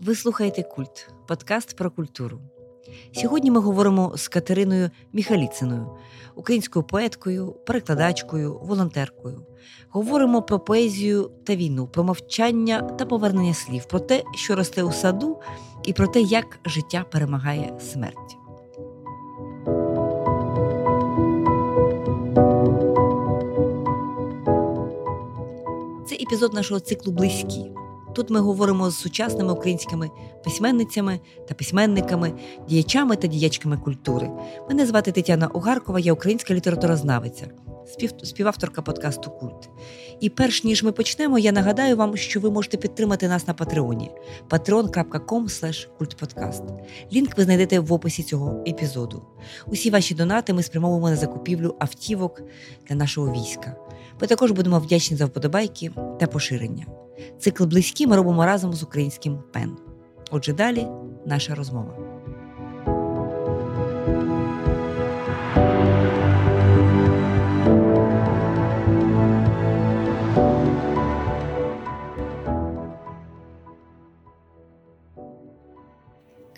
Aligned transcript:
Ви 0.00 0.14
слухаєте 0.14 0.62
Культ, 0.62 1.08
подкаст 1.28 1.76
про 1.76 1.90
культуру. 1.90 2.40
Сьогодні 3.12 3.50
ми 3.50 3.60
говоримо 3.60 4.12
з 4.16 4.28
Катериною 4.28 4.90
Міхаліциною, 5.12 5.86
українською 6.34 6.82
поеткою, 6.82 7.56
перекладачкою, 7.66 8.58
волонтеркою. 8.62 9.46
Говоримо 9.90 10.42
про 10.42 10.60
поезію 10.60 11.30
та 11.44 11.56
війну, 11.56 11.86
про 11.86 12.04
мовчання 12.04 12.82
та 12.82 13.06
повернення 13.06 13.54
слів, 13.54 13.84
про 13.84 14.00
те, 14.00 14.22
що 14.34 14.56
росте 14.56 14.82
у 14.82 14.92
саду, 14.92 15.40
і 15.84 15.92
про 15.92 16.06
те, 16.06 16.20
як 16.20 16.58
життя 16.66 17.04
перемагає 17.10 17.78
смерть. 17.80 18.41
Епізод 26.22 26.54
нашого 26.54 26.80
циклу 26.80 27.12
Близькі. 27.12 27.72
Тут 28.14 28.30
ми 28.30 28.40
говоримо 28.40 28.90
з 28.90 28.96
сучасними 28.96 29.52
українськими 29.52 30.10
письменницями 30.44 31.20
та 31.48 31.54
письменниками, 31.54 32.32
діячами 32.68 33.16
та 33.16 33.26
діячками 33.26 33.76
культури. 33.76 34.30
Мене 34.68 34.86
звати 34.86 35.12
Тетяна 35.12 35.46
Угаркова, 35.46 36.00
я 36.00 36.12
українська 36.12 36.54
літературознавиця, 36.54 37.46
спів... 37.86 38.10
співавторка 38.22 38.82
подкасту 38.82 39.30
Культ. 39.30 39.70
І 40.20 40.28
перш 40.28 40.64
ніж 40.64 40.82
ми 40.82 40.92
почнемо, 40.92 41.38
я 41.38 41.52
нагадаю 41.52 41.96
вам, 41.96 42.16
що 42.16 42.40
ви 42.40 42.50
можете 42.50 42.76
підтримати 42.76 43.28
нас 43.28 43.48
на 43.48 43.54
Патреоні 43.54 44.10
patreon.com. 44.48 45.48
Лінк 47.12 47.38
ви 47.38 47.44
знайдете 47.44 47.80
в 47.80 47.92
описі 47.92 48.22
цього 48.22 48.64
епізоду. 48.66 49.22
Усі 49.66 49.90
ваші 49.90 50.14
донати 50.14 50.52
ми 50.52 50.62
спрямовуємо 50.62 51.10
на 51.10 51.16
закупівлю 51.16 51.76
автівок 51.78 52.42
для 52.88 52.96
нашого 52.96 53.32
війська. 53.32 53.76
Ми 54.20 54.26
також 54.26 54.50
будемо 54.50 54.78
вдячні 54.78 55.16
за 55.16 55.26
вподобайки 55.26 55.90
та 56.20 56.26
поширення. 56.26 56.86
Цикл 57.38 57.64
близькі 57.64 58.06
ми 58.06 58.16
робимо 58.16 58.46
разом 58.46 58.72
з 58.72 58.82
українським 58.82 59.38
пен. 59.52 59.76
Отже, 60.30 60.52
далі 60.52 60.86
наша 61.26 61.54
розмова. 61.54 62.11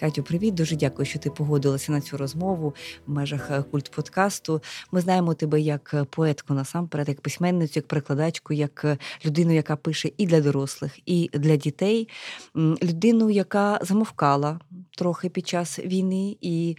Катю, 0.05 0.23
привіт, 0.23 0.55
дуже 0.55 0.77
дякую, 0.77 1.07
що 1.07 1.19
ти 1.19 1.31
погодилася 1.31 1.93
на 1.93 2.01
цю 2.01 2.17
розмову 2.17 2.75
в 3.07 3.11
межах 3.11 3.51
е, 3.51 3.63
культ 3.63 3.91
подкасту. 3.91 4.63
Ми 4.93 5.01
знаємо 5.01 5.35
тебе 5.35 5.61
як 5.61 5.91
е, 5.95 6.05
поетку 6.05 6.55
насамперед, 6.55 7.09
як 7.09 7.21
письменницю, 7.21 7.73
як 7.77 7.87
прикладачку, 7.87 8.53
як 8.53 8.85
е, 8.85 8.99
людину, 9.25 9.55
яка 9.55 9.77
пише 9.77 10.11
і 10.17 10.27
для 10.27 10.41
дорослих, 10.41 10.99
і 11.07 11.31
для 11.33 11.57
дітей, 11.57 12.09
людину, 12.57 13.31
яка 13.31 13.79
замовкала 13.83 14.61
трохи 14.99 15.29
під 15.29 15.49
час 15.49 15.79
війни, 15.79 16.37
і 16.41 16.77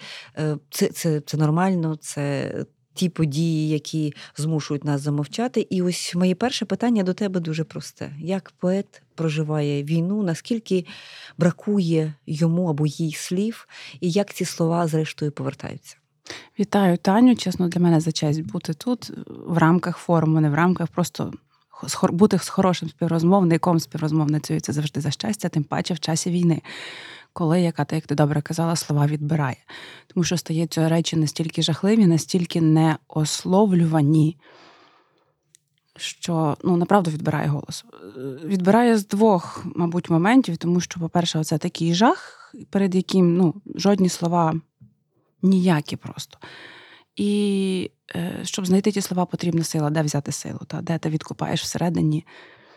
це, 0.69 0.87
це, 0.87 1.21
це 1.21 1.37
нормально. 1.37 1.95
це 1.95 2.51
ті 2.95 3.09
події, 3.09 3.69
які 3.69 4.13
змушують 4.37 4.83
нас 4.83 5.01
замовчати. 5.01 5.67
І 5.69 5.81
ось 5.81 6.15
моє 6.15 6.35
перше 6.35 6.65
питання 6.65 7.03
до 7.03 7.13
тебе 7.13 7.39
дуже 7.39 7.63
просте: 7.63 8.11
як 8.19 8.53
поет 8.59 9.01
проживає 9.15 9.83
війну, 9.83 10.23
наскільки 10.23 10.85
бракує 11.37 12.13
йому 12.25 12.67
або 12.67 12.85
їй 12.85 13.13
слів, 13.13 13.67
і 14.01 14.11
як 14.11 14.33
ці 14.33 14.45
слова 14.45 14.87
зрештою 14.87 15.31
повертаються? 15.31 15.95
Вітаю, 16.59 16.97
Таню. 16.97 17.35
Чесно, 17.35 17.67
для 17.67 17.81
мене 17.81 17.99
за 17.99 18.11
честь 18.11 18.41
бути 18.41 18.73
тут 18.73 19.11
в 19.27 19.57
рамках 19.57 19.97
форуму, 19.97 20.39
не 20.39 20.49
в 20.49 20.53
рамках 20.53 20.87
просто. 20.87 21.33
Бути 22.09 22.39
з 22.39 22.49
хорошим 22.49 22.89
співрозмовником, 22.89 23.79
співрозмовницею 23.79 24.59
це 24.59 24.73
завжди 24.73 25.01
за 25.01 25.11
щастя, 25.11 25.49
тим 25.49 25.63
паче 25.63 25.93
в 25.93 25.99
часі 25.99 26.29
війни 26.29 26.61
коли, 27.35 27.61
яка 27.61 27.85
ти, 27.85 27.95
як 27.95 28.07
ти 28.07 28.15
добре 28.15 28.41
казала, 28.41 28.75
слова 28.75 29.05
відбирає. 29.05 29.57
Тому 30.07 30.23
що 30.23 30.37
стаються 30.37 30.89
речі 30.89 31.15
настільки 31.15 31.61
жахливі, 31.61 32.05
настільки 32.05 32.61
неословлювані, 32.61 34.37
що 35.97 36.57
ну, 36.63 36.77
направду 36.77 37.11
відбирає 37.11 37.47
голос. 37.47 37.85
Відбирає 38.43 38.97
з 38.97 39.07
двох, 39.07 39.65
мабуть, 39.75 40.09
моментів, 40.09 40.57
тому 40.57 40.79
що, 40.79 40.99
по-перше, 40.99 41.43
це 41.43 41.57
такий 41.57 41.93
жах, 41.93 42.53
перед 42.69 42.95
яким 42.95 43.37
ну, 43.37 43.53
жодні 43.75 44.09
слова 44.09 44.61
ніякі 45.41 45.95
просто. 45.95 46.37
І 47.15 47.91
е, 48.15 48.39
щоб 48.43 48.65
знайти 48.65 48.91
ті 48.91 49.01
слова, 49.01 49.25
потрібна 49.25 49.63
сила, 49.63 49.89
де 49.89 50.01
взяти 50.01 50.31
силу, 50.31 50.59
та, 50.67 50.81
де 50.81 50.97
ти 50.97 51.09
відкопаєш 51.09 51.61
всередині, 51.61 52.25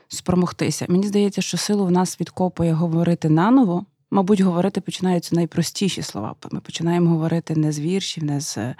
спромогтися. 0.08 0.86
Мені 0.88 1.06
здається, 1.06 1.42
що 1.42 1.56
силу 1.56 1.86
в 1.86 1.90
нас 1.90 2.20
відкопує 2.20 2.72
говорити 2.72 3.28
наново, 3.28 3.86
мабуть, 4.10 4.40
говорити 4.40 4.80
починаються 4.80 5.36
найпростіші 5.36 6.02
слова. 6.02 6.34
Ми 6.50 6.60
починаємо 6.60 7.10
говорити 7.10 7.56
не 7.56 7.72
з 7.72 7.80
віршів, 7.80 8.24
не 8.24 8.40
з 8.40 8.58
е, 8.58 8.74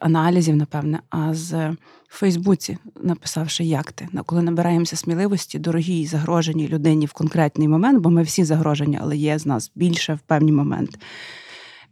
аналізів, 0.00 0.56
напевне, 0.56 1.00
а 1.10 1.34
з 1.34 1.76
Фейсбуці, 2.08 2.78
написавши, 3.02 3.64
як 3.64 3.92
ти. 3.92 4.08
Коли 4.26 4.42
набираємося 4.42 4.96
сміливості, 4.96 5.58
дорогій 5.58 6.06
загроженій 6.06 6.68
людині 6.68 7.06
в 7.06 7.12
конкретний 7.12 7.68
момент, 7.68 8.02
бо 8.02 8.10
ми 8.10 8.22
всі 8.22 8.44
загрожені, 8.44 8.98
але 9.02 9.16
є 9.16 9.38
з 9.38 9.46
нас 9.46 9.72
більше 9.74 10.14
в 10.14 10.18
певний 10.18 10.52
момент. 10.52 10.98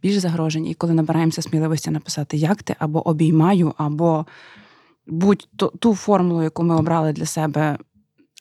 Більш 0.01 0.17
загрожені. 0.17 0.71
І 0.71 0.73
коли 0.73 0.93
набираємося 0.93 1.41
сміливості 1.41 1.91
написати, 1.91 2.37
як 2.37 2.63
ти, 2.63 2.75
або 2.79 3.07
обіймаю, 3.07 3.73
або 3.77 4.25
будь 5.07 5.47
ту 5.79 5.95
формулу, 5.95 6.43
яку 6.43 6.63
ми 6.63 6.75
обрали 6.75 7.13
для 7.13 7.25
себе 7.25 7.77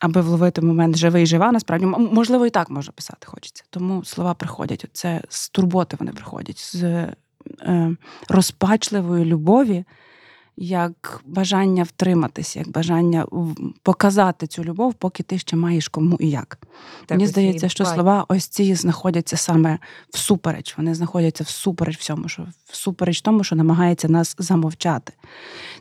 аби 0.00 0.20
вловити 0.20 0.60
момент 0.60 0.97
живий, 0.97 1.26
жива, 1.26 1.53
насправді 1.53 1.86
можливо 1.86 2.47
і 2.47 2.50
так 2.50 2.70
може 2.70 2.92
писати 2.92 3.26
хочеться. 3.26 3.64
Тому 3.70 4.04
слова 4.04 4.34
приходять. 4.34 4.84
Це 4.92 5.22
з 5.28 5.48
турботи 5.48 5.97
вони 6.00 6.12
приходять, 6.12 6.59
з 6.59 6.82
е, 6.84 7.97
розпачливої 8.28 9.25
любові 9.25 9.84
як 10.60 11.20
бажання 11.24 11.82
втриматися, 11.82 12.58
як 12.58 12.70
бажання 12.70 13.26
показати 13.82 14.46
цю 14.46 14.64
любов, 14.64 14.94
поки 14.94 15.22
ти 15.22 15.38
ще 15.38 15.56
маєш 15.56 15.88
кому 15.88 16.16
і 16.20 16.30
як. 16.30 16.58
Так, 17.06 17.19
Мені 17.19 17.26
здається, 17.26 17.69
що 17.69 17.84
слова 17.84 18.24
ось 18.28 18.46
ці 18.46 18.74
знаходяться 18.74 19.36
саме 19.36 19.78
всупереч. 20.10 20.74
Вони 20.78 20.94
знаходяться 20.94 21.44
всупереч 21.44 21.98
всьому, 21.98 22.28
що 22.28 22.46
всупереч 22.64 23.20
тому, 23.20 23.44
що 23.44 23.56
намагається 23.56 24.08
нас 24.08 24.36
замовчати. 24.38 25.12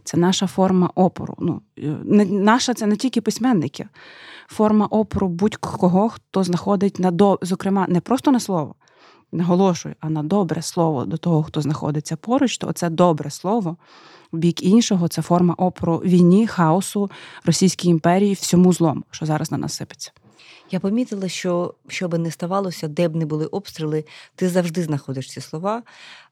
Це 0.04 0.18
наша 0.18 0.48
форма 0.48 0.90
опору. 0.96 1.36
Ну, 1.40 1.62
не, 2.04 2.26
Наша 2.26 2.74
це 2.74 2.88
не 2.88 2.96
тільки 2.96 3.22
письменники, 3.22 3.88
форма 4.48 4.86
опору 4.86 5.28
будь-кого, 5.28 6.10
хто 6.10 6.44
знаходить 6.44 7.00
на 7.00 7.12
до, 7.12 7.40
зокрема, 7.42 7.86
не 7.90 8.00
просто 8.00 8.32
на 8.32 8.40
слово. 8.40 8.76
Наголошую, 9.32 9.96
а 10.00 10.10
на 10.10 10.24
добре 10.24 10.62
слово 10.62 11.06
до 11.06 11.18
того, 11.18 11.44
хто 11.44 11.62
знаходиться 11.62 12.16
поруч, 12.16 12.58
то 12.58 12.74
це 12.74 12.90
добре 12.90 13.30
слово 13.30 13.78
бік 14.32 14.64
іншого 14.64 15.08
це 15.08 15.22
форма 15.22 15.54
опору 15.54 15.98
війні, 15.98 16.48
хаосу 16.48 17.12
Російській 17.46 17.90
імперії, 17.90 18.34
всьому 18.34 18.74
злому, 18.74 19.04
що 19.12 19.26
зараз 19.26 19.52
на 19.52 19.58
нас 19.58 19.74
сипеться. 19.74 20.12
Я 20.72 20.80
помітила, 20.80 21.30
що 21.30 21.74
що 21.88 22.08
би 22.08 22.18
не 22.18 22.32
ставалося, 22.32 22.88
де 22.88 23.08
б 23.08 23.16
не 23.16 23.26
були 23.26 23.46
обстріли, 23.46 24.06
ти 24.36 24.50
завжди 24.50 24.84
знаходиш 24.84 25.30
ці 25.30 25.42
слова. 25.42 25.84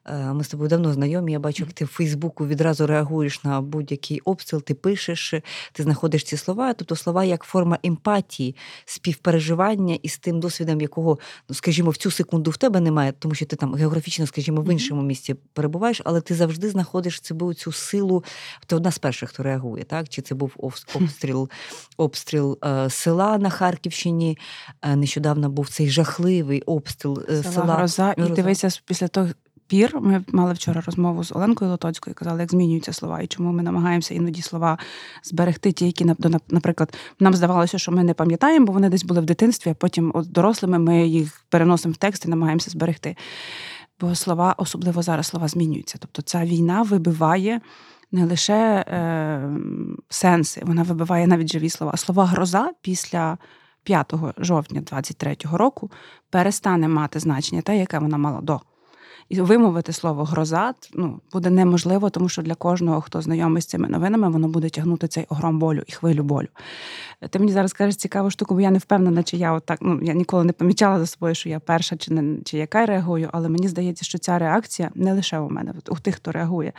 Е, 0.08 0.32
ми 0.32 0.44
з 0.44 0.48
тобою 0.48 0.70
давно 0.70 0.92
знайомі. 0.92 1.32
Я 1.32 1.38
бачу, 1.38 1.64
як 1.64 1.72
ти 1.72 1.84
в 1.84 1.88
Фейсбуку 1.88 2.46
відразу 2.46 2.86
реагуєш 2.86 3.44
на 3.44 3.60
будь-який 3.60 4.20
обстріл, 4.20 4.62
ти 4.62 4.74
пишеш, 4.74 5.34
ти 5.72 5.82
знаходиш 5.82 6.24
ці 6.24 6.36
слова. 6.36 6.74
Тобто 6.74 6.96
слова 6.96 7.24
як 7.24 7.42
форма 7.42 7.78
емпатії, 7.82 8.56
співпереживання 8.84 9.98
із 10.02 10.18
тим 10.18 10.40
досвідом, 10.40 10.80
якого, 10.80 11.18
ну 11.48 11.54
скажімо, 11.54 11.90
в 11.90 11.96
цю 11.96 12.10
секунду 12.10 12.50
в 12.50 12.56
тебе 12.56 12.80
немає, 12.80 13.12
тому 13.18 13.34
що 13.34 13.46
ти 13.46 13.56
там 13.56 13.74
географічно, 13.74 14.26
скажімо, 14.26 14.60
в 14.60 14.72
іншому 14.72 15.02
місці 15.02 15.34
перебуваєш, 15.52 16.02
але 16.04 16.20
ти 16.20 16.34
завжди 16.34 16.70
знаходиш 16.70 17.22
себе 17.22 17.54
цю 17.54 17.72
силу. 17.72 18.24
Ти 18.66 18.76
одна 18.76 18.90
з 18.90 18.98
перших, 18.98 19.28
хто 19.28 19.42
реагує, 19.42 19.84
так? 19.84 20.08
Чи 20.08 20.22
це 20.22 20.34
був 20.34 20.52
обстріл, 20.94 21.50
обстріл 21.96 22.58
е, 22.64 22.90
села 22.90 23.38
на 23.38 23.50
Харківщині? 23.50 24.38
Е, 24.82 24.96
нещодавно 24.96 25.50
був 25.50 25.68
цей 25.68 25.90
жахливий 25.90 26.62
обстріл 26.62 27.26
села, 27.26 27.42
села 27.42 27.74
Гроза. 27.74 28.14
І 28.16 28.22
дивися 28.22 28.68
після 28.86 29.08
того 29.08 29.28
пір. 29.66 30.00
Ми 30.00 30.24
мали 30.32 30.52
вчора 30.52 30.80
розмову 30.86 31.24
з 31.24 31.32
Оленкою 31.32 31.70
Лотоцькою, 31.70 32.14
казали, 32.14 32.40
як 32.40 32.50
змінюються 32.50 32.92
слова, 32.92 33.20
і 33.20 33.26
чому 33.26 33.52
ми 33.52 33.62
намагаємося 33.62 34.14
іноді 34.14 34.42
слова 34.42 34.78
зберегти, 35.22 35.72
ті, 35.72 35.86
які 35.86 36.04
наприклад, 36.50 36.96
нам 37.20 37.34
здавалося, 37.34 37.78
що 37.78 37.92
ми 37.92 38.04
не 38.04 38.14
пам'ятаємо, 38.14 38.66
бо 38.66 38.72
вони 38.72 38.88
десь 38.88 39.04
були 39.04 39.20
в 39.20 39.24
дитинстві, 39.24 39.70
а 39.70 39.74
потім 39.74 40.12
от 40.14 40.32
дорослими 40.32 40.78
ми 40.78 41.06
їх 41.06 41.44
переносимо 41.48 41.92
в 41.92 41.96
текст 41.96 42.24
і 42.24 42.28
намагаємося 42.28 42.70
зберегти. 42.70 43.16
Бо 44.00 44.14
слова, 44.14 44.54
особливо 44.58 45.02
зараз, 45.02 45.26
слова 45.26 45.48
змінюються. 45.48 45.98
Тобто 46.00 46.22
ця 46.22 46.44
війна 46.44 46.82
вибиває. 46.82 47.60
Не 48.12 48.24
лише 48.24 48.84
е, 48.88 49.50
сенси, 50.08 50.62
вона 50.64 50.82
вибиває 50.82 51.26
навіть 51.26 51.52
живі 51.52 51.70
слова. 51.70 51.96
Слова 51.96 52.24
гроза 52.26 52.70
після 52.82 53.38
5 53.82 54.14
жовтня 54.38 54.80
23-го 54.80 55.58
року 55.58 55.90
перестане 56.30 56.88
мати 56.88 57.20
значення 57.20 57.62
те, 57.62 57.76
яке 57.76 57.98
вона 57.98 58.18
мала 58.18 58.40
до. 58.40 58.60
І 59.28 59.40
вимовити 59.40 59.92
слово 59.92 60.24
гроза 60.24 60.74
ну, 60.94 61.20
буде 61.32 61.50
неможливо, 61.50 62.10
тому 62.10 62.28
що 62.28 62.42
для 62.42 62.54
кожного, 62.54 63.00
хто 63.00 63.22
знайомий 63.22 63.62
з 63.62 63.66
цими 63.66 63.88
новинами, 63.88 64.30
воно 64.30 64.48
буде 64.48 64.68
тягнути 64.68 65.08
цей 65.08 65.26
огром 65.28 65.58
болю 65.58 65.82
і 65.86 65.92
хвилю 65.92 66.22
болю. 66.22 66.48
Ти 67.30 67.38
мені 67.38 67.52
зараз 67.52 67.72
кажеш 67.72 67.96
цікаву 67.96 68.30
штуку, 68.30 68.54
бо 68.54 68.60
я 68.60 68.70
не 68.70 68.78
впевнена, 68.78 69.22
чи 69.22 69.36
я 69.36 69.52
отак, 69.52 69.78
ну 69.82 70.00
я 70.02 70.14
ніколи 70.14 70.44
не 70.44 70.52
помічала 70.52 70.98
за 70.98 71.06
собою, 71.06 71.34
що 71.34 71.48
я 71.48 71.60
перша 71.60 71.96
чи 71.96 72.12
не 72.14 72.42
чи 72.44 72.58
яка 72.58 72.86
реагую, 72.86 73.28
але 73.32 73.48
мені 73.48 73.68
здається, 73.68 74.04
що 74.04 74.18
ця 74.18 74.38
реакція 74.38 74.90
не 74.94 75.12
лише 75.12 75.38
у 75.38 75.50
мене, 75.50 75.74
у 75.88 75.96
тих, 75.96 76.14
хто 76.14 76.32
реагує. 76.32 76.72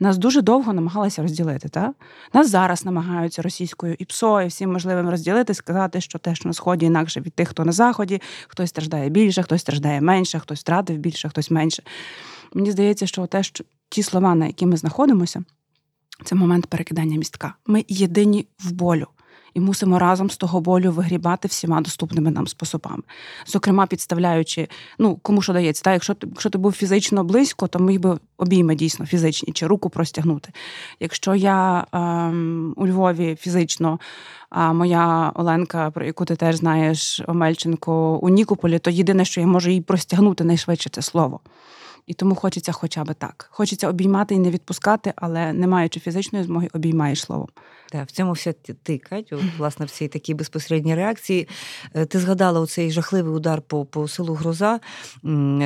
Нас 0.00 0.18
дуже 0.18 0.42
довго 0.42 0.72
намагалися 0.72 1.22
розділити. 1.22 1.68
Та? 1.68 1.92
Нас 2.32 2.50
зараз 2.50 2.84
намагаються 2.84 3.42
російською 3.42 3.96
і 3.98 4.04
ПСО, 4.04 4.42
і 4.42 4.46
всім 4.46 4.72
можливим 4.72 5.08
розділити, 5.08 5.54
сказати, 5.54 6.00
що 6.00 6.18
те, 6.18 6.34
що 6.34 6.48
на 6.48 6.52
сході 6.52 6.86
інакше 6.86 7.20
від 7.20 7.32
тих, 7.32 7.48
хто 7.48 7.64
на 7.64 7.72
заході, 7.72 8.22
хтось 8.48 8.68
страждає 8.68 9.08
більше, 9.08 9.42
хтось 9.42 9.60
страждає 9.60 10.00
менше, 10.00 10.38
хтось 10.38 10.60
втратив 10.60 10.98
більше, 10.98 11.28
хтось 11.28 11.50
менше. 11.50 11.82
Мені 12.54 12.70
здається, 12.70 13.06
що 13.06 13.26
те, 13.26 13.42
що 13.42 13.64
ті 13.88 14.02
слова, 14.02 14.34
на 14.34 14.46
які 14.46 14.66
ми 14.66 14.76
знаходимося, 14.76 15.44
це 16.24 16.34
момент 16.34 16.66
перекидання 16.66 17.16
містка. 17.16 17.54
Ми 17.66 17.84
єдині 17.88 18.46
в 18.58 18.72
болю 18.72 19.06
і 19.54 19.60
мусимо 19.60 19.98
разом 19.98 20.30
з 20.30 20.36
того 20.36 20.60
болю 20.60 20.92
вигрібати 20.92 21.48
всіма 21.48 21.80
доступними 21.80 22.30
нам 22.30 22.46
способами. 22.46 23.02
Зокрема, 23.46 23.86
підставляючи, 23.86 24.68
ну 24.98 25.16
кому 25.22 25.42
що 25.42 25.52
дається, 25.52 25.82
та 25.82 25.92
якщо 25.92 26.14
ти 26.14 26.26
якщо 26.30 26.50
ти 26.50 26.58
був 26.58 26.72
фізично 26.72 27.24
близько, 27.24 27.66
то 27.66 27.78
міг 27.78 28.00
би 28.00 28.18
обійми 28.36 28.74
дійсно 28.74 29.06
фізичні 29.06 29.52
чи 29.52 29.66
руку 29.66 29.90
простягнути. 29.90 30.52
Якщо 31.00 31.34
я 31.34 31.86
ем, 31.92 32.74
у 32.76 32.86
Львові 32.86 33.36
фізично, 33.40 33.98
а 34.50 34.72
моя 34.72 35.32
Оленка, 35.34 35.90
про 35.90 36.06
яку 36.06 36.24
ти 36.24 36.36
теж 36.36 36.56
знаєш, 36.56 37.20
Омельченко 37.26 38.18
у 38.22 38.28
Нікополі, 38.28 38.78
то 38.78 38.90
єдине, 38.90 39.24
що 39.24 39.40
я 39.40 39.46
можу 39.46 39.70
їй 39.70 39.80
простягнути 39.80 40.44
найшвидше 40.44 40.90
це 40.90 41.02
слово. 41.02 41.40
І 42.06 42.14
тому 42.14 42.34
хочеться 42.34 42.72
хоча 42.72 43.04
б 43.04 43.14
так. 43.14 43.48
Хочеться 43.50 43.88
обіймати 43.88 44.34
і 44.34 44.38
не 44.38 44.50
відпускати, 44.50 45.12
але 45.16 45.52
не 45.52 45.66
маючи 45.66 46.00
фізичної 46.00 46.44
змоги, 46.44 46.68
обіймаєш 46.72 47.20
словом. 47.20 47.48
Так, 47.90 48.08
в 48.08 48.10
цьому 48.10 48.32
вся 48.32 48.52
ти, 48.82 48.98
Катю, 48.98 49.40
власне, 49.58 49.86
в 49.86 49.90
цій 49.90 50.08
такій 50.08 50.34
безпосередній 50.34 50.94
реакції. 50.94 51.48
Е, 51.94 52.06
ти 52.06 52.18
згадала 52.18 52.60
оцей 52.60 52.90
жахливий 52.90 53.34
удар 53.34 53.62
по 53.62 53.84
по 53.84 54.08
селу 54.08 54.34
Гроза 54.34 54.80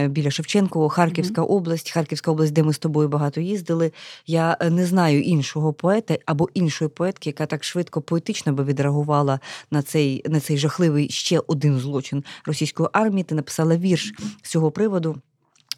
біля 0.08 0.30
Шевченкового, 0.30 0.88
Харківська 0.88 1.42
mm-hmm. 1.42 1.52
область, 1.52 1.90
Харківська 1.90 2.30
область, 2.30 2.52
де 2.52 2.62
ми 2.62 2.72
з 2.72 2.78
тобою 2.78 3.08
багато 3.08 3.40
їздили. 3.40 3.92
Я 4.26 4.56
е, 4.60 4.70
не 4.70 4.86
знаю 4.86 5.22
іншого 5.22 5.72
поета 5.72 6.18
або 6.26 6.48
іншої 6.54 6.88
поетки, 6.88 7.30
яка 7.30 7.46
так 7.46 7.64
швидко 7.64 8.02
поетично 8.02 8.52
би 8.52 8.64
відреагувала 8.64 9.40
на 9.70 9.82
цей 9.82 10.24
на 10.28 10.40
цей 10.40 10.58
жахливий 10.58 11.08
ще 11.08 11.40
один 11.46 11.78
злочин 11.78 12.24
російської 12.44 12.88
армії. 12.92 13.24
Ти 13.24 13.34
написала 13.34 13.76
вірш 13.76 14.12
з 14.42 14.50
цього 14.50 14.70
приводу. 14.70 15.20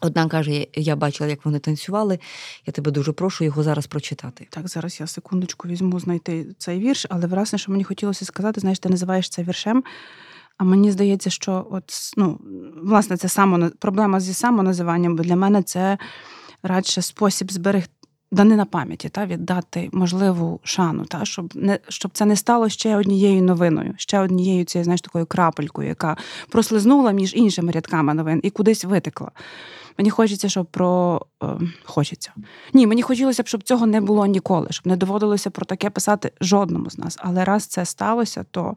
Одна 0.01 0.27
каже, 0.27 0.67
я 0.75 0.95
бачила, 0.95 1.29
як 1.29 1.45
вони 1.45 1.59
танцювали. 1.59 2.19
Я 2.65 2.73
тебе 2.73 2.91
дуже 2.91 3.11
прошу 3.11 3.43
його 3.43 3.63
зараз 3.63 3.87
прочитати. 3.87 4.47
Так, 4.49 4.67
зараз 4.67 4.99
я 4.99 5.07
секундочку 5.07 5.67
візьму 5.67 5.99
знайти 5.99 6.47
цей 6.57 6.79
вірш, 6.79 7.05
але 7.09 7.27
власне, 7.27 7.59
що 7.59 7.71
мені 7.71 7.83
хотілося 7.83 8.25
сказати, 8.25 8.61
знаєш, 8.61 8.79
ти 8.79 8.89
називаєш 8.89 9.29
це 9.29 9.43
віршем. 9.43 9.83
А 10.57 10.63
мені 10.63 10.91
здається, 10.91 11.29
що 11.29 11.67
от 11.71 12.13
ну, 12.17 12.39
власне 12.83 13.17
це 13.17 13.29
само 13.29 13.69
проблема 13.79 14.19
зі 14.19 14.33
самоназиванням, 14.33 15.15
бо 15.15 15.23
для 15.23 15.35
мене 15.35 15.63
це 15.63 15.97
радше 16.63 17.01
спосіб 17.01 17.51
зберегти. 17.51 17.91
Данина 18.33 18.65
пам'яті 18.65 19.09
та 19.09 19.25
віддати 19.25 19.89
можливу 19.91 20.59
шану, 20.63 21.05
та 21.05 21.25
щоб 21.25 21.51
не 21.55 21.79
щоб 21.87 22.11
це 22.13 22.25
не 22.25 22.35
стало 22.35 22.69
ще 22.69 22.97
однією 22.97 23.41
новиною, 23.41 23.93
ще 23.97 24.19
однією 24.19 24.65
цією 24.65 24.83
знаєш, 24.83 25.01
такою 25.01 25.25
крапелькою, 25.25 25.87
яка 25.87 26.17
прослизнула 26.49 27.11
між 27.11 27.35
іншими 27.35 27.71
рядками 27.71 28.13
новин 28.13 28.39
і 28.43 28.49
кудись 28.49 28.85
витекла. 28.85 29.31
Мені 30.01 30.09
хочеться, 30.09 30.49
щоб 30.49 30.65
про 30.65 31.21
е, 31.43 31.47
хочеться. 31.83 32.31
Ні, 32.73 32.87
мені 32.87 33.01
хотілося 33.01 33.43
б, 33.43 33.47
щоб 33.47 33.63
цього 33.63 33.85
не 33.85 34.01
було 34.01 34.25
ніколи, 34.25 34.67
щоб 34.69 34.87
не 34.87 34.95
доводилося 34.95 35.49
про 35.49 35.65
таке 35.65 35.89
писати 35.89 36.31
жодному 36.41 36.89
з 36.89 36.97
нас. 36.97 37.17
Але 37.19 37.45
раз 37.45 37.65
це 37.65 37.85
сталося, 37.85 38.45
то 38.51 38.75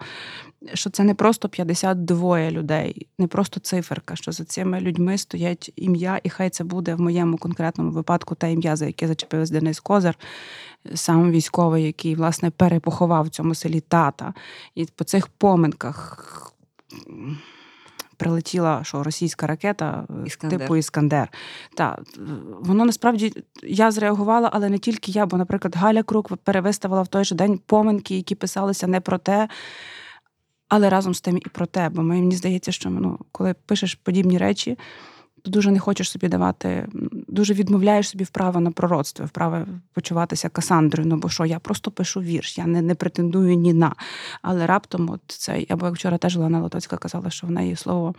що 0.75 0.91
це 0.91 1.05
не 1.05 1.15
просто 1.15 1.49
52 1.49 2.51
людей, 2.51 3.07
не 3.19 3.27
просто 3.27 3.61
циферка, 3.61 4.17
що 4.17 4.33
за 4.33 4.45
цими 4.45 4.81
людьми 4.81 5.19
стоять 5.19 5.73
ім'я, 5.77 6.21
і 6.23 6.29
хай 6.29 6.51
це 6.51 6.65
буде 6.65 6.95
в 6.95 7.01
моєму 7.01 7.39
конкретному 7.39 7.91
випадку 7.91 8.35
те 8.35 8.53
ім'я, 8.53 8.77
за 8.77 8.87
яке 8.87 9.09
зачепився 9.09 9.53
Денис 9.53 9.81
Козар, 9.81 10.19
сам 10.95 11.31
військовий, 11.31 11.85
який 11.85 12.15
власне 12.15 12.51
перепоховав 12.51 13.25
в 13.25 13.29
цьому 13.29 13.55
селі 13.55 13.81
тата. 13.81 14.35
І 14.75 14.85
по 14.85 15.05
цих 15.05 15.27
поминках 15.27 16.55
прилетіла 18.25 18.85
що 18.85 19.03
російська 19.03 19.47
ракета 19.47 20.07
е, 20.11 20.27
Іскандер. 20.27 20.59
типу 20.59 20.77
Іскандер. 20.77 21.29
Та 21.75 21.99
воно 22.61 22.85
насправді 22.85 23.45
я 23.63 23.91
зреагувала, 23.91 24.51
але 24.53 24.69
не 24.69 24.79
тільки 24.79 25.13
я, 25.13 25.27
бо, 25.27 25.37
наприклад, 25.37 25.77
Галя 25.77 26.03
Крук 26.03 26.37
перевиставила 26.37 27.03
в 27.03 27.09
той 27.09 27.25
же 27.25 27.35
день 27.35 27.61
поминки, 27.67 28.17
які 28.17 28.35
писалися 28.35 28.87
не 28.87 29.01
про 29.01 29.19
те. 29.19 29.49
Але 30.69 30.91
разом 30.91 31.15
з 31.15 31.21
тим 31.21 31.37
і 31.37 31.49
про 31.49 31.67
те, 31.67 31.89
бо 31.89 32.03
мені 32.03 32.37
здається, 32.37 32.73
що 32.73 32.91
ну, 32.91 33.19
коли 33.33 33.55
пишеш 33.67 33.95
подібні 33.95 34.39
речі, 34.39 34.79
то 35.45 35.51
дуже 35.51 35.71
не 35.71 35.79
хочеш 35.79 36.11
собі 36.11 36.29
давати, 36.29 36.89
дуже 37.29 37.55
відмовляєш 37.55 38.09
собі 38.09 38.25
вправо 38.25 38.61
на 38.61 38.71
пророцтво, 38.71 39.27
вправо 39.27 39.67
почуватися 39.93 40.49
Касандрою. 40.49 41.09
Ну 41.09 41.17
бо 41.17 41.29
що, 41.29 41.45
я 41.45 41.59
просто 41.59 41.91
пишу 41.91 42.21
вірш, 42.21 42.59
я 42.59 42.67
не 42.67 42.83
не 42.83 42.95
претендую 42.95 43.55
ні 43.55 43.75
на. 43.75 43.95
Але 44.43 44.67
раптом, 44.67 45.11
от 45.11 45.21
цей, 45.27 45.67
або 45.71 45.87
як 45.87 45.95
вчора 45.95 46.19
теж 46.19 46.37
Лана 46.37 46.61
Лотоцька 46.61 46.97
казала, 46.97 47.31
що 47.31 47.47
в 47.47 47.51
неї 47.51 47.77
слово 47.77 48.15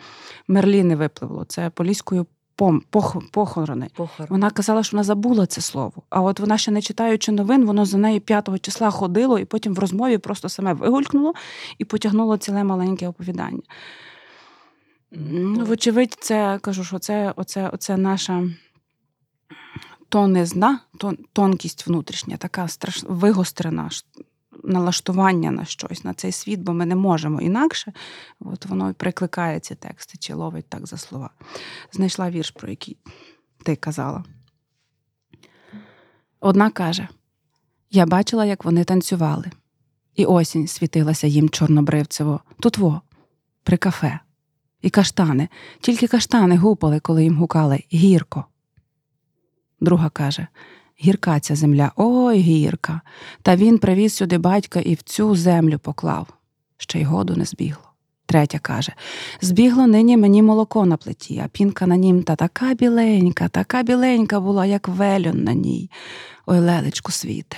Мерлі 0.48 0.84
не 0.84 0.96
випливло. 0.96 1.46
Це 1.46 1.70
поліською 1.70 2.26
пом, 2.56 2.84
пох, 2.90 3.30
похорони. 3.32 3.88
Похорон. 3.96 4.28
Вона 4.30 4.50
казала, 4.50 4.84
що 4.84 4.98
вона 4.98 5.04
забула 5.04 5.46
це 5.46 5.62
слово. 5.62 5.94
А 6.10 6.22
от 6.22 6.40
вона 6.40 6.58
ще 6.58 6.72
не 6.72 6.82
читаючи 6.82 7.32
новин, 7.32 7.66
воно 7.66 7.86
за 7.86 7.98
нею 7.98 8.22
5 8.22 8.62
числа 8.62 8.92
ходило, 8.92 9.40
і 9.40 9.46
потім 9.46 9.74
в 9.74 9.80
розмові 9.80 10.18
просто 10.18 10.50
саме 10.50 10.74
вигулькнуло 10.74 11.34
і 11.78 11.86
потягнуло 11.86 12.38
ціле 12.38 12.64
маленьке 12.64 13.08
оповідання. 13.08 13.62
Ну, 15.12 15.66
Вочевидь, 15.66 16.18
це 16.20 16.60
кажу, 16.62 16.84
що 16.84 17.00
це 17.00 17.34
оце, 17.36 17.70
оце 17.70 17.98
наша 17.98 18.50
тонизна, 20.10 20.80
тон, 20.98 21.18
тонкість 21.34 21.88
внутрішня, 21.88 22.38
така 22.38 22.68
страш... 22.68 23.04
вигострена 23.08 23.90
налаштування 24.64 25.52
на 25.52 25.66
щось, 25.66 26.04
на 26.04 26.14
цей 26.14 26.32
світ, 26.32 26.60
бо 26.60 26.74
ми 26.74 26.86
не 26.86 26.96
можемо 26.96 27.42
інакше. 27.42 27.94
От 28.40 28.66
воно 28.66 28.90
і 28.90 28.94
прикликає 28.94 29.60
ці 29.60 29.76
тексти 29.76 30.18
чи 30.18 30.34
ловить 30.34 30.70
так 30.70 30.88
за 30.88 30.98
слова. 30.98 31.30
Знайшла 31.92 32.30
вірш, 32.30 32.52
про 32.52 32.70
який 32.70 32.98
ти 33.64 33.76
казала. 33.76 34.24
Одна 36.40 36.70
каже: 36.70 37.08
Я 37.92 38.06
бачила, 38.06 38.46
як 38.46 38.66
вони 38.66 38.84
танцювали, 38.84 39.52
і 40.16 40.26
осінь 40.26 40.68
світилася 40.68 41.28
їм 41.28 41.50
чорнобривцево, 41.50 42.42
тут 42.60 42.78
во, 42.78 43.02
при 43.64 43.78
кафе 43.78 44.20
і 44.86 44.90
каштани, 44.90 45.48
тільки 45.82 46.08
каштани 46.08 46.58
гупали, 46.58 47.00
коли 47.00 47.24
їм 47.24 47.38
гукали 47.38 47.84
гірко. 47.94 48.46
Друга 49.82 50.10
каже 50.10 50.48
Гірка 51.04 51.40
ця 51.40 51.56
земля, 51.56 51.92
ой 51.96 52.40
гірка. 52.40 53.02
Та 53.42 53.56
він 53.56 53.78
привіз 53.78 54.14
сюди 54.14 54.38
батька 54.38 54.80
і 54.80 54.94
в 54.94 55.02
цю 55.02 55.36
землю 55.36 55.80
поклав. 55.80 56.28
Ще 56.78 57.00
й 57.00 57.04
году 57.04 57.36
не 57.36 57.46
збігло. 57.46 57.92
Третя 58.26 58.60
каже 58.60 58.94
Збігло 59.42 59.88
нині 59.88 60.18
мені 60.18 60.44
молоко 60.44 60.86
на 60.86 60.98
плиті, 60.98 61.42
а 61.46 61.48
пінка 61.48 61.88
на 61.88 61.96
нім 61.96 62.24
та 62.24 62.36
така 62.36 62.74
біленька, 62.74 63.48
така 63.48 63.84
біленька 63.84 64.40
була, 64.40 64.66
як 64.66 64.88
вельон 64.88 65.44
на 65.44 65.54
ній. 65.54 65.92
Ой, 66.46 66.60
лелечку 66.60 67.12
світе. 67.12 67.58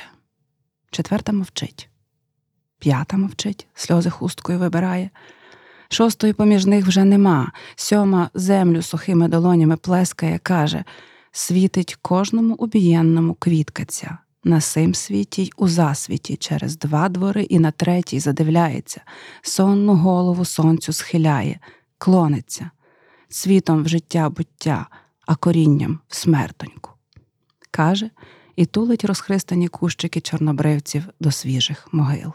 Четверта 0.92 1.32
мовчить. 1.32 1.90
П'ята 2.80 3.18
мовчить, 3.18 3.68
сльози 3.74 4.10
хусткою 4.10 4.60
вибирає. 4.60 5.10
Шостої 5.89 6.34
поміж 6.34 6.65
них 6.65 6.88
вже 6.88 7.03
нема. 7.03 7.51
Сьома 7.75 8.29
землю 8.34 8.82
сухими 8.82 9.27
долонями 9.27 9.77
плескає, 9.77 10.39
каже 10.44 10.84
світить 11.32 11.98
кожному 12.01 12.56
убієнному 12.56 13.34
квіткаця. 13.34 14.17
На 14.44 14.62
сим 14.62 14.94
світі 14.94 15.44
й 15.44 15.53
у 15.58 15.67
засвіті 15.67 16.36
через 16.36 16.77
два 16.77 17.10
двори 17.10 17.44
і 17.44 17.60
на 17.60 17.72
третій 17.72 18.20
задивляється, 18.20 19.01
сонну 19.41 19.96
голову 19.96 20.46
сонцю 20.46 20.94
схиляє, 20.94 21.60
клониться, 21.98 22.72
світом 23.29 23.84
в 23.84 23.88
життя 23.88 24.29
буття, 24.29 24.88
а 25.25 25.36
корінням 25.36 26.00
в 26.08 26.15
смертоньку. 26.15 26.91
Каже 27.72 28.10
і 28.56 28.65
тулить 28.65 29.06
розхристані 29.06 29.67
кущики 29.67 30.22
чорнобривців 30.22 31.03
до 31.20 31.32
свіжих 31.32 31.88
могил. 31.91 32.34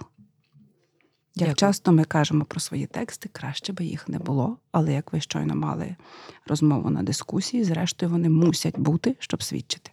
Як 1.35 1.49
Дякую. 1.49 1.55
часто 1.55 1.93
ми 1.93 2.05
кажемо 2.05 2.45
про 2.45 2.61
свої 2.61 2.87
тексти, 2.87 3.31
краще 3.33 3.73
би 3.73 3.85
їх 3.85 4.09
не 4.09 4.19
було, 4.19 4.59
але 4.73 4.93
як 4.93 5.13
ви 5.13 5.21
щойно 5.21 5.55
мали 5.55 5.97
розмову 6.47 6.91
на 6.91 7.03
дискусії, 7.03 7.65
зрештою 7.65 8.13
вони 8.13 8.29
мусять 8.29 8.79
бути, 8.79 9.17
щоб 9.19 9.43
свідчити. 9.43 9.91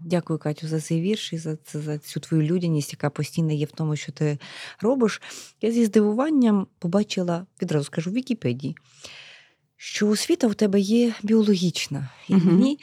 Дякую, 0.00 0.38
Катю, 0.38 0.68
за 0.68 0.80
цей 0.80 1.00
вірш 1.00 1.32
і 1.32 1.38
за 1.38 1.56
за 1.72 1.98
цю 1.98 2.20
твою 2.20 2.42
людяність, 2.42 2.92
яка 2.92 3.10
постійно 3.10 3.52
є 3.52 3.66
в 3.66 3.70
тому, 3.70 3.96
що 3.96 4.12
ти 4.12 4.38
робиш. 4.80 5.22
Я 5.60 5.70
зі 5.70 5.84
здивуванням 5.84 6.66
побачила, 6.78 7.46
відразу 7.62 7.84
скажу 7.84 8.10
в 8.10 8.14
Вікіпедії, 8.14 8.76
що 9.86 10.08
освіта 10.08 10.46
в 10.46 10.54
тебе 10.54 10.80
є 10.80 11.14
біологічна. 11.22 12.08
І 12.28 12.34
uh-huh. 12.34 12.44
мені 12.44 12.78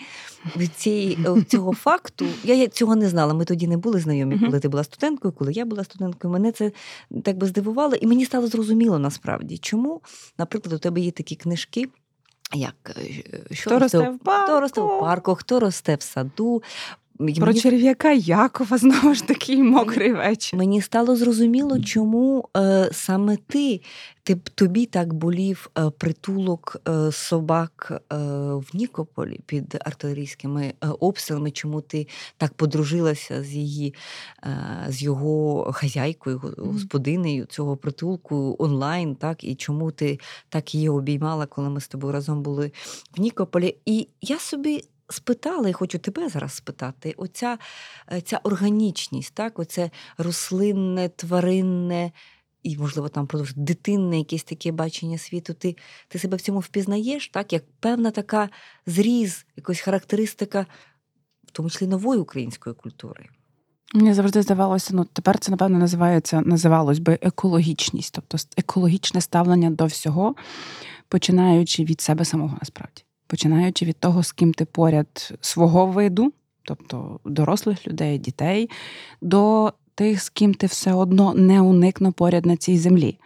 цієї, 0.76 1.18
цього 1.48 1.74
факту, 1.84 2.26
я 2.44 2.68
цього 2.68 2.96
не 2.96 3.10
знала. 3.10 3.34
Ми 3.34 3.46
тоді 3.46 3.68
не 3.68 3.78
були 3.78 4.00
знайомі, 4.00 4.36
uh-huh. 4.36 4.46
коли 4.46 4.60
ти 4.60 4.68
була 4.68 4.84
студенткою, 4.84 5.34
коли 5.34 5.54
я 5.54 5.66
була 5.66 5.84
студенткою. 5.84 6.34
Мене 6.34 6.52
це 6.52 6.72
так 7.24 7.38
би 7.38 7.48
здивувало, 7.48 7.96
і 7.96 8.08
мені 8.08 8.26
стало 8.26 8.48
зрозуміло 8.48 9.00
насправді, 9.00 9.58
чому, 9.58 10.02
наприклад, 10.38 10.74
у 10.74 10.78
тебе 10.78 11.02
є 11.02 11.12
такі 11.12 11.36
книжки. 11.36 11.90
Як 12.54 12.98
що 13.52 13.70
хто 13.70 13.80
росте 13.80 14.10
в 14.10 14.20
парку, 14.20 14.44
хто 14.44 14.60
росте 14.60 14.82
в 14.82 15.00
парку, 15.00 15.36
хто 15.36 15.60
росте 15.60 15.96
в 15.96 16.02
саду, 16.02 16.64
Про 17.22 17.48
мені... 17.48 17.60
черв'яка 17.60 18.12
Якова 18.12 18.78
знову 18.78 19.14
ж 19.14 19.28
такий 19.28 19.64
мокрий 19.64 20.14
вечір. 20.14 20.60
Мені 20.60 20.82
стало 20.82 21.16
зрозуміло, 21.16 21.80
чому 21.80 22.50
е, 22.58 22.90
саме 22.92 23.38
ти, 23.48 23.82
ти 24.24 24.36
тобі 24.36 24.86
так 24.86 25.14
болів 25.14 25.70
е, 25.78 25.90
притулок 25.90 26.78
е, 26.88 27.12
собак 27.12 27.92
е, 27.92 28.16
в 28.54 28.66
Нікополі 28.74 29.40
під 29.46 29.78
артилерійськими 29.86 30.64
е, 30.66 30.88
обстрілами, 31.00 31.52
чому 31.52 31.82
ти 31.82 32.08
так 32.38 32.54
подружилася 32.54 33.44
з 33.44 33.54
її, 33.54 33.94
е, 34.44 34.86
з 34.90 35.02
його 35.04 35.64
хазяйкою, 35.74 36.42
господинею 36.58 37.46
цього 37.46 37.78
притулку 37.78 38.56
онлайн, 38.60 39.16
так, 39.16 39.44
і 39.44 39.56
чому 39.56 39.92
ти 39.92 40.20
так 40.50 40.76
її 40.76 40.90
обіймала, 40.90 41.46
коли 41.46 41.70
ми 41.70 41.82
з 41.82 41.88
тобою 41.88 42.14
разом 42.14 42.42
були 42.42 42.72
в 43.18 43.22
Нікополі. 43.22 43.76
І 43.86 44.08
я 44.22 44.40
собі 44.40 44.84
спитала, 45.12 45.70
і 45.70 45.74
хочу 45.74 46.00
тебе 46.00 46.30
зараз 46.30 46.54
спитати: 46.54 47.14
оця 47.18 47.58
е, 48.12 48.22
ця 48.22 48.40
органічність, 48.44 49.34
так, 49.34 49.60
оце 49.60 49.92
рослинне, 50.18 51.10
тваринне. 51.10 52.12
І, 52.64 52.78
можливо, 52.78 53.10
там 53.10 53.28
продовж 53.28 53.54
дитинне 53.56 54.18
якесь 54.18 54.44
таке 54.44 54.72
бачення 54.72 55.18
світу. 55.18 55.54
Ти 55.54 55.76
ти 56.08 56.20
себе 56.20 56.38
в 56.38 56.42
цьому 56.42 56.60
впізнаєш, 56.60 57.30
так, 57.30 57.54
як 57.54 57.64
певна 57.80 58.12
така 58.12 58.50
зріз, 58.86 59.46
якась 59.56 59.80
характеристика, 59.80 60.66
в 61.44 61.52
тому 61.52 61.70
числі 61.70 61.88
нової 61.88 62.20
української 62.20 62.76
культури. 62.76 63.26
Мені 63.94 64.14
завжди 64.14 64.42
здавалося, 64.42 64.94
ну 64.94 65.06
тепер 65.06 65.40
це, 65.40 65.52
напевно, 65.52 65.78
називається, 65.78 66.42
називалось 66.42 67.00
би 67.00 67.20
екологічність, 67.22 68.14
тобто 68.14 68.38
екологічне 68.58 69.22
ставлення 69.22 69.70
до 69.70 69.86
всього, 69.86 70.36
починаючи 71.08 71.84
від 71.84 72.02
себе 72.02 72.26
самого 72.26 72.58
насправді 72.60 73.04
починаючи 73.32 73.86
від 73.86 73.98
того, 74.00 74.24
з 74.24 74.32
ким 74.32 74.54
ти 74.54 74.66
поряд 74.66 75.34
свого 75.42 75.86
виду, 75.86 76.34
тобто 76.64 77.20
дорослих 77.26 77.88
людей, 77.88 78.18
дітей, 78.18 78.70
до 79.22 79.74
тих, 79.96 80.22
з 80.24 80.30
ким 80.30 80.54
ти 80.54 80.68
все 80.68 80.94
одно 80.94 81.34
не 81.34 81.62
уникно 81.62 82.12
поряд 82.12 82.46
на 82.46 82.58
цій 82.58 82.78
землі. 82.78 83.18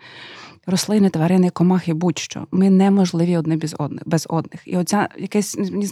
Рослини, 0.67 1.09
тварини, 1.09 1.50
комахи, 1.50 1.93
будь-що. 1.93 2.47
Ми 2.51 2.69
неможливі 2.69 3.38
одне 3.38 3.57
без 3.57 3.75
одних. 3.79 4.03
без 4.05 4.27
одних. 4.29 4.62
І 4.65 4.77
оця 4.77 5.09
якесь, 5.17 5.57
мені 5.57 5.88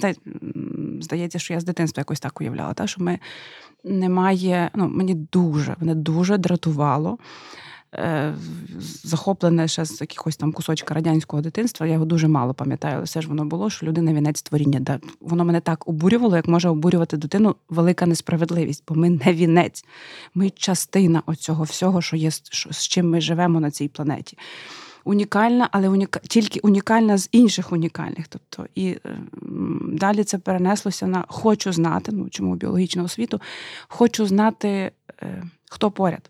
здається, 1.01 1.39
що 1.39 1.53
я 1.53 1.59
з 1.59 1.63
дитинства 1.63 2.01
якось 2.01 2.19
так 2.19 2.41
уявляла, 2.41 2.73
та, 2.73 2.87
що 2.87 3.03
ми 3.03 3.19
немає. 3.83 4.69
Ну, 4.75 4.89
мені 4.89 5.13
дуже, 5.13 5.75
мене 5.79 5.95
дуже 5.95 6.37
дратувало 6.37 7.17
захоплене 9.03 9.67
ще 9.67 9.85
з 9.85 10.01
якихось 10.01 10.37
там 10.37 10.51
кусочка 10.51 10.93
радянського 10.93 11.41
дитинства. 11.41 11.87
Я 11.87 11.93
його 11.93 12.05
дуже 12.05 12.27
мало 12.27 12.53
пам'ятаю, 12.53 12.95
але 12.95 13.03
все 13.03 13.21
ж 13.21 13.27
воно 13.27 13.45
було, 13.45 13.69
що 13.69 13.85
людина 13.85 14.13
вінець 14.13 14.41
творіння. 14.41 14.99
Воно 15.21 15.45
мене 15.45 15.61
так 15.61 15.87
обурювало, 15.87 16.35
як 16.35 16.47
може 16.47 16.69
обурювати 16.69 17.17
дитину 17.17 17.55
велика 17.69 18.05
несправедливість, 18.05 18.83
бо 18.87 18.95
ми 18.95 19.09
не 19.09 19.33
вінець, 19.33 19.85
ми 20.33 20.49
частина 20.49 21.23
оцього 21.25 21.63
всього, 21.63 22.01
що 22.01 22.15
є 22.15 22.31
що, 22.31 22.73
з 22.73 22.87
чим 22.87 23.09
ми 23.09 23.21
живемо 23.21 23.59
на 23.59 23.71
цій 23.71 23.87
планеті. 23.87 24.37
Унікальна, 25.05 25.69
але 25.71 25.89
уніка... 25.89 26.19
тільки 26.19 26.59
унікальна 26.59 27.17
з 27.17 27.29
інших 27.31 27.71
унікальних. 27.71 28.27
Тобто, 28.27 28.65
і 28.75 28.87
е, 28.87 29.17
далі 29.87 30.23
це 30.23 30.37
перенеслося 30.37 31.07
на 31.07 31.25
хочу 31.27 31.73
знати, 31.73 32.11
ну 32.11 32.29
чому 32.29 32.55
біологічного 32.55 33.07
світу, 33.07 33.41
хочу 33.87 34.25
знати, 34.25 34.91
е, 35.21 35.43
хто 35.69 35.91
поряд 35.91 36.29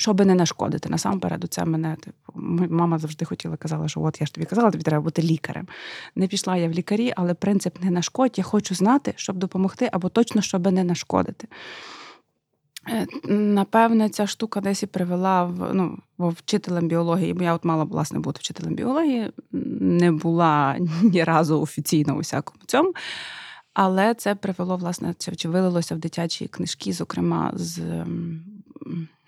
щоб 0.00 0.26
не 0.26 0.34
нашкодити. 0.34 0.88
Насамперед, 0.88 1.46
це 1.50 1.64
мене 1.64 1.96
типу, 2.00 2.32
мама 2.70 2.98
завжди 2.98 3.24
хотіла 3.24 3.56
казала, 3.56 3.88
що 3.88 4.00
от 4.00 4.20
я 4.20 4.26
ж 4.26 4.34
тобі 4.34 4.46
казала, 4.46 4.70
тобі 4.70 4.84
треба 4.84 5.02
бути 5.02 5.22
лікарем. 5.22 5.68
Не 6.14 6.26
пішла 6.26 6.56
я 6.56 6.68
в 6.68 6.72
лікарі, 6.72 7.12
але 7.16 7.34
принцип 7.34 7.82
не 7.82 7.90
нашкодь. 7.90 8.38
Я 8.38 8.44
хочу 8.44 8.74
знати, 8.74 9.12
щоб 9.16 9.36
допомогти, 9.36 9.88
або 9.92 10.08
точно 10.08 10.42
щоб 10.42 10.72
не 10.72 10.84
нашкодити. 10.84 11.48
Е, 12.88 13.06
напевне, 13.34 14.08
ця 14.08 14.26
штука 14.26 14.60
десь 14.60 14.82
і 14.82 14.86
привела 14.86 15.44
в 15.44 15.70
ну, 15.74 15.98
вчителем 16.18 16.88
біології, 16.88 17.34
бо 17.34 17.44
я 17.44 17.54
от 17.54 17.64
мала 17.64 17.84
власне 17.84 18.18
бути 18.18 18.38
вчителем 18.38 18.74
біології, 18.74 19.32
не 19.80 20.12
була 20.12 20.76
ні 21.02 21.24
разу 21.24 21.60
офіційно 21.60 22.14
у 22.14 22.18
всякому 22.18 22.60
цьому. 22.66 22.92
Але 23.74 24.14
це 24.14 24.34
привело, 24.34 24.76
власне, 24.76 25.14
чи 25.36 25.48
вилилося 25.48 25.94
в 25.94 25.98
дитячі 25.98 26.46
книжки, 26.46 26.92
зокрема, 26.92 27.52
з 27.54 28.04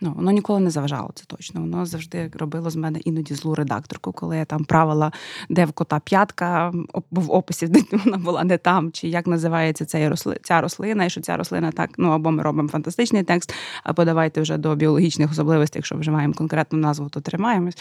Ну, 0.05 0.13
воно 0.17 0.31
ніколи 0.31 0.61
не 0.61 0.71
заважало, 0.71 1.11
це 1.15 1.25
точно. 1.27 1.61
Воно 1.61 1.87
завжди 1.87 2.31
робило 2.35 2.71
з 2.71 2.77
мене 2.77 2.99
іноді 2.99 3.35
злу 3.35 3.55
редакторку, 3.55 4.13
коли 4.13 4.37
я 4.37 4.45
там 4.45 4.65
правила, 4.65 5.13
де 5.49 5.65
в 5.65 5.73
кота 5.73 6.01
п'ятка 6.01 6.73
в 7.11 7.31
описі 7.31 7.67
вона 8.05 8.19
була 8.19 8.45
не 8.45 8.59
там, 8.59 8.93
чи 8.93 9.09
як 9.09 9.27
називається 9.27 9.85
ця 9.85 10.15
ця 10.43 10.61
рослина, 10.61 11.05
і 11.05 11.11
що 11.11 11.21
ця 11.21 11.37
рослина 11.37 11.73
так, 11.73 11.91
ну 11.99 12.11
або 12.11 12.31
ми 12.31 12.43
робимо 12.43 12.69
фантастичний 12.69 13.23
текст, 13.23 13.55
або 13.85 14.05
давайте 14.05 14.41
вже 14.41 14.57
до 14.59 14.75
біологічних 14.75 15.31
особливостей, 15.31 15.79
якщо 15.79 15.97
вживаємо 15.97 16.35
конкретну 16.35 16.79
назву, 16.79 17.09
то 17.09 17.21
тримаємось. 17.21 17.77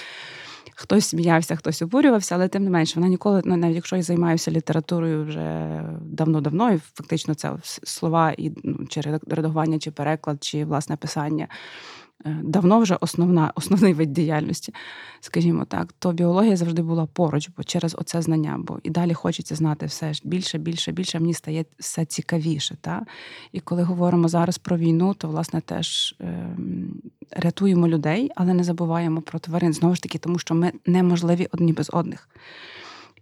Хтось 0.75 1.06
сміявся, 1.06 1.56
хтось 1.56 1.82
обурювався, 1.82 2.36
але 2.36 2.48
тим 2.48 2.63
не 2.63 2.70
менше, 2.70 2.94
вона 2.96 3.08
ніколи, 3.10 3.41
ну, 3.46 3.58
навіть 3.58 3.75
якщо 3.75 3.96
я 3.96 4.01
займаюся 4.01 4.51
літературою 4.51 5.25
вже 5.25 5.82
давно-давно, 6.01 6.72
і 6.72 6.77
фактично 6.94 7.34
це 7.34 7.53
слова 7.84 8.32
і 8.38 8.51
ну, 8.63 8.86
чи 8.89 9.01
редагування, 9.27 9.80
чи 9.80 9.91
переклад, 9.91 10.44
чи 10.44 10.65
власне 10.65 10.96
писання. 10.96 11.48
Е, 12.25 12.39
давно 12.43 12.79
вже 12.79 12.97
основна, 13.01 13.51
основний 13.55 13.93
вид 13.93 14.13
діяльності, 14.13 14.73
скажімо 15.19 15.65
так, 15.65 15.93
то 15.99 16.11
біологія 16.11 16.55
завжди 16.55 16.81
була 16.81 17.05
поруч, 17.05 17.49
бо 17.57 17.63
через 17.63 17.95
оце 17.99 18.21
знання, 18.21 18.59
бо 18.59 18.79
і 18.83 18.89
далі 18.89 19.13
хочеться 19.13 19.55
знати 19.55 19.85
все 19.85 20.13
ж 20.13 20.21
більше, 20.23 20.57
більше, 20.57 20.91
більше 20.91 21.19
мені 21.19 21.33
стає 21.33 21.65
все 21.79 22.05
цікавіше. 22.05 22.77
Та? 22.81 23.05
І 23.51 23.59
коли 23.59 23.83
говоримо 23.83 24.27
зараз 24.27 24.57
про 24.57 24.77
війну, 24.77 25.13
то 25.13 25.27
власне 25.27 25.61
теж 25.61 26.15
е, 26.21 26.57
рятуємо 27.31 27.87
людей, 27.87 28.31
але 28.35 28.53
не 28.53 28.63
забуваємо 28.63 29.21
про 29.21 29.39
тварин 29.39 29.73
знову 29.73 29.95
ж 29.95 30.03
таки, 30.03 30.17
тому 30.17 30.39
що 30.39 30.55
ми 30.55 30.71
неможливі 30.85 31.47
одні 31.51 31.73
без 31.73 31.89
одних. 31.93 32.29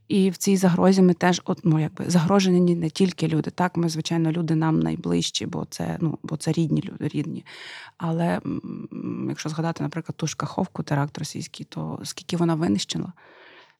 І 0.09 0.29
в 0.29 0.37
цій 0.37 0.57
загрозі 0.57 1.01
ми 1.01 1.13
теж 1.13 1.41
от, 1.45 1.59
ну, 1.63 1.79
якби 1.79 2.09
загрожені 2.09 2.75
не 2.75 2.89
тільки 2.89 3.27
люди. 3.27 3.51
Так, 3.51 3.77
ми, 3.77 3.89
звичайно, 3.89 4.31
люди 4.31 4.55
нам 4.55 4.79
найближчі, 4.79 5.45
бо 5.45 5.67
це 5.69 5.97
ну, 6.01 6.17
бо 6.23 6.37
це 6.37 6.51
рідні 6.51 6.81
люди, 6.81 7.07
рідні. 7.07 7.45
Але 7.97 8.41
якщо 9.29 9.49
згадати, 9.49 9.83
наприклад, 9.83 10.15
ту 10.17 10.27
ж 10.27 10.37
Каховку, 10.37 10.83
теракт 10.83 11.17
російський, 11.17 11.65
то 11.69 11.99
скільки 12.03 12.37
вона 12.37 12.55
винищила? 12.55 13.13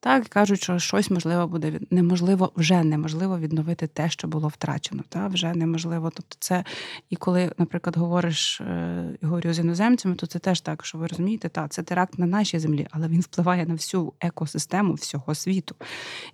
Так, 0.01 0.27
кажуть, 0.27 0.63
що 0.63 0.79
щось 0.79 1.11
можливо 1.11 1.47
буде 1.47 1.71
від 1.71 1.91
неможливо, 1.91 2.51
вже 2.55 2.83
неможливо 2.83 3.39
відновити 3.39 3.87
те, 3.87 4.09
що 4.09 4.27
було 4.27 4.47
втрачено. 4.47 5.03
Та 5.09 5.27
вже 5.27 5.53
неможливо. 5.53 6.11
Тобто, 6.15 6.35
це 6.39 6.63
і 7.09 7.15
коли, 7.15 7.51
наприклад, 7.57 7.97
говориш 7.97 8.61
е, 8.61 9.17
говорю 9.21 9.53
з 9.53 9.59
іноземцями, 9.59 10.15
то 10.15 10.27
це 10.27 10.39
теж 10.39 10.61
так, 10.61 10.85
що 10.85 10.97
ви 10.97 11.07
розумієте, 11.07 11.49
та 11.49 11.67
це 11.67 11.83
теракт 11.83 12.19
на 12.19 12.25
нашій 12.25 12.59
землі, 12.59 12.87
але 12.91 13.07
він 13.07 13.21
впливає 13.21 13.65
на 13.65 13.73
всю 13.73 14.13
екосистему 14.19 14.93
всього 14.93 15.35
світу. 15.35 15.75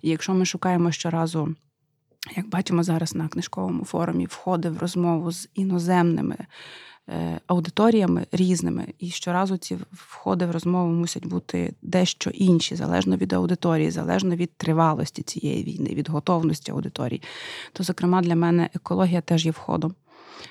І 0.02 0.10
якщо 0.10 0.34
ми 0.34 0.44
шукаємо 0.44 0.92
щоразу. 0.92 1.54
Як 2.36 2.48
бачимо 2.48 2.82
зараз 2.82 3.14
на 3.14 3.28
книжковому 3.28 3.84
форумі, 3.84 4.26
входи 4.26 4.70
в 4.70 4.78
розмову 4.78 5.32
з 5.32 5.48
іноземними 5.54 6.36
аудиторіями 7.46 8.26
різними, 8.32 8.86
і 8.98 9.10
щоразу 9.10 9.56
ці 9.56 9.78
входи 9.92 10.46
в 10.46 10.50
розмову 10.50 10.92
мусять 10.92 11.26
бути 11.26 11.74
дещо 11.82 12.30
інші, 12.30 12.76
залежно 12.76 13.16
від 13.16 13.32
аудиторії, 13.32 13.90
залежно 13.90 14.36
від 14.36 14.50
тривалості 14.56 15.22
цієї 15.22 15.64
війни, 15.64 15.94
від 15.94 16.08
готовності 16.08 16.72
аудиторії. 16.72 17.22
То, 17.72 17.84
зокрема, 17.84 18.22
для 18.22 18.36
мене 18.36 18.70
екологія 18.74 19.20
теж 19.20 19.46
є 19.46 19.50
входом. 19.50 19.94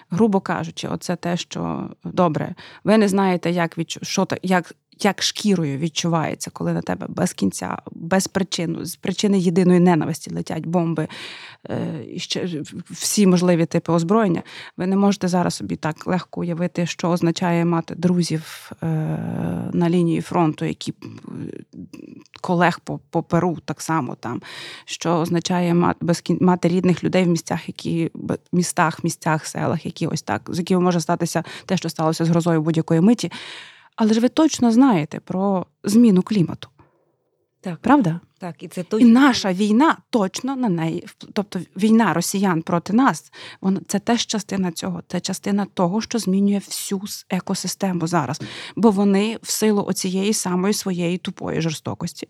Грубо 0.09 0.39
кажучи, 0.39 0.87
оце 0.87 1.15
те, 1.15 1.37
що 1.37 1.89
добре, 2.03 2.55
ви 2.83 2.97
не 2.97 3.07
знаєте, 3.07 3.51
як 3.51 3.77
від 3.77 3.91
що 3.91 4.27
як 4.43 4.75
як 4.99 5.23
шкірою 5.23 5.77
відчувається, 5.77 6.51
коли 6.53 6.73
на 6.73 6.81
тебе 6.81 7.05
без 7.09 7.33
кінця, 7.33 7.77
без 7.91 8.27
причину, 8.27 8.85
з 8.85 8.95
причини 8.95 9.39
єдиної 9.39 9.79
ненависті 9.79 10.33
летять 10.33 10.65
бомби, 10.65 11.07
е, 11.69 12.03
і 12.11 12.19
ще 12.19 12.63
всі 12.89 13.27
можливі 13.27 13.65
типи 13.65 13.91
озброєння. 13.91 14.43
Ви 14.77 14.87
не 14.87 14.95
можете 14.95 15.27
зараз 15.27 15.55
собі 15.55 15.75
так 15.75 16.07
легко 16.07 16.41
уявити, 16.41 16.85
що 16.85 17.09
означає 17.09 17.65
мати 17.65 17.95
друзів 17.95 18.71
е, 18.83 18.85
на 19.73 19.89
лінії 19.89 20.21
фронту, 20.21 20.65
які 20.65 20.93
колег 22.41 22.79
по, 22.83 22.99
по 23.09 23.23
Перу 23.23 23.57
так 23.65 23.81
само 23.81 24.15
там, 24.15 24.41
що 24.85 25.11
означає 25.11 25.73
мати 25.73 26.05
мати 26.39 26.67
рідних 26.67 27.03
людей 27.03 27.23
в 27.23 27.27
місцях, 27.27 27.67
які 27.67 28.11
містах, 28.51 29.03
місцях, 29.03 29.45
селах, 29.45 29.85
які 29.85 30.07
ось 30.07 30.21
так, 30.21 30.41
з 30.47 30.59
якими 30.59 30.81
може 30.81 31.01
статися 31.01 31.43
те, 31.65 31.77
що 31.77 31.89
сталося 31.89 32.25
з 32.25 32.29
грозою 32.29 32.61
будь-якої 32.61 33.01
миті. 33.01 33.31
Але 33.95 34.13
ж 34.13 34.19
ви 34.19 34.29
точно 34.29 34.71
знаєте 34.71 35.19
про 35.19 35.65
зміну 35.83 36.21
клімату. 36.21 36.69
Так. 37.61 37.77
Правда? 37.77 38.19
Так, 38.39 38.63
і 38.63 38.67
це 38.67 38.85
І 38.99 39.05
наша 39.05 39.53
війна 39.53 39.97
точно 40.09 40.55
на 40.55 40.69
неї, 40.69 41.07
тобто 41.33 41.59
війна 41.77 42.13
росіян 42.13 42.61
проти 42.61 42.93
нас, 42.93 43.31
вона 43.61 43.79
це 43.87 43.99
теж 43.99 44.25
частина 44.25 44.71
цього. 44.71 45.03
Це 45.07 45.19
частина 45.19 45.65
того, 45.73 46.01
що 46.01 46.19
змінює 46.19 46.57
всю 46.57 47.01
екосистему 47.29 48.07
зараз. 48.07 48.41
Бо 48.75 48.91
вони 48.91 49.37
в 49.41 49.51
силу 49.51 49.83
оцієї 49.87 50.33
самої 50.33 50.73
своєї 50.73 51.17
тупої 51.17 51.61
жорстокості. 51.61 52.27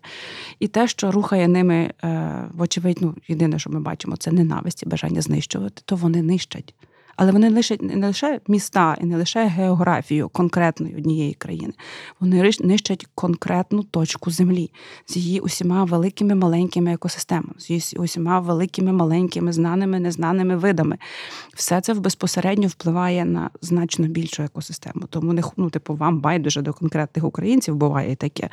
І 0.58 0.68
те, 0.68 0.88
що 0.88 1.10
рухає 1.10 1.48
ними, 1.48 1.92
е, 2.04 2.44
вочевидь, 2.54 2.98
ну 3.00 3.14
єдине, 3.28 3.58
що 3.58 3.70
ми 3.70 3.80
бачимо, 3.80 4.16
це 4.16 4.32
ненависть 4.32 4.82
і 4.82 4.86
бажання 4.86 5.22
знищувати, 5.22 5.82
то 5.84 5.96
вони 5.96 6.22
нищать. 6.22 6.74
Але 7.16 7.32
вони 7.32 7.50
лишать 7.50 7.82
не 7.82 8.06
лише 8.06 8.40
міста 8.48 8.96
і 9.00 9.06
не 9.06 9.16
лише 9.16 9.46
географію 9.46 10.28
конкретної 10.28 10.96
однієї 10.96 11.34
країни. 11.34 11.72
Вони 12.20 12.50
нищать 12.60 13.06
конкретну 13.14 13.82
точку 13.82 14.30
землі 14.30 14.70
з 15.06 15.16
її 15.16 15.40
усіма 15.40 15.84
великими 15.84 16.34
маленькими 16.34 16.92
екосистемами, 16.92 17.54
з 17.58 17.70
її 17.70 17.82
усіма 17.96 18.40
великими 18.40 18.92
маленькими 18.92 19.52
знаними, 19.52 20.00
незнаними 20.00 20.56
видами. 20.56 20.98
Все 21.54 21.80
це 21.80 21.94
безпосередньо 21.94 22.68
впливає 22.68 23.24
на 23.24 23.50
значно 23.62 24.06
більшу 24.06 24.42
екосистему. 24.42 25.06
Тому 25.10 25.32
не 25.32 25.42
ну, 25.56 25.70
типу, 25.70 25.94
вам 25.94 26.20
байдуже 26.20 26.62
до 26.62 26.72
конкретних 26.72 27.24
українців 27.24 27.76
буває 27.76 28.12
і 28.12 28.16
таке. 28.16 28.48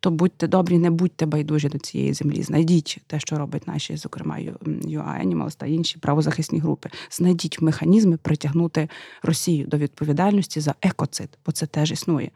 То 0.00 0.10
будьте 0.10 0.46
добрі, 0.46 0.78
не 0.78 0.90
будьте 0.90 1.26
байдужі 1.26 1.68
до 1.68 1.78
цієї 1.78 2.14
землі. 2.14 2.42
Знайдіть 2.42 2.98
те, 3.06 3.20
що 3.20 3.38
роблять 3.38 3.68
наші, 3.68 3.96
зокрема, 3.96 4.38
UA 4.64 5.26
Animals 5.26 5.56
та 5.56 5.66
інші 5.66 5.98
правозахисні 5.98 6.58
групи. 6.58 6.90
Знайдіть 7.10 7.60
механізми 7.98 8.16
притягнути 8.16 8.88
Росію 9.22 9.66
до 9.66 9.76
відповідальності 9.76 10.60
за 10.60 10.74
екоцид, 10.82 11.28
бо 11.46 11.52
це 11.52 11.66
теж 11.66 11.92
існує. 11.92 12.30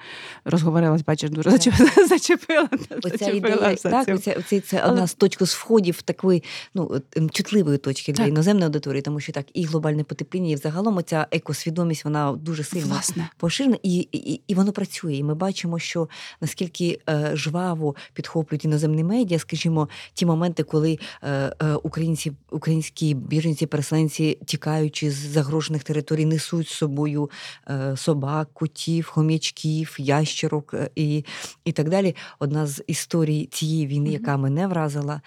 Розговорилась, 0.45 1.03
бачиш, 1.03 1.31
дуже 1.31 1.51
зачепила, 1.51 1.89
зачепила, 2.09 2.69
Оця 3.03 3.31
ідея, 3.31 3.77
так, 3.77 4.07
цю. 4.07 4.13
оця, 4.13 4.61
це 4.61 4.85
одна 4.85 5.07
з 5.07 5.15
точок 5.15 5.49
з 5.49 5.55
входів 5.55 6.03
такої 6.03 6.43
ну, 6.75 7.03
ем, 7.17 7.31
чутливої 7.31 7.79
точки 7.79 8.13
для 8.13 8.23
Так. 8.23 8.29
іноземної 8.29 8.65
аудиторії, 8.65 9.03
тому 9.03 9.21
що 9.21 9.33
так, 9.33 9.47
і 9.55 9.65
глобальне 9.65 10.05
потепління, 10.05 10.51
і 10.51 10.55
взагалом 10.55 10.97
оця 10.97 11.27
екосвідомість, 11.31 12.05
вона 12.05 12.33
дуже 12.33 12.65
сильно 12.65 12.87
Власне. 12.87 13.29
поширена, 13.37 13.77
і, 13.83 14.09
і, 14.13 14.41
і 14.47 14.55
воно 14.55 14.73
працює. 14.73 15.15
І 15.15 15.23
ми 15.23 15.35
бачимо, 15.35 15.79
що 15.79 16.09
наскільки 16.41 17.01
е, 17.09 17.31
жваво 17.35 17.95
підхоплюють 18.15 18.65
іноземні 18.65 19.05
медіа, 19.05 19.39
скажімо, 19.39 19.89
ті 20.15 20.27
моменти, 20.27 20.63
коли 20.63 20.99
е, 21.23 21.29
е, 21.63 21.75
українці, 21.75 22.33
українські 22.51 23.15
біженці, 23.15 23.67
переселенці, 23.67 24.39
тікаючи 24.45 25.11
з 25.11 25.27
загрожених 25.53 25.85
територій, 25.85 26.25
несуть 26.25 26.69
з 26.69 26.73
собою 26.73 27.31
е, 27.71 27.97
собак, 27.97 28.49
котів, 28.53 29.07
хом'ячків, 29.07 29.97
ящерок 29.99 30.75
е, 30.75 30.91
і, 30.97 31.25
і 31.65 31.73
так 31.73 31.89
далі. 31.89 32.17
Одна 32.39 32.67
з 32.67 32.83
історій 32.87 33.49
цієї 33.53 33.87
війни, 33.87 34.11
яка 34.11 34.37
мене 34.37 34.67
вразила. 34.67 35.21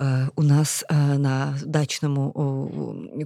Е, 0.00 0.28
У 0.36 0.42
нас 0.42 0.84
е, 0.90 0.94
на 1.18 1.58
дачному 1.66 2.32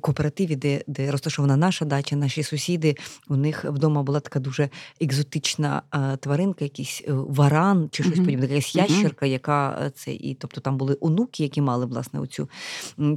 кооперативі, 0.01 0.57
де, 0.57 0.85
де 0.87 1.11
розташована 1.11 1.57
наша 1.57 1.85
дача, 1.85 2.17
наші 2.17 2.43
сусіди, 2.43 2.97
у 3.29 3.37
них 3.37 3.65
вдома 3.65 4.03
була 4.03 4.21
така 4.21 4.41
дуже 4.41 4.69
екзотична 5.01 5.83
е, 5.95 6.17
тваринка, 6.17 6.65
якийсь 6.65 7.03
варан 7.07 7.89
чи 7.93 8.03
щось 8.03 8.17
Мгм. 8.17 8.25
подібне, 8.25 8.47
якась 8.47 8.75
ящерка, 8.75 9.27
яка 9.27 9.91
це 9.95 10.13
і 10.13 10.35
тобто 10.35 10.61
там 10.61 10.77
були 10.77 10.99
онуки, 11.01 11.43
які 11.43 11.61
мали 11.61 11.87
власне 11.87 12.21
оцю 12.21 12.49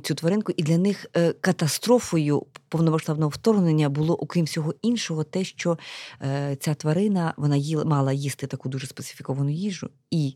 цю 0.03 0.15
тваринку, 0.15 0.53
і 0.57 0.63
для 0.63 0.77
них 0.77 1.05
катастрофою 1.41 2.45
повномасштабного 2.69 3.29
вторгнення 3.29 3.89
було, 3.89 4.15
окрім 4.15 4.45
всього 4.45 4.73
іншого, 4.81 5.23
те, 5.23 5.43
що 5.43 5.77
ця 6.59 6.73
тварина 6.73 7.33
вона 7.37 7.55
їла, 7.55 7.85
мала 7.85 8.13
їсти 8.13 8.47
таку 8.47 8.69
дуже 8.69 8.87
специфіковану 8.87 9.49
їжу 9.49 9.89
і. 10.11 10.35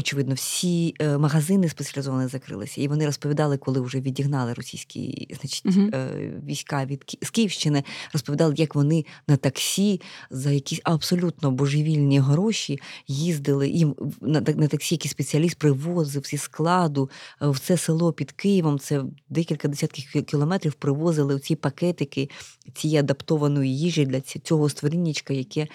Очевидно, 0.00 0.34
всі 0.34 0.94
е, 0.98 1.18
магазини 1.18 1.68
спеціалізовані 1.68 2.28
закрилися, 2.28 2.80
і 2.80 2.88
вони 2.88 3.06
розповідали, 3.06 3.56
коли 3.56 3.80
вже 3.80 4.00
відігнали 4.00 4.52
російські 4.52 5.28
значить, 5.40 5.94
е, 5.94 6.32
війська 6.46 6.84
від 6.84 7.04
Ки- 7.04 7.18
з 7.22 7.30
Київщини, 7.30 7.84
розповідали, 8.12 8.54
як 8.56 8.74
вони 8.74 9.04
на 9.28 9.36
таксі 9.36 10.00
за 10.30 10.50
якісь 10.50 10.80
абсолютно 10.84 11.50
божевільні 11.50 12.18
гроші 12.18 12.80
їздили. 13.08 13.68
Їм 13.68 13.94
на, 14.20 14.40
на 14.40 14.66
таксі 14.66 14.94
якийсь 14.94 15.12
спеціаліст 15.12 15.58
привозив 15.58 16.24
зі 16.26 16.36
складу 16.36 17.10
е, 17.42 17.48
в 17.48 17.58
це 17.58 17.76
село 17.76 18.12
під 18.12 18.32
Києвом. 18.32 18.78
Це 18.78 19.02
декілька 19.28 19.68
десятків 19.68 20.24
кілометрів 20.24 20.72
привозили 20.72 21.38
ці 21.38 21.56
пакетики 21.56 22.30
цієї 22.74 22.98
адаптованої 22.98 23.78
їжі 23.78 24.06
для 24.06 24.20
цього 24.20 24.68
створіннячка, 24.68 25.34
яке 25.34 25.66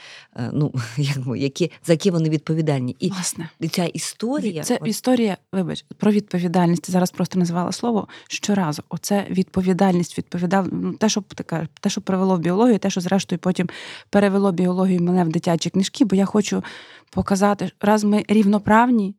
ну 0.53 0.73
як 0.97 1.17
яке 1.37 1.69
за 1.85 1.93
яке 1.93 2.11
вони 2.11 2.29
відповідальні. 2.29 2.95
І, 2.99 3.09
Власне. 3.09 3.49
ця 3.71 3.85
історія 3.85 4.14
Це 4.63 4.77
от- 4.81 4.87
історія, 4.87 5.37
вибач, 5.51 5.85
про 5.97 6.11
відповідальність. 6.11 6.83
Ти 6.83 6.91
зараз 6.91 7.11
просто 7.11 7.39
назвала 7.39 7.71
слово 7.71 8.07
щоразу. 8.27 8.83
Оце 8.89 9.27
відповідальність, 9.29 10.17
відповідав... 10.17 10.67
ну, 10.71 10.93
те, 10.93 11.09
що 11.09 11.23
кажеш, 11.45 11.69
те, 11.81 11.89
що 11.89 12.01
привело 12.01 12.35
в 12.35 12.39
біологію, 12.39 12.79
те, 12.79 12.89
що 12.89 13.01
зрештою 13.01 13.39
потім 13.39 13.69
перевело 14.09 14.51
біологію 14.51 15.01
мене 15.01 15.23
в 15.23 15.29
дитячі 15.29 15.69
книжки, 15.69 16.05
бо 16.05 16.15
я 16.15 16.25
хочу 16.25 16.63
показати, 17.09 17.71
раз 17.81 18.03
ми 18.03 18.25
рівноправні. 18.27 19.15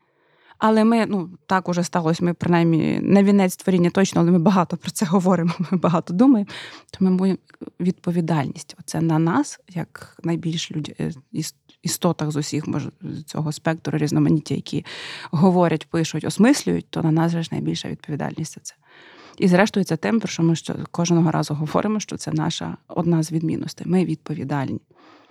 Але 0.59 0.85
ми, 0.85 1.07
ну 1.07 1.31
так 1.47 1.69
уже 1.69 1.85
сталося, 1.85 2.25
ми 2.25 2.35
принаймні 2.35 3.01
не 3.03 3.25
вінець 3.25 3.57
творіння 3.57 3.91
точно, 3.91 4.21
але 4.21 4.31
ми 4.31 4.39
багато 4.39 4.77
про 4.77 4.91
це 4.91 5.07
говоримо, 5.07 5.53
ми 5.71 5.79
багато 5.79 6.15
думаємо. 6.15 6.51
То 6.91 7.05
ми 7.05 7.11
маємо 7.11 7.39
відповідальність. 7.81 8.77
Оце 8.81 9.01
на 9.01 9.19
нас, 9.19 9.61
як 9.69 10.19
найбільш 10.23 10.73
люд... 10.73 10.93
іс- 11.87 11.97
істотах 11.97 12.31
з 12.31 12.37
усіх 12.37 12.67
може, 12.67 12.91
з 13.03 13.23
цього 13.23 13.53
спектру 13.53 13.99
різноманіття, 13.99 14.55
які 14.55 14.85
говорять, 15.31 15.87
пишуть, 15.91 16.25
осмислюють, 16.25 16.87
то 16.91 17.03
на 17.03 17.11
нас 17.11 17.33
ж 17.33 17.49
найбільша 17.53 17.89
відповідальність 17.89 18.55
за 18.55 18.61
це. 18.61 18.75
І 19.39 19.49
зрештою, 19.49 19.85
це 19.85 19.97
тим, 19.97 20.21
про 20.21 20.29
що 20.29 20.43
ми 20.43 20.57
що 20.57 20.75
кожного 20.91 21.31
разу 21.31 21.55
говоримо, 21.55 22.01
що 22.01 22.17
це 22.17 22.33
наша 22.33 22.77
одна 22.89 23.23
з 23.23 23.33
відмінностей. 23.33 23.87
Ми 23.87 24.05
відповідальні. 24.05 24.81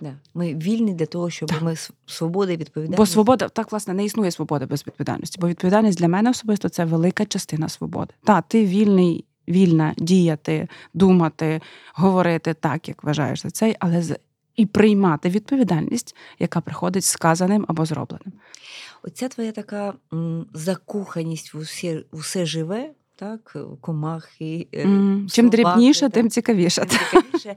да, 0.01 0.13
ми 0.33 0.53
вільні 0.55 0.93
для 0.93 1.05
того, 1.05 1.29
щоб 1.29 1.49
Так. 1.49 1.61
ми 1.61 1.71
с- 1.71 1.91
свобода 2.05 2.51
і 2.51 2.57
відповідальність. 2.57 2.97
Бо 2.97 3.05
свобода, 3.05 3.49
так, 3.49 3.71
власне, 3.71 3.93
не 3.93 4.05
існує 4.05 4.31
свобода 4.31 4.65
без 4.65 4.87
відповідальності. 4.87 5.37
Бо 5.41 5.47
відповідальність 5.47 5.99
для 5.99 6.07
мене 6.07 6.29
особисто 6.29 6.69
це 6.69 6.85
велика 6.85 7.25
частина 7.25 7.69
свободи. 7.69 8.13
Та, 8.23 8.41
ти 8.41 8.65
вільний, 8.65 9.25
вільна 9.49 9.93
діяти, 9.97 10.67
думати, 10.93 11.61
говорити 11.93 12.53
так, 12.53 12.87
як 12.87 13.03
вважаєш 13.03 13.41
за 13.41 13.49
цей, 13.49 13.75
але 13.79 14.01
і 14.55 14.65
приймати 14.65 15.29
відповідальність, 15.29 16.15
яка 16.39 16.61
приходить 16.61 17.05
сказаним 17.05 17.65
або 17.67 17.85
зробленим. 17.85 18.33
Оця 19.03 19.27
твоя 19.27 19.51
така 19.51 19.93
м, 20.13 20.45
закоханість 20.53 21.53
в 21.53 21.57
усе, 21.57 22.03
усе 22.11 22.45
живе, 22.45 22.91
так, 23.15 23.57
комахи. 23.81 24.67
М, 24.73 25.27
Чим 25.31 25.49
дрібніше, 25.49 25.99
так, 26.01 26.11
тим 26.13 26.29
цікавіше. 26.29 26.81
тим 26.85 26.99
цікавіше. 26.99 27.55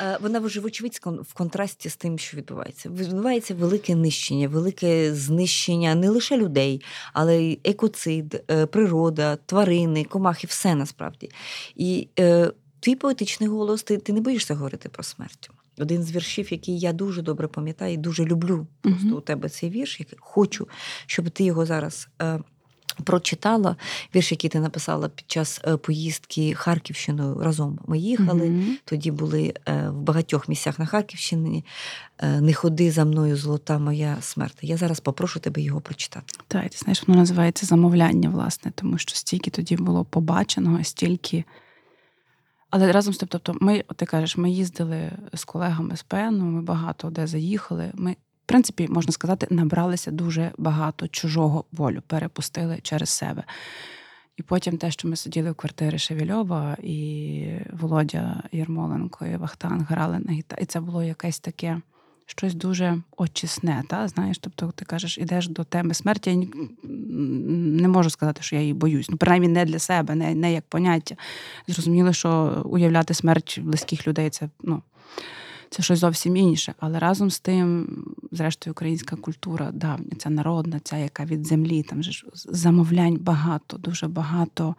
Е, 0.00 0.18
Вона 0.22 0.38
вже 0.38 0.60
вочевидь 0.60 1.00
в 1.04 1.34
контрасті 1.34 1.88
з 1.88 1.96
тим, 1.96 2.18
що 2.18 2.36
відбувається. 2.36 2.88
Відбувається 2.90 3.54
велике 3.54 3.94
нищення, 3.94 4.48
велике 4.48 5.14
знищення 5.14 5.94
не 5.94 6.10
лише 6.10 6.36
людей, 6.36 6.82
але 7.12 7.42
й 7.42 7.60
екоцид, 7.64 8.44
е, 8.50 8.66
природа, 8.66 9.36
тварини, 9.36 10.04
комахи, 10.04 10.46
все 10.46 10.74
насправді. 10.74 11.30
І 11.76 12.08
е, 12.18 12.52
твій 12.80 12.94
поетичний 12.96 13.48
голос, 13.48 13.82
ти, 13.82 13.96
ти 13.98 14.12
не 14.12 14.20
боїшся 14.20 14.54
говорити 14.54 14.88
про 14.88 15.02
смерть. 15.02 15.50
Один 15.82 16.02
з 16.02 16.12
віршів, 16.12 16.52
який 16.52 16.78
я 16.78 16.92
дуже 16.92 17.22
добре 17.22 17.48
пам'ятаю 17.48 17.94
і 17.94 17.96
дуже 17.96 18.24
люблю. 18.24 18.66
Просто 18.80 19.06
Мгм. 19.06 19.16
у 19.16 19.20
тебе 19.20 19.48
цей 19.48 19.70
вірш, 19.70 20.00
який 20.00 20.18
хочу, 20.20 20.68
щоб 21.06 21.30
ти 21.30 21.44
його 21.44 21.66
зараз. 21.66 22.08
Е, 22.22 22.38
Прочитала 23.04 23.76
вірш, 24.14 24.30
який 24.32 24.50
ти 24.50 24.60
написала 24.60 25.08
під 25.08 25.30
час 25.30 25.60
е, 25.64 25.76
поїздки 25.76 26.54
Харківщиною 26.54 27.40
разом. 27.42 27.78
Ми 27.86 27.98
їхали, 27.98 28.50
Мгм. 28.50 28.76
тоді 28.84 29.10
були 29.10 29.54
е, 29.68 29.88
в 29.90 30.00
багатьох 30.00 30.48
місцях 30.48 30.78
на 30.78 30.86
Харківщині. 30.86 31.64
е, 32.18 32.40
Не 32.40 32.54
ходи 32.54 32.90
за 32.90 33.04
мною, 33.04 33.36
золота 33.36 33.78
моя 33.78 34.16
смерть. 34.20 34.58
Я 34.62 34.76
зараз 34.76 35.00
попрошу 35.00 35.40
тебе 35.40 35.60
його 35.62 35.80
прочитати. 35.80 36.26
Так, 36.48 36.70
ти 36.70 36.76
знаєш, 36.78 37.04
воно 37.08 37.20
називається 37.20 37.66
замовляння, 37.66 38.28
власне, 38.30 38.72
тому 38.74 38.98
що 38.98 39.16
стільки 39.16 39.50
тоді 39.50 39.76
було 39.76 40.04
побаченого, 40.04 40.84
стільки. 40.84 41.44
Але 42.72 42.92
разом 42.92 43.14
з 43.14 43.18
тим, 43.18 43.28
тобто, 43.28 43.56
ми, 43.60 43.84
ти 43.96 44.06
кажеш, 44.06 44.36
ми 44.36 44.50
їздили 44.50 45.10
з 45.34 45.44
колегами 45.44 45.96
з 45.96 46.02
ПНу, 46.02 46.44
ми 46.44 46.62
багато 46.62 47.10
де 47.10 47.26
заїхали. 47.26 47.90
Ми, 47.94 48.12
в 48.12 48.46
принципі, 48.46 48.88
можна 48.90 49.12
сказати, 49.12 49.46
набралися 49.50 50.10
дуже 50.10 50.52
багато 50.58 51.08
чужого 51.08 51.64
болю, 51.72 52.02
перепустили 52.06 52.78
через 52.82 53.08
себе. 53.08 53.44
І 54.36 54.42
потім 54.42 54.76
те, 54.78 54.90
що 54.90 55.08
ми 55.08 55.16
сиділи 55.16 55.50
в 55.50 55.54
квартирі 55.54 55.98
Шевельова, 55.98 56.76
і 56.82 57.46
Володя 57.72 58.42
Єрмоленко 58.52 59.26
і 59.26 59.36
Вахтанг 59.36 59.86
грали 59.88 60.18
на 60.18 60.32
гітарі. 60.32 60.62
І 60.62 60.66
це 60.66 60.80
було 60.80 61.02
якесь 61.02 61.40
таке 61.40 61.80
щось 62.26 62.54
дуже 62.54 63.02
очисне. 63.16 63.84
Та? 63.88 64.08
Знаєш, 64.08 64.38
тобто 64.38 64.72
ти 64.74 64.84
кажеш, 64.84 65.18
ідеш 65.18 65.48
до 65.48 65.64
теми 65.64 65.94
смерті. 65.94 66.48
Можу 68.02 68.10
сказати, 68.10 68.42
що 68.42 68.56
я 68.56 68.62
її 68.62 68.74
боюсь. 68.74 69.10
Ну, 69.10 69.16
принаймні, 69.16 69.48
не 69.48 69.64
для 69.64 69.78
себе, 69.78 70.14
не, 70.14 70.34
не 70.34 70.52
як 70.52 70.64
поняття. 70.64 71.16
Зрозуміло, 71.68 72.12
що 72.12 72.62
уявляти 72.64 73.14
смерть 73.14 73.60
близьких 73.62 74.06
людей 74.06 74.30
це, 74.30 74.48
ну, 74.62 74.82
це 75.70 75.82
щось 75.82 75.98
зовсім 75.98 76.36
інше. 76.36 76.74
Але 76.78 76.98
разом 76.98 77.30
з 77.30 77.40
тим, 77.40 77.88
зрештою, 78.32 78.72
українська 78.72 79.16
культура 79.16 79.70
давня, 79.72 80.12
ця 80.18 80.30
народна, 80.30 80.80
ця, 80.84 80.96
яка 80.96 81.24
від 81.24 81.46
землі, 81.46 81.82
там 81.82 82.02
же 82.02 82.26
замовлянь 82.34 83.16
багато, 83.20 83.76
дуже 83.76 84.08
багато 84.08 84.74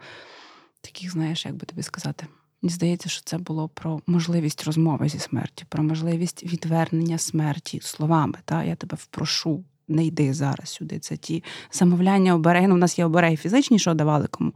таких, 0.80 1.12
знаєш, 1.12 1.46
як 1.46 1.54
би 1.54 1.66
тобі 1.66 1.82
сказати. 1.82 2.26
Мені 2.62 2.74
здається, 2.74 3.08
що 3.08 3.22
це 3.24 3.38
було 3.38 3.68
про 3.68 4.00
можливість 4.06 4.64
розмови 4.64 5.08
зі 5.08 5.18
смертю, 5.18 5.64
про 5.68 5.82
можливість 5.82 6.44
відвернення 6.44 7.18
смерті 7.18 7.80
словами. 7.82 8.38
Та 8.44 8.64
Я 8.64 8.76
тебе 8.76 8.96
впрошу, 9.00 9.64
не 9.88 10.04
йди 10.04 10.34
зараз 10.34 10.68
сюди. 10.68 10.98
Це 10.98 11.16
ті 11.16 11.44
замовляння 11.72 12.34
обереги. 12.34 12.68
Ну, 12.68 12.74
У 12.74 12.78
нас 12.78 12.98
є 12.98 13.04
обереги 13.04 13.36
фізичні, 13.36 13.78
що 13.78 13.94
давали 13.94 14.26
кому. 14.30 14.52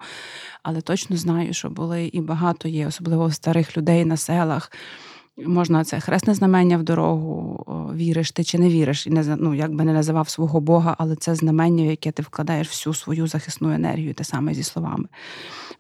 Але 0.63 0.81
точно 0.81 1.17
знаю, 1.17 1.55
що 1.55 1.71
були 1.71 2.07
і 2.07 2.21
багато 2.21 2.69
є, 2.69 2.87
особливо 2.87 3.31
старих 3.31 3.77
людей 3.77 4.05
на 4.05 4.17
селах. 4.17 4.73
Можна 5.47 5.85
це 5.85 6.01
хресне 6.01 6.35
знамення 6.35 6.79
в 6.79 6.83
дорогу, 6.83 7.65
віриш 7.97 8.33
ти 8.33 8.45
чи 8.45 8.59
не 8.59 8.69
віриш, 8.69 9.07
і 9.07 9.11
не 9.11 9.37
ну, 9.37 9.55
як 9.55 9.75
би 9.75 9.85
не 9.85 9.93
називав 9.93 10.29
свого 10.29 10.61
Бога, 10.61 10.97
але 10.99 11.17
це 11.17 11.35
знамення, 11.35 11.85
в 11.85 11.87
яке 11.87 12.13
ти 12.13 12.23
вкладаєш 12.23 12.69
всю 12.69 12.95
свою 12.95 13.27
захисну 13.27 13.73
енергію, 13.73 14.15
те 14.15 14.25
саме 14.25 14.55
зі 14.55 14.63
словами. 14.63 15.09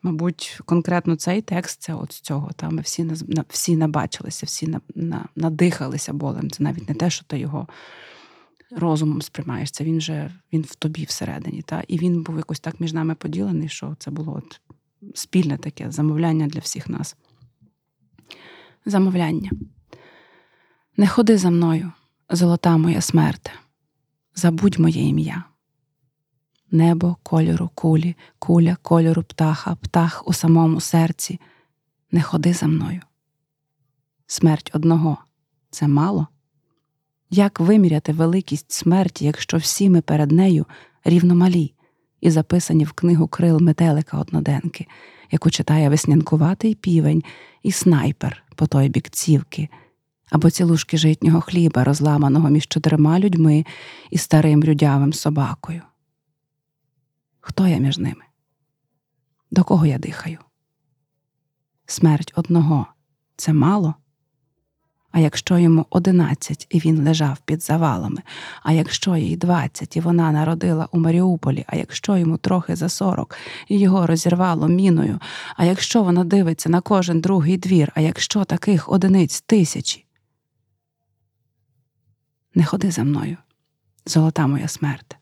Мабуть, 0.02 0.60
конкретно 0.64 1.16
цей 1.16 1.42
текст 1.42 1.82
це 1.82 1.94
от 1.94 2.12
з 2.12 2.20
цього. 2.20 2.50
Та 2.56 2.70
ми 2.70 2.82
всі 2.82 3.10
всі 3.48 3.76
набачилися, 3.76 4.46
всі 4.46 4.66
на, 4.66 4.80
на, 4.94 5.24
надихалися 5.36 6.12
болем. 6.12 6.50
Це 6.50 6.62
навіть 6.62 6.88
не 6.88 6.94
те, 6.94 7.10
що 7.10 7.24
ти 7.24 7.38
його 7.38 7.66
розумом 8.70 9.22
сприймаєш. 9.22 9.70
Це 9.70 9.84
він 9.84 9.98
вже 9.98 10.30
він 10.52 10.62
в 10.62 10.74
тобі 10.74 11.04
всередині. 11.04 11.62
Та? 11.62 11.82
І 11.88 11.98
він 11.98 12.22
був 12.22 12.36
якось 12.36 12.60
так 12.60 12.80
між 12.80 12.92
нами 12.92 13.14
поділений, 13.14 13.68
що 13.68 13.96
це 13.98 14.10
було 14.10 14.36
от 14.36 14.60
спільне 15.14 15.58
таке 15.58 15.90
замовляння 15.90 16.46
для 16.46 16.60
всіх 16.60 16.88
нас. 16.88 17.16
Замовляння. 18.86 19.50
Не 20.96 21.06
ходи 21.06 21.38
за 21.38 21.50
мною, 21.50 21.92
золота 22.30 22.76
моя 22.76 23.00
смерте, 23.00 23.50
забудь 24.34 24.78
моє 24.78 25.02
ім'я. 25.02 25.44
Небо 26.70 27.16
кольору 27.22 27.70
кулі, 27.74 28.16
куля 28.38 28.76
кольору 28.82 29.22
птаха, 29.22 29.74
птах 29.74 30.28
у 30.28 30.32
самому 30.32 30.80
серці. 30.80 31.40
Не 32.10 32.22
ходи 32.22 32.52
за 32.52 32.66
мною. 32.66 33.00
Смерть 34.26 34.70
одного 34.74 35.18
це 35.70 35.88
мало. 35.88 36.28
Як 37.30 37.60
виміряти 37.60 38.12
великість 38.12 38.72
смерті, 38.72 39.24
якщо 39.24 39.56
всі 39.56 39.90
ми 39.90 40.00
перед 40.00 40.32
нею 40.32 40.66
рівномалі 41.04 41.74
і 42.20 42.30
записані 42.30 42.84
в 42.84 42.92
книгу 42.92 43.28
крил 43.28 43.60
метелика 43.60 44.18
одноденки, 44.18 44.86
яку 45.30 45.50
читає 45.50 45.88
веснянкуватий 45.88 46.74
півень 46.74 47.22
і 47.62 47.72
снайпер 47.72 48.44
по 48.54 48.66
той 48.66 48.88
бік 48.88 49.08
цівки, 49.08 49.68
або 50.30 50.50
цілушки 50.50 50.96
житнього 50.96 51.40
хліба, 51.40 51.84
розламаного 51.84 52.50
між 52.50 52.66
чотирма 52.66 53.18
людьми 53.18 53.66
і 54.10 54.18
старим 54.18 54.64
рюдявим 54.64 55.12
собакою? 55.12 55.82
Хто 57.40 57.66
я 57.66 57.78
між 57.78 57.98
ними? 57.98 58.24
До 59.50 59.64
кого 59.64 59.86
я 59.86 59.98
дихаю? 59.98 60.38
Смерть 61.86 62.32
одного 62.36 62.86
це 63.36 63.52
мало? 63.52 63.94
А 65.10 65.20
якщо 65.20 65.58
йому 65.58 65.86
одинадцять 65.90 66.66
і 66.70 66.78
він 66.78 67.04
лежав 67.04 67.38
під 67.44 67.62
завалами, 67.62 68.22
а 68.62 68.72
якщо 68.72 69.16
їй 69.16 69.36
двадцять 69.36 69.96
і 69.96 70.00
вона 70.00 70.32
народила 70.32 70.88
у 70.92 70.98
Маріуполі, 70.98 71.64
а 71.66 71.76
якщо 71.76 72.16
йому 72.16 72.36
трохи 72.36 72.76
за 72.76 72.88
сорок 72.88 73.36
і 73.68 73.78
його 73.78 74.06
розірвало 74.06 74.68
міною, 74.68 75.20
а 75.56 75.64
якщо 75.64 76.02
вона 76.02 76.24
дивиться 76.24 76.68
на 76.68 76.80
кожен 76.80 77.20
другий 77.20 77.56
двір, 77.56 77.92
а 77.94 78.00
якщо 78.00 78.44
таких 78.44 78.88
одиниць 78.88 79.40
тисячі. 79.40 80.04
Не 82.54 82.64
ходи 82.64 82.90
за 82.90 83.04
мною, 83.04 83.36
золота 84.06 84.46
моя 84.46 84.68
смерть, 84.68 85.16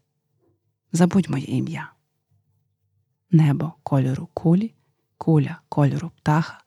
забудь 0.93 1.31
моє 1.31 1.45
ім'я. 1.45 1.93
Небо 3.31 3.73
кольору 3.83 4.29
кулі, 4.35 4.75
куля 5.19 5.61
кольору 5.69 6.11
птаха, 6.17 6.59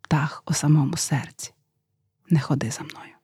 птах 0.00 0.42
у 0.46 0.52
самому 0.52 0.96
серці 0.96 1.52
не 2.30 2.40
ходи 2.40 2.70
за 2.70 2.82
мною. 2.82 3.18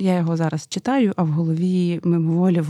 Я 0.00 0.16
його 0.16 0.36
зараз 0.36 0.66
читаю, 0.68 1.12
а 1.16 1.22
в 1.22 1.28
голові 1.28 2.00
мимоволі 2.02 2.60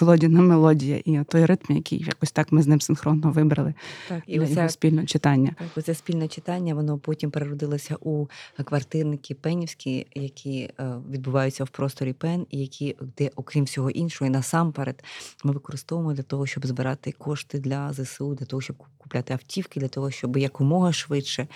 Володіна 0.00 0.40
мелодія 0.40 1.02
і 1.04 1.20
той 1.28 1.44
ритм, 1.44 1.74
який 1.74 2.04
якось 2.04 2.32
так 2.32 2.52
ми 2.52 2.62
з 2.62 2.66
ним 2.66 2.80
синхронно 2.80 3.30
вибрали 3.30 3.74
так, 4.08 4.22
і 4.26 4.40
оце, 4.40 4.52
його 4.52 4.68
спільне 4.68 5.06
читання. 5.06 5.54
Так, 5.58 5.68
Оце 5.76 5.94
спільне 5.94 6.28
читання, 6.28 6.74
воно 6.74 6.98
потім 6.98 7.30
переродилося 7.30 7.96
у 8.00 8.26
квартирники 8.64 9.34
пенівські, 9.34 10.06
які 10.14 10.70
е, 10.80 10.94
відбуваються 11.10 11.64
в 11.64 11.68
просторі 11.68 12.12
пен, 12.12 12.46
і 12.50 12.58
які, 12.58 12.96
де, 13.18 13.30
окрім 13.36 13.64
всього 13.64 13.90
іншого, 13.90 14.28
і 14.28 14.30
насамперед 14.30 15.04
ми 15.44 15.52
використовуємо 15.52 16.12
для 16.12 16.22
того, 16.22 16.46
щоб 16.46 16.66
збирати 16.66 17.12
кошти 17.12 17.58
для 17.58 17.92
ЗСУ, 17.92 18.34
для 18.34 18.46
того, 18.46 18.60
щоб 18.60 18.76
купляти 18.98 19.32
автівки, 19.32 19.80
для 19.80 19.88
того, 19.88 20.10
щоб 20.10 20.36
якомога 20.36 20.92
швидше 20.92 21.46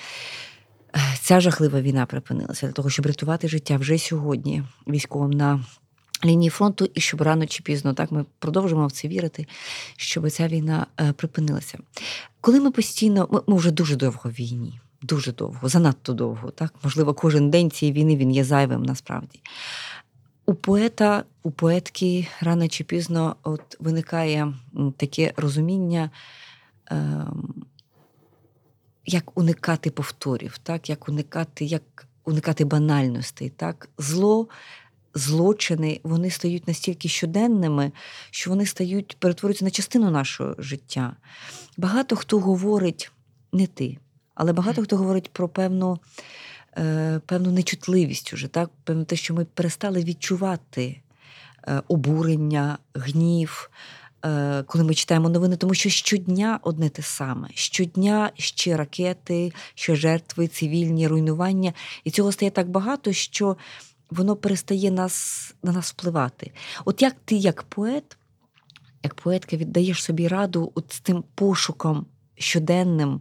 ця 1.21 1.41
жахлива 1.41 1.81
війна 1.81 2.07
припинилася 2.07 2.67
для 2.67 2.73
того, 2.73 2.91
щоб 2.91 3.07
рятувати 3.07 3.49
життя 3.49 3.77
вже 3.77 3.99
сьогодні 3.99 4.63
військовим 4.89 5.31
на 5.31 5.65
лінії 6.25 6.51
фронту, 6.51 6.89
і 6.95 7.01
щоб 7.01 7.23
рано 7.23 7.47
чи 7.47 7.63
пізно 7.63 7.95
так 7.95 8.13
ми 8.13 8.25
продовжимо 8.39 8.87
в 8.87 8.93
це 8.93 9.09
вірити, 9.09 9.47
щоб 9.97 10.31
ця 10.31 10.49
війна 10.49 10.87
е, 11.01 11.13
припинилася. 11.13 11.79
Коли 12.41 12.61
ми 12.61 12.71
постійно, 12.71 13.29
ми, 13.31 13.41
ми 13.47 13.57
вже 13.57 13.71
дуже 13.71 13.97
довго 13.97 14.31
в 14.31 14.33
війні. 14.33 14.81
Дуже 15.03 15.33
довго, 15.33 15.69
занадто 15.69 16.13
довго. 16.13 16.51
Так, 16.51 16.75
можливо, 16.83 17.15
кожен 17.15 17.51
день 17.51 17.71
цієї 17.71 17.99
війни 17.99 18.17
він 18.17 18.31
є 18.31 18.45
зайвим 18.45 18.83
насправді. 18.83 19.41
У 20.47 20.55
поета, 20.55 21.25
у 21.43 21.51
поетки 21.51 22.29
рано 22.41 22.69
чи 22.69 22.85
пізно 22.85 23.37
от 23.43 23.77
виникає 23.81 24.55
таке 24.97 25.33
розуміння. 25.37 26.11
Як 29.07 29.39
уникати 29.39 29.91
повторів, 29.91 30.59
так, 30.59 30.89
як 30.89 31.09
уникати 31.09 31.65
як 31.65 32.07
уникати 32.25 32.65
банальностей. 32.65 33.51
Так? 33.51 33.89
Зло, 33.99 34.49
злочини 35.15 36.01
вони 36.05 36.31
стають 36.31 36.69
настільки 36.69 37.09
щоденними, 37.09 37.93
що 38.31 38.51
вони 38.51 38.67
стають, 38.67 39.17
перетворюються 39.19 39.65
на 39.65 39.71
частину 39.71 40.11
нашого 40.11 40.55
життя. 40.59 41.17
Багато 41.77 42.17
хто 42.17 42.39
говорить, 42.39 43.13
не 43.53 43.67
ти, 43.67 43.99
але 44.35 44.53
багато 44.53 44.83
хто 44.83 44.97
говорить 44.97 45.31
про 45.33 45.49
певну. 45.49 45.99
Е, 46.79 47.21
певну 47.27 47.51
нечутливість 47.51 48.33
уже, 48.33 48.49
так? 48.49 48.71
певно, 48.85 49.05
те, 49.05 49.17
що 49.17 49.35
ми 49.35 49.45
перестали 49.45 50.05
відчувати 50.05 51.01
е, 51.69 51.83
обурення, 51.89 52.79
гнів, 52.95 53.71
коли 54.67 54.85
ми 54.85 54.95
читаємо 54.95 55.29
новини, 55.29 55.57
тому 55.57 55.75
що 55.75 55.89
щодня 55.89 56.61
одне 56.63 56.89
те 56.89 57.03
саме. 57.03 57.49
Щодня 57.55 58.31
ще 58.35 58.77
ракети, 58.77 59.53
ще 59.75 59.97
жертви, 59.97 60.49
цивільні 60.49 61.09
руйнування. 61.09 61.73
І 62.05 62.11
цього 62.11 62.33
стає 62.33 62.51
так 62.51 62.71
багато, 62.71 63.13
що 63.13 63.57
воно 64.11 64.37
перестає 64.37 64.91
нас, 64.91 65.55
на 65.63 65.73
нас 65.73 65.91
впливати. 65.91 66.53
От 66.85 67.03
як 67.03 67.17
ти, 67.25 67.35
як 67.35 67.63
поет, 67.63 68.17
як 69.03 69.15
поетка, 69.15 69.57
віддаєш 69.57 70.03
собі 70.03 70.29
раду 70.29 70.73
от 70.75 70.93
з 70.93 71.01
тим 71.01 71.25
пошуком 71.35 72.07
щоденним, 72.35 73.21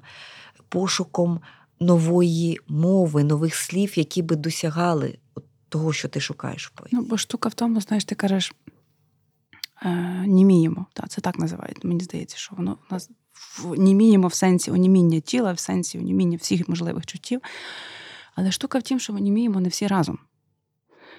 пошуком 0.70 1.40
нової 1.80 2.60
мови, 2.68 3.24
нових 3.24 3.56
слів, 3.56 4.00
які 4.00 4.22
би 4.22 4.36
досягали 4.36 5.18
того, 5.70 5.94
що 5.94 6.08
ти 6.08 6.20
шукаєш 6.20 6.68
в 6.68 6.72
поеті. 6.72 6.96
Ну, 6.96 7.02
бо 7.02 7.18
штука 7.18 7.50
в 7.50 7.54
тому, 7.54 7.82
знаєш, 7.82 8.06
ти 8.06 8.16
кажеш. 8.16 8.54
Е, 9.86 10.24
німіємо. 10.28 10.86
Та, 10.94 11.08
Це 11.08 11.22
так 11.22 11.40
називають. 11.40 11.84
Мені 11.84 12.04
здається, 12.04 12.38
що 12.38 12.56
воно 12.56 12.78
в 12.90 12.94
нас 12.94 13.10
німіємо 13.78 14.28
в 14.28 14.34
сенсі 14.34 14.72
оніміння 14.72 15.20
тіла, 15.20 15.54
в 15.54 15.60
сенсі 15.60 16.00
оніміння 16.00 16.38
всіх 16.38 16.70
можливих 16.70 17.06
чуттів. 17.06 17.42
Але 18.36 18.52
штука 18.52 18.80
в 18.80 18.82
тім, 18.82 19.00
що 19.00 19.14
ми 19.14 19.22
німіємо 19.22 19.60
не 19.60 19.70
всі 19.70 19.88
разом. 19.88 20.20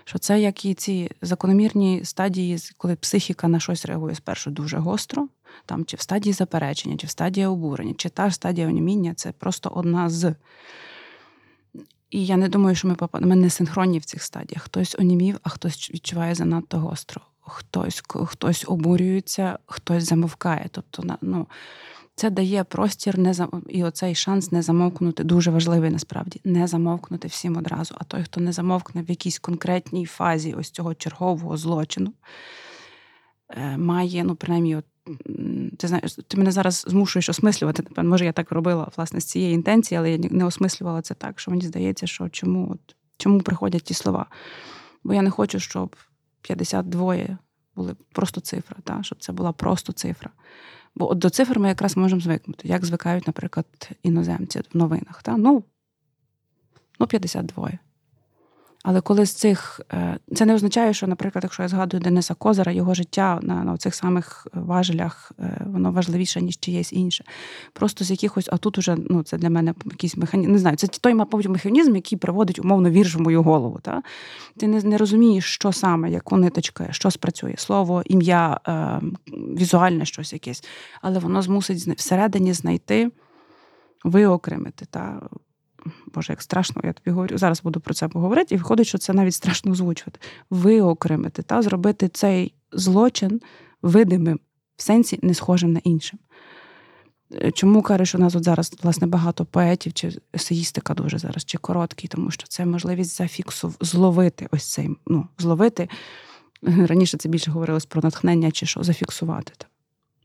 Що 0.05 0.19
це 0.19 0.41
як 0.41 0.65
і 0.65 0.75
ці 0.75 1.11
закономірні 1.23 2.05
стадії, 2.05 2.59
коли 2.77 2.97
психіка 2.97 3.49
на 3.49 3.61
щось 3.61 3.87
реагує 3.87 4.15
спершу 4.15 4.51
дуже 4.51 4.77
гостро, 4.79 5.29
там 5.67 5.85
чи 5.85 5.97
в 5.97 6.01
стадії 6.01 6.33
заперечення, 6.33 6.97
чи 6.97 7.07
в 7.07 7.11
стадії 7.11 7.47
обурення, 7.47 7.95
чи 7.97 8.09
та 8.09 8.31
стадія 8.31 8.67
оніміння 8.67 9.15
це 9.15 9.33
просто 9.33 9.69
одна 9.75 10.11
з. 10.11 10.35
І 12.11 12.27
я 12.27 12.37
не 12.37 12.49
думаю, 12.49 12.77
що 12.77 12.89
ми 12.89 12.97
ми 13.21 13.37
не 13.37 13.51
синхронні 13.51 13.99
в 13.99 14.05
цих 14.05 14.23
стадіях. 14.23 14.63
Хтось 14.63 14.97
онімів, 14.99 15.39
а 15.43 15.49
хтось 15.49 15.91
відчуває 15.95 16.35
занадто 16.35 16.79
гостро 16.79 17.23
хтось 17.43 18.03
хтось 18.07 18.65
обурюється, 18.69 19.59
хтось 19.67 20.05
замовкає. 20.05 20.69
Тобто, 20.71 21.17
ну, 21.23 21.47
це 22.15 22.31
дає 22.31 22.65
простір 22.65 23.19
не 23.19 23.35
зам... 23.35 23.63
і 23.69 23.85
оцей 23.85 24.15
шанс 24.15 24.53
не 24.53 24.63
замовкнути 24.63 25.25
дуже 25.25 25.51
важливий 25.51 25.91
насправді 25.91 26.41
не 26.45 26.67
замовкнути 26.67 27.29
всім 27.29 27.57
одразу. 27.57 27.95
А 27.99 28.05
той, 28.05 28.23
хто 28.23 28.41
не 28.41 28.53
замовкне 28.53 29.03
в 29.03 29.11
якійсь 29.11 29.39
конкретній 29.39 30.07
фазі 30.07 30.55
ось 30.55 30.71
цього 30.71 30.95
чергового 30.95 31.57
злочину, 31.57 32.13
е, 33.51 33.77
має, 33.77 34.25
ну, 34.25 34.35
принаймні, 34.35 34.77
от, 34.77 34.85
ти 35.79 35.89
знаєш, 35.89 36.15
ти 36.29 36.37
мене 36.37 36.53
зараз 36.53 36.85
змушуєш 36.89 37.29
осмислювати. 37.29 37.83
Напевно, 37.83 38.11
може, 38.11 38.25
я 38.25 38.33
так 38.33 38.53
робила 38.53 38.91
власне 38.97 39.21
з 39.21 39.25
цієї 39.25 39.55
інтенції, 39.55 39.99
але 39.99 40.11
я 40.11 40.19
не 40.19 40.45
осмислювала 40.45 41.03
це 41.03 41.15
так, 41.15 41.41
що 41.41 41.51
мені 41.51 41.65
здається, 41.65 42.07
що 42.07 42.29
чому 42.29 42.71
от 42.71 42.97
Чому 43.23 43.41
приходять 43.41 43.83
ті 43.83 43.95
слова? 43.95 44.27
Бо 45.05 45.15
я 45.15 45.23
не 45.23 45.31
хочу, 45.31 45.61
щоб 45.61 45.97
52 46.43 47.17
були 47.77 47.95
просто 48.13 48.41
цифра, 48.41 48.77
та? 48.85 49.03
щоб 49.03 49.23
це 49.23 49.33
була 49.33 49.53
просто 49.53 49.93
цифра. 49.93 50.31
Бо 50.95 51.11
от 51.11 51.19
до 51.19 51.31
цифр 51.31 51.59
ми 51.59 51.69
якраз 51.69 51.97
можемо 51.97 52.21
звикнути, 52.21 52.69
як 52.69 52.85
звикають, 52.85 53.27
наприклад, 53.27 53.67
іноземці 54.03 54.61
в 54.61 54.77
новинах. 54.77 55.23
Та? 55.23 55.37
Ну, 55.37 55.65
ну 57.01 57.07
52. 57.07 57.71
Але 58.83 59.01
коли 59.01 59.27
з 59.27 59.33
цих 59.33 59.81
е, 59.93 60.19
це 60.35 60.45
не 60.45 60.55
означає, 60.55 60.95
що, 60.95 61.07
наприклад, 61.07 61.45
якщо 61.45 61.63
я 61.63 61.69
згадую 61.69 62.03
Дениса 62.03 62.35
Козара, 62.35 62.73
його 62.73 62.95
життя 62.95 63.39
на 63.43 63.65
на 63.65 63.77
цих 63.77 63.95
самих 63.95 64.47
важелях 64.53 65.33
е, 65.39 65.65
воно 65.67 65.93
важливіше, 65.93 66.43
ніж 66.43 66.59
чиєсь 66.61 66.93
інше. 66.93 67.25
Просто 67.73 68.05
з 68.05 68.11
якихось, 68.11 68.49
а 68.53 68.57
тут 68.57 68.79
уже 68.79 68.97
ну, 69.11 69.23
це 69.23 69.39
для 69.39 69.51
мене 69.51 69.75
якийсь 69.85 70.17
механізм. 70.17 70.53
Не 70.53 70.59
знаю, 70.59 70.77
це 70.77 70.87
той, 70.87 71.15
мабуть, 71.15 71.49
механізм, 71.49 71.95
який 71.95 72.19
приводить 72.19 72.59
умовно 72.59 72.91
вірш 72.91 73.17
в 73.17 73.21
мою 73.21 73.43
голову. 73.43 73.79
Та? 73.83 74.03
Ти 74.57 74.67
не 74.67 74.83
не 74.83 74.99
розумієш, 74.99 75.45
що 75.45 75.73
саме, 75.73 76.11
яку 76.11 76.37
ниточка, 76.37 76.89
що 76.91 77.11
спрацює, 77.11 77.55
слово, 77.57 78.03
ім'я, 78.07 78.61
е, 78.69 79.01
візуальне 79.59 80.05
щось 80.05 80.33
якесь, 80.33 80.65
але 81.03 81.19
воно 81.19 81.43
змусить 81.43 81.99
всередині 81.99 82.53
знайти, 82.53 83.11
виокремити. 84.05 84.87
Та? 84.91 85.21
Боже, 86.15 86.33
як 86.33 86.43
страшно, 86.43 86.83
я 86.85 86.93
тобі 86.93 87.11
говорю, 87.11 87.39
зараз 87.39 87.63
буду 87.63 87.81
про 87.81 87.95
це 87.95 88.09
поговорити, 88.09 88.55
і 88.55 88.59
виходить, 88.59 88.87
що 88.87 88.99
це 88.99 89.13
навіть 89.13 89.35
страшно 89.35 89.73
озвучувати. 89.73 90.21
Виокремити 90.51 91.43
та 91.43 91.63
зробити 91.63 92.09
цей 92.09 92.55
злочин 92.73 93.41
видимим, 93.83 94.41
в 94.77 94.83
сенсі 94.83 95.19
не 95.23 95.35
схожим 95.35 95.73
на 95.73 95.81
іншим. 95.85 96.19
Е, 97.35 97.51
чому 97.53 97.83
кажуть, 97.83 98.09
що 98.09 98.19
у 98.19 98.21
нас 98.21 98.35
от 98.35 98.45
зараз 98.45 98.75
власне 98.83 99.07
багато 99.07 99.45
поетів, 99.45 99.93
чи 99.93 100.21
есеїстика 100.35 100.95
дуже 100.95 101.19
зараз, 101.19 101.45
чи 101.45 101.59
короткий, 101.59 102.09
тому 102.09 102.31
що 102.31 102.47
це 102.47 102.67
можливість 102.67 103.17
зафіксу 103.17 103.75
зловити 103.81 104.49
ось 104.51 104.73
цей, 104.73 104.91
ну, 105.07 105.29
зловити. 105.39 105.89
Раніше 106.63 107.17
це 107.17 107.29
більше 107.29 107.51
говорилось 107.51 107.87
про 107.87 108.03
натхнення, 108.03 108.51
чи 108.51 108.67
що, 108.67 108.83
зафіксувати 108.83 109.53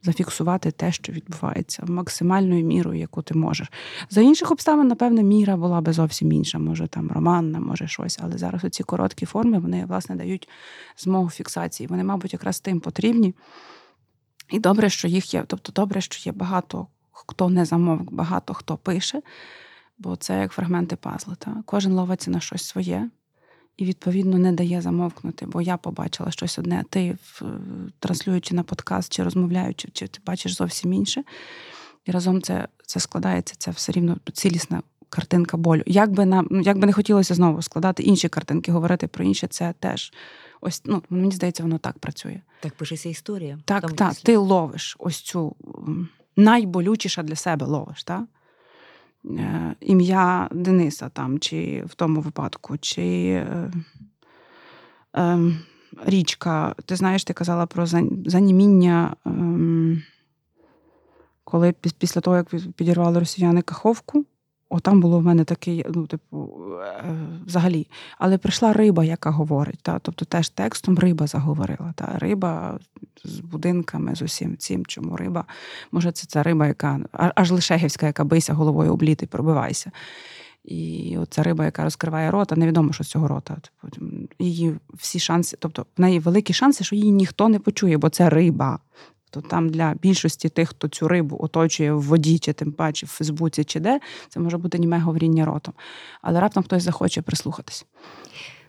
зафіксувати 0.03 0.71
те, 0.71 0.91
що 0.91 1.13
відбувається, 1.13 1.83
максимальною 1.87 2.63
мірою, 2.63 2.99
яку 2.99 3.21
ти 3.21 3.33
можеш. 3.33 3.71
За 4.09 4.21
інших 4.21 4.51
обставин, 4.51 4.87
напевне, 4.87 5.23
міра 5.23 5.57
була 5.57 5.81
би 5.81 5.93
зовсім 5.93 6.31
інша, 6.31 6.59
може 6.59 6.87
там 6.87 7.11
романна, 7.11 7.59
може 7.59 7.87
щось. 7.87 8.19
Але 8.21 8.37
зараз 8.37 8.63
оці 8.63 8.83
короткі 8.83 9.25
форми 9.25 9.59
вони 9.59 9.85
власне 9.85 10.15
дають 10.15 10.49
змогу 10.97 11.29
фіксації. 11.29 11.87
Вони, 11.87 12.03
мабуть, 12.03 12.33
якраз 12.33 12.59
тим 12.59 12.79
потрібні. 12.79 13.35
І 14.49 14.59
добре, 14.59 14.89
що 14.89 15.07
їх 15.07 15.33
є. 15.33 15.43
Тобто, 15.47 15.71
добре, 15.71 16.01
що 16.01 16.29
є 16.29 16.31
багато 16.31 16.87
хто 17.11 17.49
не 17.49 17.65
замовк, 17.65 18.11
багато 18.11 18.53
хто 18.53 18.77
пише, 18.77 19.21
бо 19.97 20.15
це 20.15 20.39
як 20.39 20.51
фрагменти 20.51 20.95
пазли. 20.95 21.35
Та? 21.39 21.63
Кожен 21.65 21.93
ловиться 21.93 22.31
на 22.31 22.39
щось 22.39 22.63
своє 22.63 23.09
і, 23.77 23.85
відповідно, 23.85 24.37
не 24.37 24.51
дає 24.51 24.81
замовкнути, 24.81 25.45
бо 25.45 25.61
я 25.61 25.77
побачила 25.77 26.31
щось 26.31 26.59
одне, 26.59 26.83
ти 26.89 27.17
транслюючи 27.99 28.55
на 28.55 28.63
подкаст 28.63 29.13
чи 29.13 29.23
розмовляючи, 29.23 29.89
чи 29.93 30.07
ти 30.07 30.19
бачиш 30.25 30.55
зовсім 30.55 30.93
інше. 30.93 31.23
І 32.05 32.11
разом 32.11 32.41
це 32.41 32.67
це 32.85 32.99
складається, 32.99 33.55
це 33.57 33.71
все 33.71 33.91
рівно 33.91 34.17
цілісна 34.33 34.81
картинка 35.09 35.57
болю. 35.57 35.83
Як 35.85 36.11
би 36.11 36.25
нам, 36.25 36.47
ну, 36.51 36.61
як 36.61 36.77
би 36.77 36.85
не 36.85 36.93
хотілося 36.93 37.33
знову 37.35 37.61
складати 37.61 38.03
інші 38.03 38.29
картинки, 38.29 38.71
говорити 38.71 39.07
про 39.07 39.25
інше, 39.25 39.47
це 39.47 39.73
теж 39.79 40.13
ось 40.61 40.81
ну 40.85 41.03
мені 41.09 41.31
здається, 41.31 41.63
воно 41.63 41.77
так 41.77 41.99
працює. 41.99 42.41
Так 42.59 42.73
пишеться 42.73 43.09
історія. 43.09 43.59
Так, 43.65 43.93
так, 43.93 44.15
ти 44.15 44.37
ловиш 44.37 44.95
ось 44.99 45.21
цю 45.21 45.55
найболючіша 46.35 47.23
для 47.23 47.35
себе 47.35 47.65
ловиш. 47.65 48.03
так? 48.03 48.23
Е, 49.29 49.75
ім'я 49.81 50.49
Дениса 50.51 51.09
там, 51.09 51.39
чи 51.39 51.83
в 51.87 51.95
тому 51.95 52.21
випадку, 52.21 52.77
чи 52.77 53.27
е, 53.27 53.71
е, 55.17 55.39
річка. 56.05 56.75
Ти 56.85 56.95
знаєш, 56.95 57.23
ти 57.23 57.33
казала 57.33 57.65
про 57.65 57.85
заніміння, 58.25 59.15
е, 59.25 59.31
коли 61.43 61.71
після 61.71 62.21
того, 62.21 62.37
як 62.37 62.47
підірвали 62.75 63.19
росіяни 63.19 63.61
Каховку. 63.61 64.25
О, 64.69 64.79
там 64.79 65.01
було 65.01 65.19
в 65.19 65.23
мене 65.23 65.43
такий, 65.43 65.85
ну, 65.89 66.07
типу, 66.07 66.49
е, 66.81 67.03
взагалі. 67.45 67.87
Але 68.17 68.37
прийшла 68.37 68.73
риба, 68.73 69.03
яка 69.03 69.29
говорить. 69.31 69.79
Та? 69.81 69.99
Тобто 69.99 70.25
теж 70.25 70.49
текстом 70.49 70.99
риба 70.99 71.27
заговорила. 71.27 71.93
Та? 71.95 72.17
Риба 72.19 72.79
з 73.23 73.39
будинками, 73.39 74.15
з 74.15 74.21
усім 74.21 74.57
цим, 74.57 74.85
чому 74.85 75.17
риба. 75.17 75.45
Може, 75.91 76.11
це 76.11 76.27
ця 76.27 76.43
риба, 76.43 76.67
яка 76.67 76.99
аж 77.11 77.51
лишегівська, 77.51 78.05
яка 78.05 78.23
бийся 78.23 78.53
головою 78.53 78.93
обліти, 78.93 79.27
пробивайся. 79.27 79.91
І 80.65 81.17
оця 81.17 81.43
риба, 81.43 81.65
яка 81.65 81.83
розкриває 81.83 82.31
рота, 82.31 82.55
невідомо, 82.55 82.93
що 82.93 83.03
з 83.03 83.07
цього 83.07 83.27
рота. 83.27 83.55
Типу, 83.55 84.05
її 84.39 84.75
всі 84.93 85.19
шанси, 85.19 85.57
тобто 85.59 85.85
в 85.97 86.01
неї 86.01 86.19
великі 86.19 86.53
шанси, 86.53 86.83
що 86.83 86.95
її 86.95 87.11
ніхто 87.11 87.49
не 87.49 87.59
почує, 87.59 87.97
бо 87.97 88.09
це 88.09 88.29
риба. 88.29 88.79
То 89.29 89.41
там 89.41 89.69
для 89.69 89.93
більшості 90.01 90.49
тих, 90.49 90.69
хто 90.69 90.87
цю 90.87 91.07
рибу 91.07 91.37
оточує 91.39 91.93
в 91.93 92.01
воді, 92.01 92.39
чи 92.39 92.53
тим 92.53 92.71
паче 92.71 93.05
в 93.05 93.09
Фейсбуці, 93.09 93.63
чи 93.63 93.79
де, 93.79 93.99
це 94.29 94.39
може 94.39 94.57
бути 94.57 94.77
німе 94.77 94.99
говоріння 94.99 95.45
ротом. 95.45 95.73
Але 96.21 96.39
раптом 96.39 96.63
хтось 96.63 96.83
захоче 96.83 97.21
прислухатись. 97.21 97.85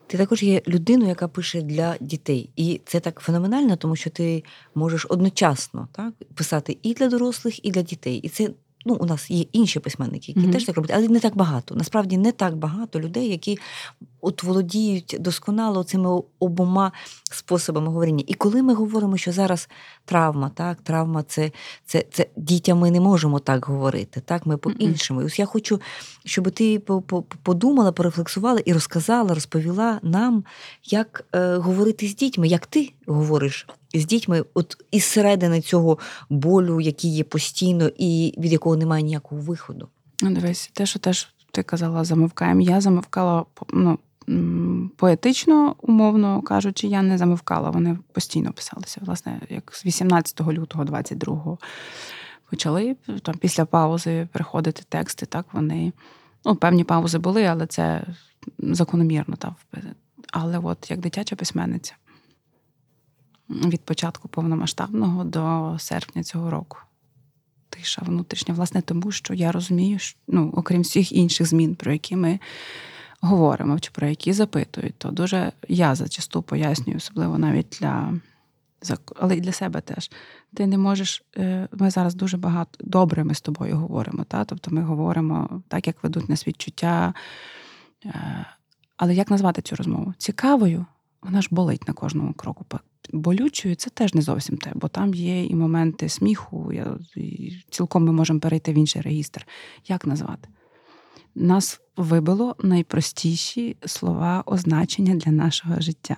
Ти 0.07 0.19
також 0.19 0.43
є 0.43 0.63
людиною, 0.69 1.09
яка 1.09 1.29
пише 1.29 1.63
для 1.63 1.97
дітей. 2.01 2.51
І 2.57 2.81
це 2.85 3.01
так 3.01 3.21
феноменально, 3.21 3.77
тому 3.77 3.97
що 3.97 4.11
ти 4.11 4.45
можеш 4.75 5.07
одночасно 5.09 5.89
так, 5.93 6.15
писати 6.35 6.79
і 6.83 6.95
для 6.95 7.09
дорослих, 7.09 7.65
і 7.65 7.71
для 7.71 7.83
дітей. 7.83 8.17
І 8.17 8.29
це 8.29 8.51
ну, 8.87 8.95
у 8.95 9.07
нас 9.07 9.31
є 9.31 9.45
інші 9.53 9.81
письменники, 9.81 10.33
які 10.33 10.49
mm-hmm. 10.49 10.53
теж 10.53 10.65
так 10.65 10.77
роблять, 10.77 10.97
але 10.97 11.09
не 11.09 11.21
так 11.21 11.37
багато. 11.37 11.75
Насправді 11.75 12.17
не 12.19 12.33
так 12.33 12.57
багато 12.57 13.01
людей, 13.01 13.29
які 13.29 13.59
от 14.21 14.43
володіють 14.43 15.17
досконало 15.21 15.85
цими 15.85 16.23
обома 16.39 16.93
способами 17.31 17.87
говорення. 17.87 18.25
І 18.27 18.35
коли 18.35 18.63
ми 18.63 18.75
говоримо, 18.75 19.17
що 19.17 19.33
зараз 19.33 19.69
травма, 20.05 20.51
так, 20.55 20.81
травма 20.81 21.23
це 21.23 21.51
це, 21.87 22.05
це 22.13 22.27
дітям 22.37 22.79
ми 22.79 22.91
не 22.91 23.01
можемо 23.01 23.39
так 23.39 23.65
говорити. 23.65 24.23
Так, 24.25 24.47
ми 24.47 24.57
по-іншому. 24.57 25.21
Ось 25.21 25.39
я 25.39 25.47
хочу, 25.47 25.81
щоб 26.25 26.51
ти 26.51 26.79
подумала, 27.43 27.93
порефлексувала 27.93 28.61
і 28.65 28.73
розказала, 28.73 29.35
розповіла 29.35 30.01
нам, 30.03 30.45
як 30.85 31.25
е, 31.35 31.57
говорити 31.57 32.09
з 32.09 32.17
дітьми, 32.17 32.49
як 32.49 32.67
ти 32.67 32.93
говориш 33.07 33.67
з 33.95 34.07
дітьми, 34.07 34.45
от 34.55 34.85
із 34.91 35.05
середини 35.05 35.61
цього 35.61 35.99
болю, 36.31 36.81
який 36.81 37.15
є 37.15 37.25
постійно, 37.25 37.91
і 37.99 38.35
від 38.39 38.53
якого 38.53 38.77
немає 38.77 39.03
ніякого 39.03 39.41
виходу. 39.41 39.89
Ну, 40.23 40.31
дивись, 40.31 40.71
те, 40.73 40.87
що 40.87 40.99
теж 40.99 41.29
ти 41.53 41.63
казала, 41.63 42.05
замовкаємо. 42.05 42.61
Я 42.61 42.81
замовкала 42.81 43.45
ну, 43.73 43.99
поетично, 44.97 45.77
умовно 45.83 46.43
кажучи, 46.43 46.87
я 46.87 47.03
не 47.03 47.19
замовкала. 47.19 47.71
Вони 47.71 47.99
постійно 48.13 48.53
писалися. 48.53 49.01
Власне, 49.05 49.41
як 49.51 49.73
з 49.75 49.87
18 49.87 50.41
лютого, 50.41 50.85
22-го 50.85 51.59
почали 52.51 52.97
там 53.23 53.35
після 53.35 53.65
паузи 53.65 54.29
приходити 54.33 54.83
тексти. 54.89 55.27
Так 55.27 55.47
вони 55.53 55.93
ну, 56.45 56.57
певні 56.57 56.85
паузи 56.85 57.19
були, 57.19 57.45
але 57.45 57.67
це 57.67 58.05
закономірно. 58.59 59.37
Так. 59.37 59.53
Але 60.33 60.59
от 60.59 60.91
як 60.91 61.01
дитяча 61.01 61.37
письменниця 61.37 61.95
від 63.49 63.81
початку 63.81 64.29
повномасштабного 64.29 65.25
до 65.25 65.77
серпня 65.79 66.23
цього 66.23 66.51
року. 66.51 66.79
Тиша 67.71 68.03
внутрішня, 68.07 68.55
власне, 68.55 68.83
тому 68.83 69.13
що 69.13 69.35
я 69.35 69.53
розумію, 69.53 69.99
що 69.99 70.19
ну, 70.29 70.53
окрім 70.57 70.83
всіх 70.83 71.13
інших 71.13 71.47
змін, 71.47 71.75
про 71.75 71.93
які 71.93 72.17
ми 72.17 72.41
говоримо, 73.21 73.81
чи 73.81 73.91
про 73.91 74.07
які 74.07 74.33
запитують, 74.33 74.95
то 74.99 75.11
дуже 75.11 75.53
я 75.69 75.95
зачасту 75.95 76.43
пояснюю, 76.43 76.97
особливо 76.97 77.39
навіть 77.39 77.77
для 77.81 78.15
але 79.17 79.37
й 79.37 79.41
для 79.41 79.53
себе 79.53 79.81
теж. 79.81 80.11
Ти 80.55 80.67
не 80.67 80.79
можеш. 80.79 81.25
Е, 81.37 81.69
ми 81.73 81.91
зараз 81.91 82.15
дуже 82.15 82.37
багато 82.37 82.85
добре 82.85 83.25
ми 83.25 83.35
з 83.35 83.41
тобою 83.41 83.77
говоримо. 83.77 84.25
Та? 84.25 84.45
Тобто 84.45 84.71
ми 84.71 84.83
говоримо 84.83 85.63
так, 85.69 85.87
як 85.87 86.03
ведуть 86.03 86.29
нас 86.29 86.47
відчуття. 86.47 87.15
Е, 88.05 88.47
але 88.97 89.15
як 89.15 89.31
назвати 89.31 89.63
цю 89.63 89.77
розмову? 89.77 90.15
Цікавою, 90.19 90.87
вона 91.23 91.43
ж 91.43 91.49
болить 91.51 91.89
на 91.89 91.95
кожному 91.95 92.33
кроку 92.33 92.65
болючою, 93.13 93.75
це 93.75 93.91
теж 93.91 94.15
не 94.15 94.23
зовсім 94.23 94.57
те, 94.57 94.73
бо 94.75 94.89
там 94.89 95.15
є 95.15 95.45
і 95.45 95.55
моменти 95.55 96.09
сміху, 96.09 96.73
і 97.17 97.53
цілком 97.71 98.05
ми 98.05 98.13
можемо 98.13 98.41
перейти 98.41 98.73
в 98.73 98.75
інший 98.75 99.03
регістр. 99.03 99.47
Як 99.87 100.07
назвати? 100.07 100.49
Нас 101.35 101.81
вибило 101.97 102.57
найпростіші 102.59 103.77
слова 103.87 104.43
означення 104.47 105.15
для 105.15 105.33
нашого 105.33 105.81
життя. 105.81 106.17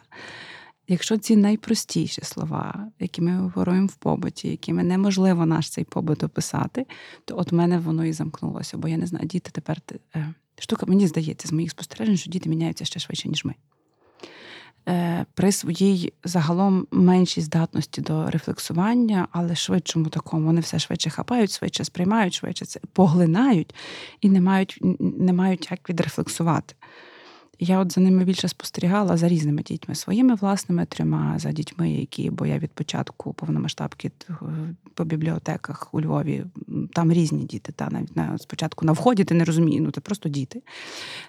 Якщо 0.91 1.19
ці 1.19 1.37
найпростіші 1.37 2.21
слова, 2.23 2.89
які 3.01 3.23
ми 3.23 3.39
говоримо 3.39 3.87
в 3.87 3.95
побуті, 3.95 4.49
якими 4.49 4.83
неможливо 4.83 5.47
наш 5.47 5.71
цей 5.71 5.85
побут 5.85 6.25
описати, 6.25 6.87
то 7.25 7.39
от 7.39 7.53
мене 7.53 7.79
воно 7.79 8.05
і 8.05 8.13
замкнулося. 8.13 8.79
Бо 8.79 8.89
я 8.89 8.97
не 8.97 9.07
знаю, 9.07 9.27
діти 9.27 9.51
тепер 9.51 9.79
е, 10.17 10.35
штука, 10.59 10.87
мені 10.87 11.07
здається, 11.07 11.49
з 11.49 11.53
моїх 11.53 11.71
спостережень, 11.71 12.17
що 12.17 12.31
діти 12.31 12.49
міняються 12.49 12.85
ще 12.85 13.01
швидше, 13.01 13.29
ніж 13.29 13.45
ми. 13.45 13.55
Е, 14.89 15.27
при 15.35 15.53
своїй 15.53 16.13
загалом 16.25 16.87
меншій 16.91 17.41
здатності 17.41 18.01
до 18.01 18.31
рефлексування, 18.31 19.29
але 19.33 19.55
швидшому 19.55 20.09
такому 20.09 20.47
вони 20.47 20.61
все 20.61 20.79
швидше 20.79 21.11
хапають, 21.11 21.53
швидше 21.59 21.85
сприймають, 21.85 22.35
швидше 22.35 22.65
це 22.65 22.81
поглинають 22.93 23.75
і 24.21 24.29
не 24.29 24.41
мають 24.41 24.79
не 25.01 25.33
мають 25.33 25.71
як 25.71 25.91
відрефлексувати. 25.91 26.75
Я 27.63 27.79
от 27.79 27.93
за 27.93 28.01
ними 28.01 28.25
більше 28.25 28.49
спостерігала 28.49 29.17
за 29.17 29.29
різними 29.29 29.63
дітьми, 29.63 29.95
своїми 29.95 30.35
власними 30.35 30.87
трьома, 30.87 31.39
за 31.39 31.53
дітьми, 31.53 31.93
які, 31.93 32.31
бо 32.31 32.47
я 32.47 32.59
від 32.59 32.71
початку 32.71 33.33
повномасштабки 33.33 34.11
по 34.95 35.05
бібліотеках 35.05 35.95
у 35.95 36.01
Львові, 36.01 36.45
там 36.93 37.13
різні 37.13 37.45
діти. 37.45 37.73
Та 37.73 37.89
навіть 37.91 38.17
на 38.17 38.39
спочатку 38.39 38.87
на 38.87 38.93
вході 38.93 39.25
ти 39.25 39.35
не 39.35 39.45
розумієш, 39.45 39.83
ну 39.85 39.91
це 39.91 40.01
просто 40.01 40.29
діти. 40.29 40.63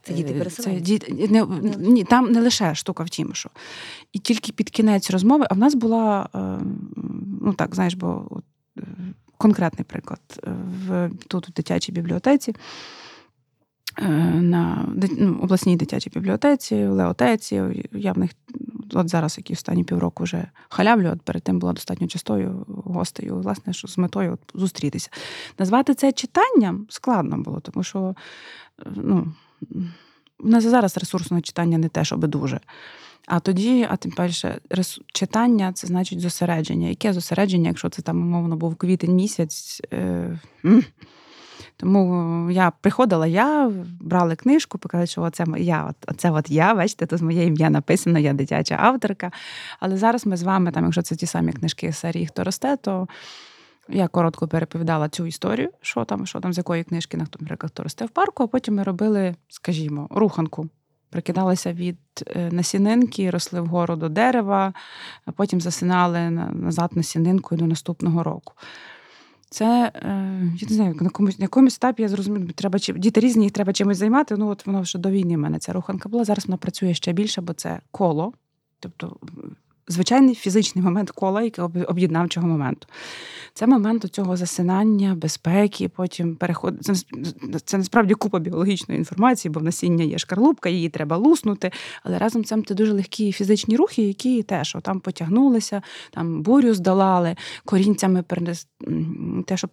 Це 0.03 0.13
діти 0.13 0.33
переселенці? 0.33 0.81
Діти, 0.81 1.27
не, 1.29 1.45
ні, 1.77 2.03
там 2.03 2.31
не 2.31 2.41
лише 2.41 2.75
штука 2.75 3.03
в 3.03 3.09
тім, 3.09 3.33
що. 3.33 3.49
І 4.13 4.19
тільки 4.19 4.51
під 4.51 4.69
кінець 4.69 5.11
розмови, 5.11 5.45
а 5.49 5.53
в 5.53 5.57
нас 5.57 5.75
була, 5.75 6.29
ну 7.41 7.53
так, 7.53 7.75
знаєш, 7.75 7.93
бо 7.93 8.41
конкретний 9.37 9.85
приклад 9.85 10.21
в 10.87 11.09
тут 11.27 11.49
у 11.49 11.51
дитячій 11.51 11.91
бібліотеці. 11.91 12.55
Е, 13.97 14.07
на 14.41 14.87
ну, 15.17 15.39
обласній 15.41 15.75
дитячій 15.75 16.09
бібліотеці, 16.09 16.85
леотеці. 16.85 17.61
Я 17.91 18.11
в 18.13 18.17
них 18.17 18.31
от 18.93 19.09
зараз, 19.09 19.37
які 19.37 19.53
останні 19.53 19.83
півроку 19.83 20.23
вже 20.23 20.47
халявлю, 20.69 21.09
от 21.13 21.21
перед 21.21 21.43
тим 21.43 21.59
була 21.59 21.73
достатньо 21.73 22.07
частою 22.07 22.65
гостею, 22.67 23.37
власне, 23.37 23.73
що 23.73 23.87
з 23.87 23.97
метою 23.97 24.33
от, 24.33 24.39
зустрітися. 24.61 25.09
Назвати 25.59 25.93
це 25.93 26.11
читанням 26.11 26.85
складно 26.89 27.37
було, 27.37 27.59
тому 27.59 27.83
що 27.83 28.15
ну, 28.95 29.33
у 30.39 30.47
нас 30.47 30.63
зараз 30.63 30.97
ресурсне 30.97 31.41
читання 31.41 31.77
не 31.77 31.89
те, 31.89 32.05
щоб 32.05 32.27
дуже. 32.27 32.59
А 33.27 33.39
тоді, 33.39 33.87
а 33.89 33.95
тим 33.95 34.11
паче, 34.11 34.59
читання 35.13 35.73
це 35.73 35.87
значить 35.87 36.19
зосередження. 36.19 36.87
Яке 36.87 37.13
зосередження, 37.13 37.67
якщо 37.67 37.89
це 37.89 38.01
там, 38.01 38.21
умовно, 38.21 38.55
був 38.55 38.75
квітень 38.75 39.15
місяць? 39.15 39.81
Е, 39.93 40.39
тому 41.81 42.51
я 42.51 42.71
приходила, 42.81 43.27
я 43.27 43.71
брала 43.99 44.35
книжку, 44.35 44.77
показала, 44.77 45.05
що 45.05 45.21
оце 45.21 45.45
я, 45.57 45.93
оце 46.07 46.31
от 46.31 46.51
я, 46.51 46.75
бачите, 46.75 47.05
тут 47.05 47.21
моє 47.21 47.45
ім'я 47.45 47.69
написано, 47.69 48.19
я 48.19 48.33
дитяча 48.33 48.77
авторка. 48.79 49.31
Але 49.79 49.97
зараз 49.97 50.25
ми 50.25 50.37
з 50.37 50.43
вами, 50.43 50.71
там, 50.71 50.83
якщо 50.83 51.01
це 51.01 51.15
ті 51.15 51.25
самі 51.25 51.51
книжки 51.51 51.93
серії 51.93 52.27
Хто 52.27 52.43
росте, 52.43 52.77
то 52.77 53.07
я 53.89 54.07
коротко 54.07 54.47
переповідала 54.47 55.09
цю 55.09 55.25
історію, 55.25 55.69
що 55.81 56.05
там, 56.05 56.25
що 56.25 56.39
там, 56.39 56.53
з 56.53 56.57
якої 56.57 56.83
книжки, 56.83 57.17
наприклад, 57.17 57.71
хто 57.71 57.83
росте 57.83 58.05
в 58.05 58.09
парку, 58.09 58.43
а 58.43 58.47
потім 58.47 58.75
ми 58.75 58.83
робили, 58.83 59.35
скажімо, 59.49 60.07
руханку. 60.11 60.69
Прикидалися 61.09 61.73
від 61.73 61.97
е, 62.27 62.49
насінинки, 62.51 63.29
росли 63.29 63.61
вгору 63.61 63.95
до 63.95 64.09
дерева, 64.09 64.73
а 65.25 65.31
потім 65.31 65.61
засинали 65.61 66.29
назад 66.29 66.91
насінинкою 66.95 67.59
до 67.59 67.67
наступного 67.67 68.23
року. 68.23 68.53
Це 69.53 69.91
е, 69.95 70.09
я 70.57 70.67
не 70.69 70.75
знаю, 70.75 70.95
на 71.01 71.09
комусь 71.09 71.39
на 71.39 71.43
якомусь 71.43 71.75
етапі 71.75 72.01
я 72.01 72.09
зрозуміла, 72.09 72.45
треба 72.55 72.79
діти 72.79 73.19
різні, 73.19 73.43
їх 73.43 73.53
треба 73.53 73.73
чимось 73.73 73.97
займати. 73.97 74.35
Ну 74.37 74.47
от 74.47 74.65
воно 74.65 74.81
вже 74.81 74.99
до 74.99 75.09
війни 75.09 75.35
в 75.35 75.39
мене 75.39 75.59
ця 75.59 75.73
руханка 75.73 76.09
була. 76.09 76.23
Зараз 76.23 76.45
вона 76.45 76.57
працює 76.57 76.93
ще 76.93 77.13
більше, 77.13 77.41
бо 77.41 77.53
це 77.53 77.79
коло. 77.91 78.33
Тобто 78.79 79.17
звичайний 79.91 80.35
фізичний 80.35 80.83
момент 80.83 81.11
кола, 81.11 81.41
який 81.41 81.63
об'єднавчого 81.87 82.47
моменту. 82.47 82.87
Це 83.53 83.67
момент 83.67 84.05
цього 84.11 84.37
засинання, 84.37 85.15
безпеки, 85.15 85.89
потім 85.89 86.35
переход. 86.35 86.73
Це, 86.81 86.93
це 87.65 87.77
насправді 87.77 88.13
купа 88.13 88.39
біологічної 88.39 88.97
інформації, 88.97 89.51
бо 89.51 89.59
в 89.59 89.63
насіння 89.63 90.03
є 90.03 90.17
шкарлупка, 90.17 90.69
її 90.69 90.89
треба 90.89 91.17
луснути. 91.17 91.71
Але 92.03 92.17
разом 92.17 92.45
з 92.45 92.47
цим 92.47 92.65
це 92.65 92.75
дуже 92.75 92.93
легкі 92.93 93.31
фізичні 93.31 93.75
рухи, 93.75 94.01
які 94.01 94.43
теж 94.43 94.77
там 94.81 94.99
потягнулися, 94.99 95.81
там 96.11 96.41
бурю 96.41 96.73
здолали, 96.73 97.35
корінцями 97.65 98.23
перенес 98.23 98.67
те, 99.45 99.57
що 99.57 99.67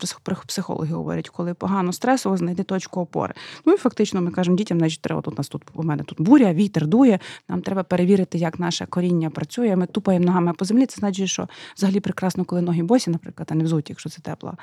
психологи 0.46 0.94
говорять, 0.94 1.28
коли 1.28 1.54
погано 1.54 1.92
стресово, 1.92 2.36
знайди 2.36 2.62
точку 2.62 3.00
опори. 3.00 3.34
Ну 3.66 3.72
і 3.72 3.76
фактично 3.76 4.20
ми 4.20 4.30
кажемо 4.30 4.56
дітям, 4.56 4.78
значить, 4.78 5.00
треба 5.00 5.20
тут 5.20 5.34
у 5.34 5.36
нас 5.36 5.48
тут 5.48 5.62
у 5.74 5.82
мене 5.82 6.02
тут 6.02 6.20
буря, 6.20 6.52
вітер 6.52 6.86
дує. 6.86 7.18
Нам 7.48 7.62
треба 7.62 7.82
перевірити, 7.82 8.38
як 8.38 8.58
наше 8.58 8.86
коріння 8.86 9.30
працює. 9.30 9.76
Ми 9.76 9.86
тупаємо 10.08 10.26
ногами 10.26 10.52
по 10.52 10.64
землі. 10.64 10.86
Це 10.86 10.96
значить, 10.98 11.28
що 11.28 11.48
взагалі 11.76 12.00
прекрасно, 12.00 12.44
коли 12.44 12.62
ноги 12.62 12.82
босі, 12.82 13.10
наприклад, 13.10 13.48
а 13.52 13.54
не 13.54 13.64
взуті, 13.64 13.92
якщо 13.92 14.10
це 14.10 14.20
тепло. 14.20 14.54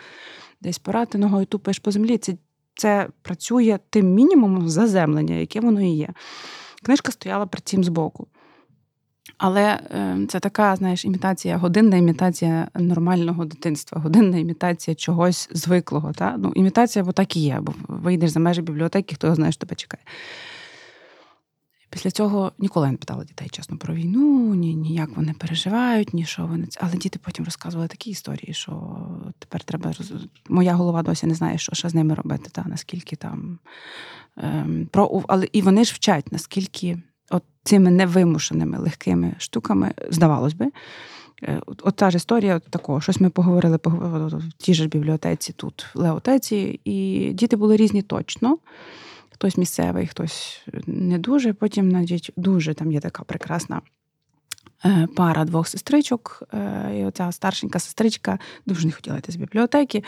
Десь 0.61 0.79
порати 0.79 1.17
ногою 1.17 1.45
тупаєш 1.45 1.79
по 1.79 1.91
землі. 1.91 2.17
Це 2.17 2.33
це 2.77 3.07
працює 3.21 3.79
тим 3.89 4.13
мінімумом 4.13 4.69
заземлення, 4.69 5.35
яке 5.35 5.59
воно 5.59 5.81
і 5.81 5.89
є. 5.89 6.09
Книжка 6.83 7.11
стояла 7.11 7.45
при 7.45 7.61
цим 7.61 7.83
збоку. 7.83 8.27
Але 9.37 9.79
ем, 9.89 10.27
це 10.27 10.39
така, 10.39 10.75
знаєш, 10.75 11.05
імітація, 11.05 11.57
годинна 11.57 11.97
імітація 11.97 12.67
нормального 12.75 13.45
дитинства, 13.45 14.01
годинна 14.01 14.37
імітація 14.37 14.95
чогось 14.95 15.49
звиклого. 15.51 16.13
Та? 16.13 16.35
Ну, 16.37 16.51
Імітація 16.55 17.05
бо 17.05 17.11
так 17.11 17.37
і 17.37 17.39
є, 17.39 17.59
бо 17.61 17.73
вийдеш 17.87 18.29
за 18.29 18.39
межі 18.39 18.61
бібліотеки, 18.61 19.15
хто 19.15 19.35
знає, 19.35 19.51
що 19.51 19.59
тебе 19.59 19.75
чекає. 19.75 20.03
Після 21.95 22.11
цього 22.11 22.51
ніколи 22.59 22.91
не 22.91 22.97
питала 22.97 23.23
дітей, 23.23 23.49
чесно, 23.51 23.77
про 23.77 23.93
війну, 23.93 24.55
ні, 24.55 24.75
ні 24.75 24.93
як 24.93 25.09
вони 25.15 25.33
переживають, 25.33 26.13
ні 26.13 26.25
що 26.25 26.45
вони. 26.45 26.67
Але 26.81 26.97
діти 26.97 27.19
потім 27.23 27.45
розказували 27.45 27.87
такі 27.87 28.09
історії, 28.09 28.53
що 28.53 28.97
тепер 29.39 29.63
треба 29.63 29.91
роз... 29.91 30.13
моя 30.49 30.73
голова 30.73 31.03
досі 31.03 31.27
не 31.27 31.33
знає, 31.35 31.57
що 31.57 31.75
ще 31.75 31.89
з 31.89 31.95
ними 31.95 32.13
робити, 32.13 32.49
та 32.51 32.63
наскільки 32.67 33.15
там 33.15 33.59
ем, 34.37 34.87
про 34.91 35.23
але 35.27 35.47
і 35.51 35.61
вони 35.61 35.83
ж 35.83 35.93
вчать, 35.93 36.31
наскільки 36.31 37.01
от 37.29 37.43
цими 37.63 37.91
невимушеними 37.91 38.77
легкими 38.77 39.35
штуками, 39.37 39.93
здавалось 40.09 40.53
би. 40.53 40.71
Е, 41.43 41.61
от, 41.65 41.95
та 41.95 42.11
ж 42.11 42.17
історія 42.17 42.55
от 42.55 42.63
такого, 42.63 43.01
щось 43.01 43.19
ми 43.19 43.29
поговорили 43.29 43.79
в 43.83 44.53
тій 44.57 44.73
ж 44.73 44.87
бібліотеці 44.87 45.53
тут, 45.53 45.85
в 45.93 45.99
Леотеці, 45.99 46.79
і 46.83 47.29
діти 47.33 47.55
були 47.55 47.75
різні 47.75 48.01
точно. 48.01 48.57
Хтось 49.35 49.57
місцевий, 49.57 50.07
хтось 50.07 50.61
не 50.87 51.17
дуже. 51.17 51.53
Потім, 51.53 51.89
навіть, 51.89 52.31
дуже 52.37 52.73
там 52.73 52.91
є 52.91 52.99
така 52.99 53.23
прекрасна 53.23 53.81
е, 54.85 55.07
пара 55.15 55.45
двох 55.45 55.67
сестричок. 55.67 56.43
Е, 56.53 56.99
і 56.99 57.05
оця 57.05 57.31
старшенька 57.31 57.79
сестричка 57.79 58.39
дуже 58.65 58.87
не 58.87 58.93
хотіла 58.93 59.17
йти 59.17 59.31
з 59.31 59.35
бібліотеки. 59.35 60.03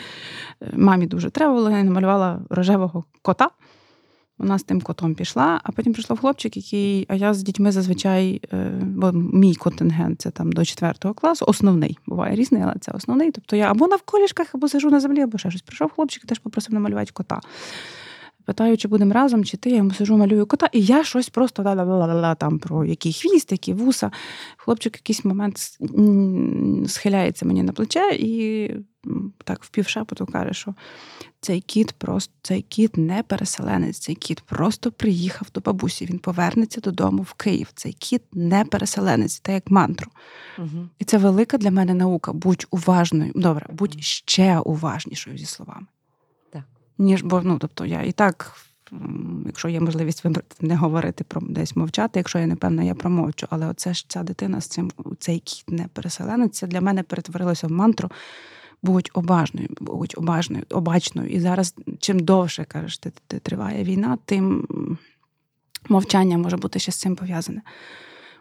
Мамі 0.72 1.06
дуже 1.06 1.30
треба 1.30 1.54
було, 1.54 1.70
я 1.70 1.82
намалювала 1.82 2.40
рожевого 2.50 3.04
кота. 3.22 3.50
Вона 4.38 4.58
з 4.58 4.62
тим 4.62 4.80
котом 4.80 5.14
пішла, 5.14 5.60
а 5.64 5.72
потім 5.72 5.92
прийшов 5.92 6.20
хлопчик, 6.20 6.56
який, 6.56 7.06
а 7.08 7.14
я 7.14 7.34
з 7.34 7.42
дітьми 7.42 7.72
зазвичай, 7.72 8.40
е, 8.52 8.70
бо 8.82 9.12
мій 9.12 9.54
контингент 9.54 10.20
це 10.20 10.30
там 10.30 10.52
до 10.52 10.64
4 10.64 11.14
класу, 11.14 11.44
основний, 11.48 11.98
буває 12.06 12.36
різний, 12.36 12.62
але 12.62 12.74
це 12.80 12.92
основний. 12.92 13.30
Тобто 13.30 13.56
я 13.56 13.70
або 13.70 13.88
на 13.88 13.96
вколішках, 13.96 14.54
або 14.54 14.68
сижу 14.68 14.90
на 14.90 15.00
землі, 15.00 15.20
або 15.20 15.38
ще 15.38 15.50
щось. 15.50 15.62
Прийшов 15.62 15.90
хлопчик, 15.90 16.24
і 16.24 16.26
теж 16.26 16.38
попросив 16.38 16.74
намалювати 16.74 17.10
кота. 17.12 17.40
Питаю, 18.48 18.76
чи 18.76 18.88
будемо 18.88 19.14
разом, 19.14 19.44
чи 19.44 19.56
ти 19.56 19.70
я 19.70 19.76
йому 19.76 19.90
сижу, 19.90 20.16
малюю 20.16 20.46
кота, 20.46 20.68
і 20.72 20.82
я 20.82 21.04
щось 21.04 21.28
просто 21.28 21.62
там 22.38 22.58
про 22.58 22.84
який 22.84 23.12
хвіст, 23.12 23.52
які 23.52 23.72
вуса. 23.72 24.10
Хлопчик 24.56 24.94
в 24.94 24.96
якийсь 24.96 25.24
момент 25.24 25.58
схиляється 26.88 27.46
мені 27.46 27.62
на 27.62 27.72
плече 27.72 28.10
і 28.12 28.70
так 29.44 29.64
впівшепоту 29.64 30.26
каже, 30.26 30.52
що 30.52 30.74
цей 31.40 31.60
кіт 31.60 31.92
просто 31.92 32.34
цей 32.42 32.62
кіт 32.62 32.96
не 32.96 33.22
переселенець, 33.22 33.98
цей 33.98 34.14
кіт 34.14 34.40
просто 34.40 34.92
приїхав 34.92 35.48
до 35.54 35.60
бабусі. 35.60 36.06
Він 36.06 36.18
повернеться 36.18 36.80
додому 36.80 37.22
в 37.22 37.32
Київ. 37.32 37.68
Цей 37.74 37.92
кіт 37.92 38.22
не 38.32 38.64
переселенець, 38.64 39.40
це 39.44 39.52
як 39.52 39.70
мантру. 39.70 40.10
Угу. 40.58 40.88
І 40.98 41.04
це 41.04 41.18
велика 41.18 41.58
для 41.58 41.70
мене 41.70 41.94
наука. 41.94 42.32
Будь 42.32 42.66
уважною. 42.70 43.32
Добре, 43.34 43.66
будь 43.72 44.02
ще 44.02 44.58
уважнішою 44.58 45.38
зі 45.38 45.46
словами. 45.46 45.86
Ніж 46.98 47.22
бо 47.22 47.42
ну, 47.44 47.58
тобто 47.58 47.86
я 47.86 48.02
і 48.02 48.12
так. 48.12 48.52
Якщо 49.46 49.68
є 49.68 49.80
можливість 49.80 50.24
не 50.60 50.76
говорити 50.76 51.24
про 51.24 51.40
десь 51.40 51.76
мовчати, 51.76 52.18
якщо 52.18 52.38
я 52.38 52.46
не 52.46 52.56
певна, 52.56 52.82
я 52.82 52.94
промовчу. 52.94 53.46
Але 53.50 53.66
оце 53.66 53.94
ж 53.94 54.08
ця 54.08 54.22
дитина 54.22 54.60
з 54.60 54.66
цим 54.66 54.90
цей 55.18 55.38
кіт 55.38 55.70
не 55.70 55.88
переселенець, 55.92 56.58
це 56.58 56.66
для 56.66 56.80
мене 56.80 57.02
перетворилося 57.02 57.66
в 57.66 57.70
мантру 57.70 58.10
будь 58.82 59.10
обажною, 59.14 59.68
будь 59.80 60.14
обажною, 60.16 60.64
обачною. 60.70 61.28
І 61.28 61.40
зараз, 61.40 61.74
чим 61.98 62.20
довше 62.20 62.64
кажеш, 62.64 62.98
ти 62.98 63.38
триває 63.38 63.84
війна, 63.84 64.18
тим 64.24 64.66
мовчання 65.88 66.38
може 66.38 66.56
бути 66.56 66.78
ще 66.78 66.92
з 66.92 66.96
цим 66.96 67.16
пов'язане. 67.16 67.62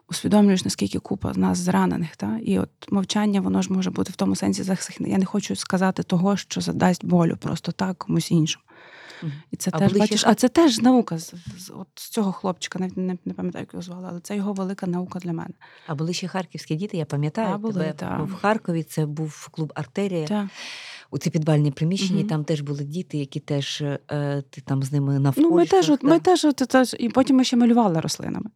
Усвідомлюєш, 0.10 0.66
наскільки 0.66 1.00
купа 1.00 1.34
з 1.34 1.38
нас 1.38 1.58
зранених. 1.58 2.16
Та? 2.16 2.40
І 2.44 2.60
от 2.60 2.70
мовчання, 2.90 3.42
воно 3.42 3.62
ж 3.62 3.74
може 3.74 3.92
бути 3.92 4.12
в 4.12 4.16
тому 4.16 4.36
сенсі 4.36 4.64
захисне. 4.64 5.10
Я 5.10 5.18
не 5.18 5.26
хочу 5.26 5.56
сказати 5.56 6.04
того, 6.04 6.38
що 6.38 6.62
задасть 6.62 7.06
болю 7.06 7.38
просто 7.40 7.72
так 7.72 7.98
комусь 7.98 8.32
іншому. 8.32 8.64
І 9.52 9.56
це 9.56 9.72
а 9.74 9.80
теж 9.80 9.94
бачиш, 9.94 10.24
а 10.26 10.36
це 10.36 10.50
теж 10.50 10.82
наука 10.82 11.18
з, 11.18 11.34
з 11.58 11.70
от 11.70 11.88
з 11.96 12.10
цього 12.10 12.32
хлопчика, 12.32 12.80
не, 12.80 12.90
не 12.96 13.18
не, 13.26 13.34
пам'ятаю, 13.34 13.64
як 13.64 13.74
його 13.74 13.82
звали, 13.82 14.08
але 14.10 14.20
це 14.20 14.36
його 14.36 14.54
велика 14.54 14.88
наука 14.88 15.20
для 15.20 15.34
мене. 15.34 15.54
А 15.88 15.96
були 15.96 16.14
ще 16.14 16.28
харківські 16.28 16.76
діти, 16.76 16.98
я 16.98 17.06
пам'ятаю, 17.06 17.54
а, 17.54 17.58
були, 17.58 17.74
тебе 17.74 17.94
та. 17.94 18.24
в 18.24 18.34
Харкові 18.34 18.84
це 18.84 19.06
був 19.06 19.50
клуб 19.52 19.74
Артерія. 19.76 20.28
Та. 20.28 20.50
У 21.12 21.18
ці 21.18 21.30
підвальні 21.30 21.72
приміщенні 21.72 22.20
угу. 22.20 22.30
там 22.30 22.44
теж 22.44 22.62
були 22.62 22.84
діти, 22.84 23.18
які 23.18 23.40
теж 23.40 23.82
е, 23.82 24.44
ти 24.50 24.62
там 24.62 24.84
з 24.84 24.92
ними 24.92 25.20
навколо. 25.20 25.50
Ну, 25.50 25.56
ми 25.56 25.66
теж, 25.66 25.90
от, 25.90 26.04
ми 26.04 26.20
теж, 26.20 26.46
теж, 26.54 26.96
і 27.00 27.10
потім 27.10 27.38
ми 27.38 27.44
ще 27.44 27.58
малювали 27.58 28.00
рослинами. 28.00 28.50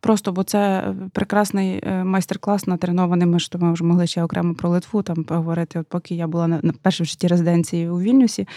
Просто 0.00 0.32
бо 0.32 0.42
це 0.42 0.94
прекрасний 1.12 1.80
е, 1.82 2.04
майстер-клас 2.04 2.66
натренований. 2.66 3.26
Ми 3.26 3.38
ж 3.38 3.50
ми 3.58 3.72
вже 3.72 3.84
могли 3.84 4.06
ще 4.06 4.22
окремо 4.22 4.54
про 4.54 4.68
Литву 4.70 5.02
там 5.02 5.24
поговорити. 5.24 5.78
От 5.78 5.86
поки 5.86 6.14
я 6.14 6.26
була 6.26 6.48
на 6.48 6.72
першій 6.82 7.02
в 7.02 7.06
житті 7.06 7.26
резиденції 7.26 7.88
у 7.88 8.00
Вільнюсі, 8.00 8.48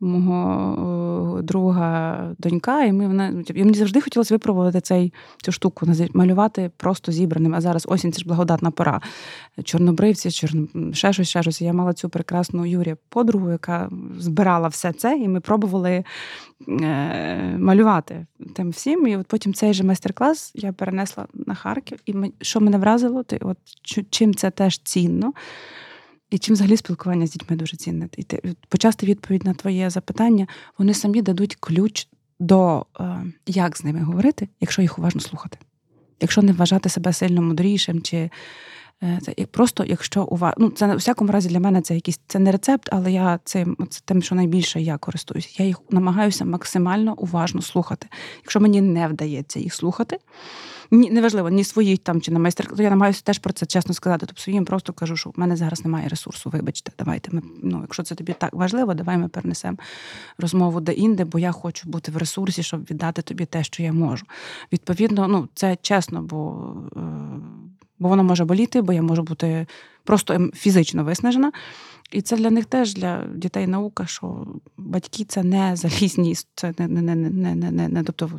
мого 0.00 1.40
друга 1.42 2.18
донька, 2.38 2.84
і 2.84 2.92
ми 2.92 3.06
вона 3.06 3.44
і 3.54 3.64
мені 3.64 3.74
завжди 3.74 4.00
хотілося 4.00 4.34
випробувати 4.34 4.80
цей 4.80 5.12
цю 5.42 5.52
штуку, 5.52 5.86
малювати 6.14 6.70
просто 6.76 7.12
зібраним. 7.12 7.54
А 7.54 7.60
зараз 7.60 7.86
осінь 7.88 8.12
це 8.12 8.18
ж 8.18 8.28
благодатна 8.28 8.70
пора. 8.70 9.00
Чорнобривці, 9.62 10.30
чорно... 10.30 10.92
ще 10.92 11.12
щось, 11.12 11.28
ще 11.28 11.42
щось. 11.42 11.62
Я 11.62 11.72
мала 11.72 11.92
цю 11.92 12.08
прекрасну 12.08 12.66
Юрія 12.66 12.96
подругу, 13.08 13.50
яка 13.50 13.90
збирала 14.18 14.68
все 14.68 14.92
це, 14.92 15.18
і 15.18 15.28
ми 15.28 15.40
пробували 15.40 16.04
е, 16.68 17.56
малювати 17.58 18.26
тим 18.54 18.70
всім. 18.70 19.06
І 19.06 19.16
от 19.16 19.26
потім 19.26 19.54
цей 19.54 19.74
же 19.74 19.84
майстер-клас 19.84 20.52
я 20.54 20.72
перенесла 20.72 21.26
на 21.34 21.54
Харків. 21.54 21.98
І 22.06 22.14
що 22.40 22.60
мене 22.60 22.78
вразило, 22.78 23.22
ти 23.22 23.38
от 23.42 23.58
чим 24.10 24.34
це 24.34 24.50
теж 24.50 24.78
цінно. 24.78 25.32
І 26.30 26.38
чим 26.38 26.54
взагалі 26.54 26.76
спілкування 26.76 27.26
з 27.26 27.30
дітьми 27.30 27.56
дуже 27.56 27.76
цінне. 27.76 28.08
І 28.16 28.22
ти 28.22 28.54
почасти 28.68 29.06
відповідь 29.06 29.44
на 29.44 29.54
твоє 29.54 29.90
запитання, 29.90 30.46
вони 30.78 30.94
самі 30.94 31.22
дадуть 31.22 31.56
ключ 31.60 32.08
до 32.40 32.86
е, 33.00 33.24
як 33.46 33.76
з 33.76 33.84
ними 33.84 34.00
говорити, 34.00 34.48
якщо 34.60 34.82
їх 34.82 34.98
уважно 34.98 35.20
слухати. 35.20 35.58
Якщо 36.20 36.42
не 36.42 36.52
вважати 36.52 36.88
себе 36.88 37.12
сильно 37.12 37.42
мудрішим 37.42 38.02
чи 38.02 38.30
це 39.22 39.46
просто, 39.50 39.84
якщо 39.84 40.24
у 40.24 40.36
вас 40.36 40.54
ну 40.58 40.70
це 40.70 40.86
на 40.86 40.96
всякому 40.96 41.32
разі 41.32 41.48
для 41.48 41.60
мене 41.60 41.82
це 41.82 41.94
якийсь 41.94 42.20
це 42.26 42.38
не 42.38 42.52
рецепт, 42.52 42.88
але 42.92 43.12
я 43.12 43.40
цим 43.44 43.76
це 43.90 44.00
тим, 44.04 44.22
що 44.22 44.34
найбільше 44.34 44.80
я 44.80 44.98
користуюся. 44.98 45.48
Я 45.58 45.66
їх 45.66 45.80
намагаюся 45.90 46.44
максимально 46.44 47.14
уважно 47.14 47.62
слухати. 47.62 48.06
Якщо 48.42 48.60
мені 48.60 48.80
не 48.80 49.08
вдається 49.08 49.60
їх 49.60 49.74
слухати, 49.74 50.18
ні, 50.90 51.10
неважливо, 51.10 51.48
ні 51.48 51.64
свої 51.64 51.96
там 51.96 52.20
чи 52.20 52.30
на 52.30 52.38
майстер, 52.38 52.66
то 52.76 52.82
я 52.82 52.90
намагаюся 52.90 53.22
теж 53.24 53.38
про 53.38 53.52
це 53.52 53.66
чесно 53.66 53.94
сказати. 53.94 54.26
Тобто 54.26 54.42
своїм 54.42 54.64
просто 54.64 54.92
кажу, 54.92 55.16
що 55.16 55.30
в 55.30 55.32
мене 55.36 55.56
зараз 55.56 55.84
немає 55.84 56.08
ресурсу. 56.08 56.50
Вибачте, 56.50 56.92
давайте 56.98 57.36
ми. 57.36 57.42
Ну, 57.62 57.78
якщо 57.80 58.02
це 58.02 58.14
тобі 58.14 58.34
так 58.38 58.54
важливо, 58.54 58.94
давай 58.94 59.18
ми 59.18 59.28
перенесемо 59.28 59.76
розмову 60.38 60.80
де-інде, 60.80 61.24
бо 61.24 61.38
я 61.38 61.52
хочу 61.52 61.88
бути 61.88 62.12
в 62.12 62.16
ресурсі, 62.16 62.62
щоб 62.62 62.80
віддати 62.90 63.22
тобі 63.22 63.44
те, 63.44 63.64
що 63.64 63.82
я 63.82 63.92
можу. 63.92 64.26
Відповідно, 64.72 65.28
ну 65.28 65.48
це 65.54 65.76
чесно, 65.82 66.22
бо. 66.22 66.72
Е, 66.96 67.00
бо 67.98 68.08
воно 68.08 68.24
може 68.24 68.44
боліти, 68.44 68.82
бо 68.82 68.92
я 68.92 69.02
можу 69.02 69.22
бути 69.22 69.66
просто 70.04 70.34
ем, 70.34 70.52
фізично 70.54 71.04
виснажена. 71.04 71.52
І 72.12 72.22
це 72.22 72.36
для 72.36 72.50
них 72.50 72.64
теж 72.64 72.94
для 72.94 73.24
дітей 73.34 73.66
наука, 73.66 74.06
що 74.06 74.46
батьки 74.76 75.24
це 75.24 75.42
не 75.42 75.76
залізні, 75.76 76.34
це 76.54 76.74
не 76.78 76.88
не, 76.88 77.14
не, 77.14 77.54
не, 77.54 77.88
не, 77.88 78.02
тобто 78.04 78.30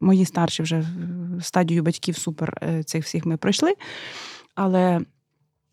мої 0.00 0.24
старші 0.24 0.62
вже 0.62 0.86
стадію 1.40 1.82
батьків 1.82 2.16
супер 2.16 2.58
е, 2.62 2.82
цих 2.82 3.04
всіх 3.04 3.26
ми 3.26 3.36
пройшли. 3.36 3.74
Але 4.54 5.00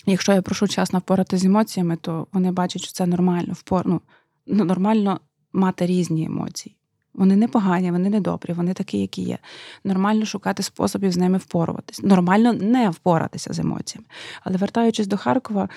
якщо 0.05 0.31
я 0.31 0.41
прошу 0.41 0.67
часно 0.67 0.99
впорати 0.99 1.37
з 1.37 1.45
емоціями, 1.45 1.95
то 1.95 2.27
вони 2.31 2.51
бачать, 2.51 2.81
що 2.81 2.91
це 2.91 3.05
нормально 3.05 3.53
впор... 3.53 3.87
ну, 3.87 4.01
нормально 4.47 5.19
мати 5.53 5.85
різні 5.85 6.25
емоції. 6.25 6.75
Вони 7.19 7.35
не 7.35 7.47
погані, 7.47 7.91
вони 7.91 8.09
не 8.09 8.19
добрі, 8.19 8.53
вони 8.53 8.73
такі, 8.73 8.97
які 8.97 9.21
є. 9.21 9.37
Нормально 9.83 10.25
шукати 10.25 10.63
способів 10.63 11.11
з 11.11 11.17
ними 11.17 11.37
впоруватись. 11.37 12.03
Нормально 12.03 12.53
не 12.53 12.89
впоратися 12.89 13.53
з 13.53 13.59
емоціями. 13.59 14.07
Але 14.43 14.57
вертаючись 14.57 15.07
до 15.07 15.17
Харкова, 15.17 15.69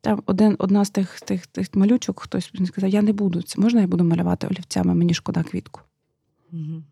там 0.00 0.22
один, 0.26 0.56
одна 0.58 0.84
з 0.84 0.90
тих 0.90 1.20
тих, 1.20 1.46
тих 1.46 1.74
малючок, 1.74 2.20
хтось 2.20 2.50
сказав: 2.66 2.90
Я 2.90 3.02
не 3.02 3.12
буду 3.12 3.42
це. 3.42 3.60
Можна 3.60 3.80
я 3.80 3.86
буду 3.86 4.04
малювати 4.04 4.46
олівцями, 4.46 4.94
мені 4.94 5.14
шкода 5.14 5.42
квітку. 5.42 5.80
Угу. 6.52 6.82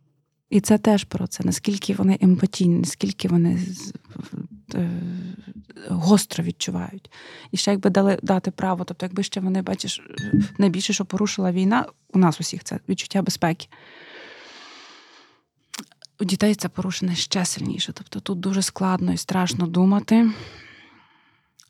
І 0.51 0.61
це 0.61 0.79
теж 0.79 1.05
про 1.05 1.27
це, 1.27 1.45
наскільки 1.45 1.95
вони 1.95 2.19
емпатійні, 2.21 2.79
наскільки 2.79 3.29
вони 3.29 3.59
гостро 5.89 6.45
відчувають. 6.45 7.11
І 7.51 7.57
ще 7.57 7.71
якби 7.71 7.91
дали 7.91 8.19
дати 8.23 8.51
право, 8.51 8.85
тобто, 8.85 9.07
якби 9.07 9.23
ще 9.23 9.41
вони 9.41 9.63
бачиш, 9.63 10.03
найбільше, 10.59 10.93
що 10.93 11.05
порушила 11.05 11.53
війна, 11.53 11.87
у 12.13 12.19
нас 12.19 12.41
усіх 12.41 12.65
це 12.65 12.79
відчуття 12.89 13.23
безпеки. 13.23 13.69
У 16.21 16.25
дітей 16.25 16.55
це 16.55 16.69
порушене 16.69 17.15
ще 17.15 17.45
сильніше. 17.45 17.93
Тобто 17.93 18.21
тут 18.21 18.41
дуже 18.41 18.63
складно 18.63 19.13
і 19.13 19.17
страшно 19.17 19.67
думати, 19.67 20.31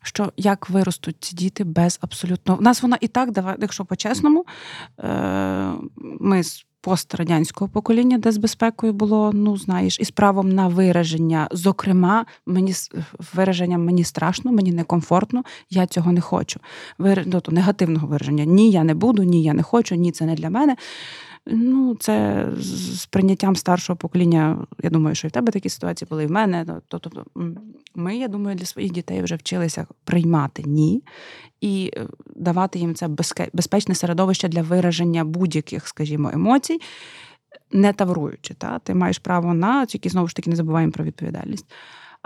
що 0.03 0.33
як 0.37 0.69
виростуть 0.69 1.15
ці 1.19 1.35
діти 1.35 1.63
без 1.63 1.99
абсолютно. 2.01 2.57
У 2.57 2.61
нас 2.61 2.81
вона 2.81 2.97
і 3.01 3.07
так, 3.07 3.57
якщо 3.61 3.85
по-чесному, 3.85 4.45
е, 4.99 5.71
ми 6.19 6.43
пострадянського 6.81 7.69
покоління, 7.69 8.17
де 8.17 8.31
з 8.31 8.37
безпекою 8.37 8.93
було, 8.93 9.31
ну 9.33 9.57
знаєш, 9.57 9.99
із 9.99 10.11
правом 10.11 10.49
на 10.49 10.67
вираження. 10.67 11.47
Зокрема, 11.51 12.25
мені 12.45 12.73
вираження 13.33 13.77
мені 13.77 14.03
страшно, 14.03 14.51
мені 14.51 14.71
некомфортно, 14.71 15.43
я 15.69 15.85
цього 15.87 16.11
не 16.11 16.21
хочу. 16.21 16.59
Вир... 16.97 17.23
ну, 17.25 17.41
то 17.41 17.51
негативного 17.51 18.07
вираження. 18.07 18.45
Ні, 18.45 18.71
я 18.71 18.83
не 18.83 18.93
буду, 18.93 19.23
ні, 19.23 19.43
я 19.43 19.53
не 19.53 19.63
хочу, 19.63 19.95
ні, 19.95 20.11
це 20.11 20.25
не 20.25 20.35
для 20.35 20.49
мене. 20.49 20.75
Ну, 21.49 21.95
це 21.99 22.47
з 22.57 23.05
прийняттям 23.05 23.55
старшого 23.55 23.97
покоління. 23.97 24.67
Я 24.83 24.89
думаю, 24.89 25.15
що 25.15 25.27
і 25.27 25.29
в 25.29 25.31
тебе 25.31 25.51
такі 25.51 25.69
ситуації 25.69 26.07
були 26.09 26.23
і 26.23 26.27
в 26.27 26.31
мене. 26.31 26.65
Тобто, 26.87 27.25
ми, 27.95 28.17
я 28.17 28.27
думаю, 28.27 28.57
для 28.57 28.65
своїх 28.65 28.91
дітей 28.91 29.21
вже 29.21 29.35
вчилися 29.35 29.87
приймати 30.03 30.63
ні 30.65 31.03
і 31.61 31.91
е, 31.97 32.07
давати 32.35 32.79
їм 32.79 32.95
це 32.95 33.07
безпечне 33.53 33.95
середовище 33.95 34.47
для 34.47 34.61
вираження 34.61 35.23
будь-яких, 35.23 35.87
скажімо, 35.87 36.31
емоцій, 36.33 36.79
не 37.71 37.93
тавруючи. 37.93 38.53
Та? 38.53 38.79
Ти 38.79 38.93
маєш 38.93 39.19
право 39.19 39.53
на 39.53 39.85
тільки 39.85 40.09
знову 40.09 40.27
ж 40.27 40.35
таки 40.35 40.49
не 40.49 40.55
забуваємо 40.55 40.91
про 40.91 41.05
відповідальність. 41.05 41.65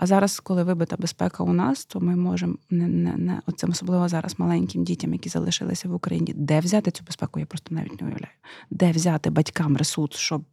А 0.02 0.06
зараз, 0.06 0.40
коли 0.40 0.64
вибита 0.64 0.98
безпека 0.98 1.44
у 1.44 1.54
нас, 1.54 1.86
то 1.86 2.00
ми 2.00 2.16
можемо 2.16 2.56
не 2.70 2.88
не, 2.88 3.18
не 3.18 3.42
оце 3.46 3.68
особливо 3.68 4.08
зараз 4.08 4.40
маленьким 4.40 4.84
дітям, 4.84 5.14
які 5.14 5.30
залишилися 5.30 5.90
в 5.90 5.94
Україні, 5.94 6.34
де 6.36 6.60
взяти 6.60 6.92
цю 6.92 7.04
безпеку, 7.04 7.40
я 7.40 7.46
просто 7.46 7.76
навіть 7.76 8.02
не 8.02 8.08
уявляю. 8.08 8.34
Де 8.70 8.92
взяти 8.92 9.30
батькам 9.30 9.78
ресурс, 9.78 10.18
щоб 10.18 10.44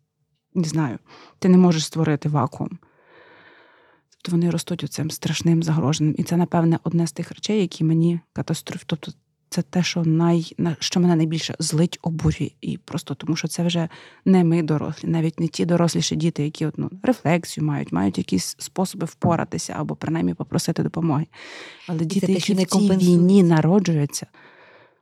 не 0.55 0.65
знаю, 0.65 0.99
ти 1.39 1.49
не 1.49 1.59
можеш 1.59 1.85
створити 1.85 2.29
вакуум. 2.29 2.79
Тобто 4.11 4.33
вони 4.33 4.51
ростуть 4.51 4.93
цим 4.93 5.11
страшним 5.11 5.63
загроженим. 5.63 6.15
І 6.19 6.23
це, 6.23 6.37
напевне, 6.37 6.79
одне 6.83 7.07
з 7.07 7.13
тих 7.13 7.33
речей, 7.33 7.61
які 7.61 7.85
мені 7.85 8.21
катастроф. 8.33 8.83
Тобто 8.87 9.13
це 9.51 9.63
те, 9.63 9.83
що 9.83 10.05
най, 10.05 10.53
що 10.79 11.01
мене 11.01 11.17
найбільше 11.17 11.55
злить 11.59 11.99
обурює. 12.03 12.51
І 12.61 12.79
просто 12.79 13.15
тому, 13.15 13.37
що 13.37 13.49
це 13.49 13.63
вже 13.63 13.89
не 14.25 14.45
ми 14.45 14.63
дорослі, 14.63 15.09
навіть 15.09 15.41
не 15.41 15.49
ті 15.49 15.65
доросліші 15.65 16.17
діти, 16.17 16.45
які 16.45 16.67
от, 16.67 16.79
ну, 16.79 16.91
рефлексію 17.03 17.67
мають, 17.67 17.93
мають 17.93 18.19
якісь 18.19 18.57
способи 18.59 19.07
впоратися 19.07 19.75
або 19.79 19.95
принаймні 19.95 20.35
попросити 20.35 20.83
допомоги. 20.83 21.27
Але 21.89 22.05
діти, 22.05 22.27
те, 22.27 22.33
які 22.33 22.55
в 22.55 22.67
цій 22.67 22.91
війні 22.91 23.43
народжуються, 23.43 24.27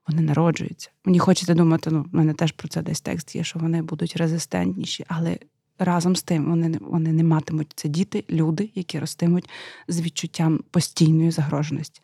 вони 0.09 0.23
народжуються. 0.23 0.91
Мені 1.05 1.19
хочеться 1.19 1.55
думати, 1.55 1.91
ну, 1.91 2.07
в 2.13 2.17
мене 2.17 2.35
теж 2.35 2.53
про 2.53 2.69
це 2.69 2.83
десь 2.83 3.01
текст 3.01 3.37
є, 3.37 3.45
що 3.45 3.59
вони 3.59 3.83
будуть 3.83 4.17
резистентніші, 4.17 5.05
але. 5.09 5.39
Разом 5.79 6.17
з 6.17 6.23
тим 6.23 6.51
вони 6.51 6.79
вони 6.81 7.13
не 7.13 7.25
матимуть 7.25 7.73
це 7.75 7.89
діти, 7.89 8.25
люди, 8.31 8.71
які 8.75 8.99
ростимуть 8.99 9.49
з 9.89 10.01
відчуттям 10.01 10.61
постійної 10.71 11.31
загроженості 11.31 12.01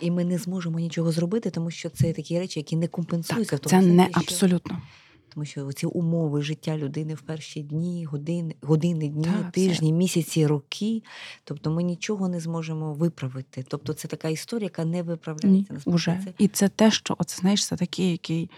і 0.00 0.10
ми 0.10 0.24
не 0.24 0.38
зможемо 0.38 0.78
нічого 0.78 1.12
зробити, 1.12 1.50
тому 1.50 1.70
що 1.70 1.90
це 1.90 2.12
такі 2.12 2.38
речі, 2.38 2.60
які 2.60 2.76
не 2.76 2.88
компенсуються. 2.88 3.58
Так, 3.58 3.70
Це 3.70 3.80
не 3.80 4.04
що... 4.04 4.20
абсолютно. 4.20 4.78
Тому 5.34 5.44
що 5.44 5.72
ці 5.72 5.86
умови 5.86 6.42
життя 6.42 6.76
людини 6.76 7.14
в 7.14 7.20
перші 7.20 7.62
дні, 7.62 8.04
години, 8.04 8.54
години, 8.62 9.08
дні, 9.08 9.24
так, 9.24 9.52
тижні, 9.52 9.88
це... 9.88 9.94
місяці, 9.94 10.46
роки. 10.46 11.02
Тобто 11.44 11.70
ми 11.70 11.82
нічого 11.82 12.28
не 12.28 12.40
зможемо 12.40 12.94
виправити. 12.94 13.64
Тобто 13.68 13.92
це 13.92 14.08
така 14.08 14.28
історія, 14.28 14.64
яка 14.64 14.84
не 14.84 15.02
виправляється. 15.02 15.74
Ні, 15.74 15.94
уже. 15.94 16.20
Це... 16.24 16.32
І 16.38 16.48
це 16.48 16.68
те, 16.68 16.90
що 16.90 17.16
оце 17.18 17.36
знаєш, 17.40 17.66
це 17.66 17.76
такий, 17.76 18.10
який 18.10 18.50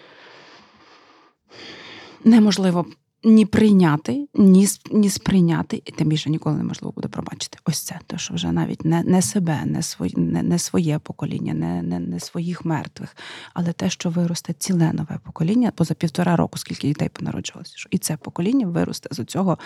неможливо 2.25 2.87
ні 3.25 3.47
прийняти, 3.47 4.29
ні 4.35 4.67
ні 4.93 5.11
сприйняти, 5.11 5.83
і 5.85 5.93
тим 5.93 6.09
більше 6.09 6.31
ніколи 6.31 6.57
неможливо 6.57 6.93
буде 6.93 7.09
пробачити. 7.09 7.59
Ось 7.65 7.83
це 7.83 8.01
те, 8.07 8.19
що 8.19 8.35
вже 8.35 8.53
навіть 8.53 8.85
не 8.85 9.03
не 9.03 9.23
себе, 9.23 9.63
не 9.65 9.83
своє, 9.83 10.13
не, 10.17 10.43
не 10.43 10.59
своє 10.59 10.99
покоління, 10.99 11.55
не, 11.55 11.83
не 11.83 12.01
не, 12.01 12.21
своїх 12.21 12.65
мертвих, 12.65 13.17
але 13.55 13.73
те, 13.73 13.91
що 13.91 14.11
виросте 14.11 14.53
ціле 14.53 14.93
нове 14.93 15.19
покоління, 15.25 15.73
поза 15.75 15.95
півтора 15.95 16.37
року, 16.37 16.59
скільки 16.59 16.89
дітей 16.89 17.09
понароджувалося, 17.09 17.73
що 17.77 17.89
і 17.93 17.99
це 17.99 18.17
покоління 18.17 18.67
виросте 18.67 19.09
з 19.13 19.25
цього, 19.25 19.59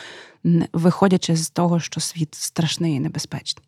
виходячи 0.72 1.36
з 1.36 1.50
того, 1.50 1.80
що 1.80 2.00
світ 2.00 2.34
страшний 2.34 2.94
і 2.94 3.00
небезпечний. 3.00 3.64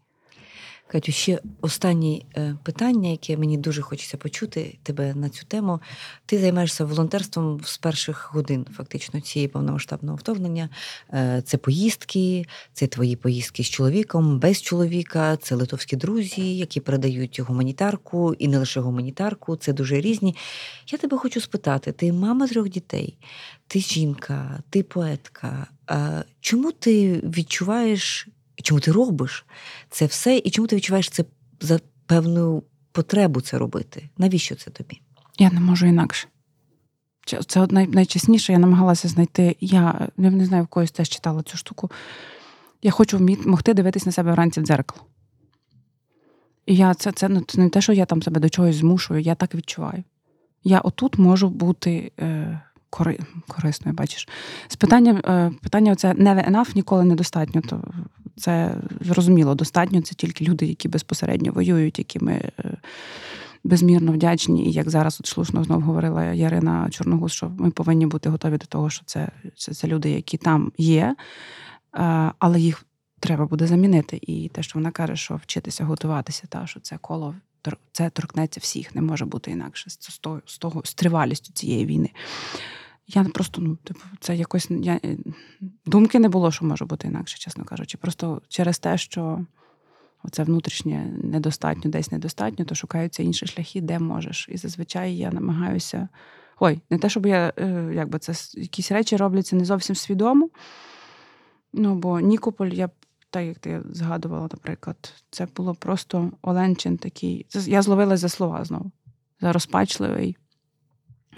Катю, 0.93 1.13
ще 1.13 1.41
останнє 1.61 2.21
е, 2.37 2.57
питання, 2.63 3.11
яке 3.11 3.37
мені 3.37 3.59
дуже 3.59 3.83
хочеться 3.83 4.17
почути 4.17 4.79
тебе 4.83 5.15
на 5.15 5.29
цю 5.29 5.47
тему. 5.47 5.81
Ти 6.27 6.39
займаєшся 6.39 6.85
волонтерством 6.85 7.61
з 7.65 7.79
перших 7.79 8.31
годин, 8.35 8.67
фактично, 8.77 9.21
цієї 9.21 9.49
повномасштабного 9.49 10.17
вторгнення. 10.17 10.69
Е, 11.13 11.43
це 11.47 11.57
поїздки, 11.57 12.47
це 12.73 12.87
твої 12.87 13.17
поїздки 13.17 13.65
з 13.65 13.67
чоловіком, 13.67 14.39
без 14.39 14.63
чоловіка, 14.63 15.37
це 15.37 15.55
литовські 15.55 15.97
друзі, 15.97 16.57
які 16.57 16.81
передають 16.81 17.41
гуманітарку 17.41 18.35
і 18.35 18.49
не 18.49 18.59
лише 18.59 18.81
гуманітарку, 18.81 19.57
це 19.57 19.73
дуже 19.73 20.01
різні. 20.01 20.37
Я 20.89 20.99
тебе 20.99 21.19
хочу 21.19 21.41
спитати: 21.41 21.93
ти 21.93 22.13
мама 22.13 22.49
трьох 22.49 22.69
дітей, 22.69 23.19
ти 23.67 23.81
жінка, 23.81 24.63
ти 24.71 24.83
поетка. 24.83 25.67
Чому 26.41 26.73
ти 26.73 27.13
відчуваєш? 27.13 28.29
Чому 28.63 28.81
ти 28.81 28.93
робиш 28.93 29.47
це 29.91 30.07
все, 30.07 30.37
і 30.37 30.51
чому 30.51 30.69
ти 30.69 30.77
відчуваєш 30.77 31.11
це 31.11 31.25
за 31.61 31.81
певну 32.07 32.63
потребу 32.93 33.41
це 33.41 33.59
робити? 33.59 34.09
Навіщо 34.19 34.55
це 34.55 34.71
тобі? 34.71 35.01
Я 35.39 35.51
не 35.51 35.61
можу 35.61 35.87
інакше. 35.87 36.29
Це 37.47 37.67
найчасніше 37.67 38.53
я 38.53 38.59
намагалася 38.59 39.09
знайти. 39.09 39.57
Я 39.61 40.09
не 40.17 40.45
знаю, 40.45 40.65
в 40.65 40.67
когось 40.67 40.91
теж 40.91 41.09
читала 41.09 41.43
цю 41.43 41.57
штуку. 41.57 41.91
Я 42.83 42.91
хочу 42.91 43.19
могти 43.47 43.75
дивитись 43.75 44.07
на 44.07 44.13
себе 44.13 44.33
вранці 44.33 44.61
в 44.61 44.65
дзеркало. 44.65 45.07
І 46.67 46.77
я 46.77 46.95
це 46.95 47.13
це, 47.13 47.29
ну, 47.29 47.41
це 47.41 47.61
не 47.61 47.69
те, 47.69 47.81
що 47.81 47.93
я 47.93 48.07
там 48.07 48.23
себе 48.23 48.41
до 48.41 48.49
чогось 48.49 48.77
змушую, 48.77 49.21
я 49.21 49.35
так 49.35 49.55
відчуваю. 49.55 50.05
Я 50.65 50.81
отут 50.81 51.19
можу 51.19 51.49
бути 51.49 52.13
е, 52.21 52.61
кори, 52.91 53.19
корисною, 53.49 53.97
бачиш. 53.97 54.29
З 54.69 54.77
питанням 54.77 55.17
е, 55.17 55.53
питання 55.63 55.93
оце 55.93 56.13
never 56.13 56.51
enough 56.51 56.77
ніколи 56.77 57.05
недостатньо. 57.05 57.61
То 57.61 57.83
це 58.37 58.75
зрозуміло, 59.01 59.55
достатньо 59.55 60.03
це 60.03 60.15
тільки 60.15 60.45
люди, 60.45 60.67
які 60.67 60.89
безпосередньо 60.89 61.53
воюють, 61.53 61.99
які 61.99 62.19
ми 62.19 62.33
е, 62.33 62.77
безмірно 63.65 64.13
вдячні. 64.13 64.67
І 64.67 64.73
як 64.73 64.91
зараз 64.91 65.21
от 65.21 65.27
слушно 65.27 65.65
знову 65.65 65.81
говорила 65.81 66.25
Ярина 66.25 66.89
Чорногуз, 66.91 67.33
що 67.33 67.53
ми 67.59 67.71
повинні 67.71 68.07
бути 68.07 68.29
готові 68.29 68.59
до 68.59 68.67
того, 68.67 68.91
що 68.91 69.05
це, 69.05 69.29
це, 69.57 69.75
це 69.75 69.89
люди, 69.89 70.11
які 70.11 70.37
там 70.37 70.73
є, 70.79 71.17
е, 71.95 72.33
але 72.39 72.61
їх 72.61 72.85
треба 73.21 73.47
буде 73.47 73.67
замінити. 73.67 74.19
І 74.23 74.49
те, 74.49 74.63
що 74.63 74.79
вона 74.79 74.91
каже, 74.91 75.17
що 75.17 75.37
вчитися 75.37 75.85
готуватися, 75.85 76.47
та 76.49 76.67
що 76.67 76.81
це 76.81 76.99
коло 77.01 77.35
це 77.93 78.11
торкнеться 78.11 78.61
всіх, 78.61 78.95
не 78.95 79.03
може 79.03 79.25
бути 79.25 79.51
інакше 79.51 79.91
з 79.91 80.19
того, 80.19 80.41
з 80.47 80.59
того 80.59 80.83
з 80.85 80.95
тривалістю 80.95 81.53
цієї 81.53 81.87
війни. 81.87 82.11
Я 83.13 83.25
просто, 83.25 83.61
ну, 83.63 83.77
типу, 83.77 84.01
це 84.21 84.37
якось 84.37 84.71
я, 84.71 85.01
думки 85.87 86.19
не 86.19 86.29
було, 86.29 86.51
що 86.51 86.65
може 86.65 86.85
бути 86.85 87.09
інакше, 87.09 87.39
чесно 87.39 87.65
кажучи. 87.65 87.99
Просто 87.99 88.43
через 88.49 88.79
те, 88.79 88.99
що 88.99 89.45
оце 90.23 90.45
внутрішнє 90.45 91.19
недостатньо, 91.25 91.91
десь 91.91 92.13
недостатньо, 92.13 92.65
то 92.65 92.75
шукаються 92.75 93.23
інші 93.23 93.47
шляхи, 93.47 93.81
де 93.81 93.99
можеш. 93.99 94.49
І 94.49 94.57
зазвичай 94.57 95.17
я 95.17 95.31
намагаюся. 95.31 96.09
Ой, 96.61 96.81
не 96.91 96.99
те, 96.99 97.09
щоб 97.09 97.27
я 97.27 97.53
е, 97.59 97.93
якби 97.95 98.19
це 98.19 98.61
якісь 98.61 98.93
речі 98.93 99.17
робляться 99.17 99.57
не 99.57 99.65
зовсім 99.65 99.97
свідомо. 99.97 100.49
Ну, 101.73 101.95
бо 101.95 102.21
Нікополь, 102.21 102.69
я 102.69 102.91
так 103.31 103.45
як 103.45 103.59
ти 103.59 103.83
згадувала, 103.91 104.49
наприклад, 104.53 105.15
це 105.31 105.47
було 105.57 105.75
просто 105.75 106.33
Оленчин 106.43 106.99
такий. 106.99 107.47
Я 107.55 107.83
зловилась 107.83 108.21
за 108.21 108.29
слова 108.29 108.65
знову, 108.65 108.91
за 109.41 109.53
розпачливий 109.53 110.37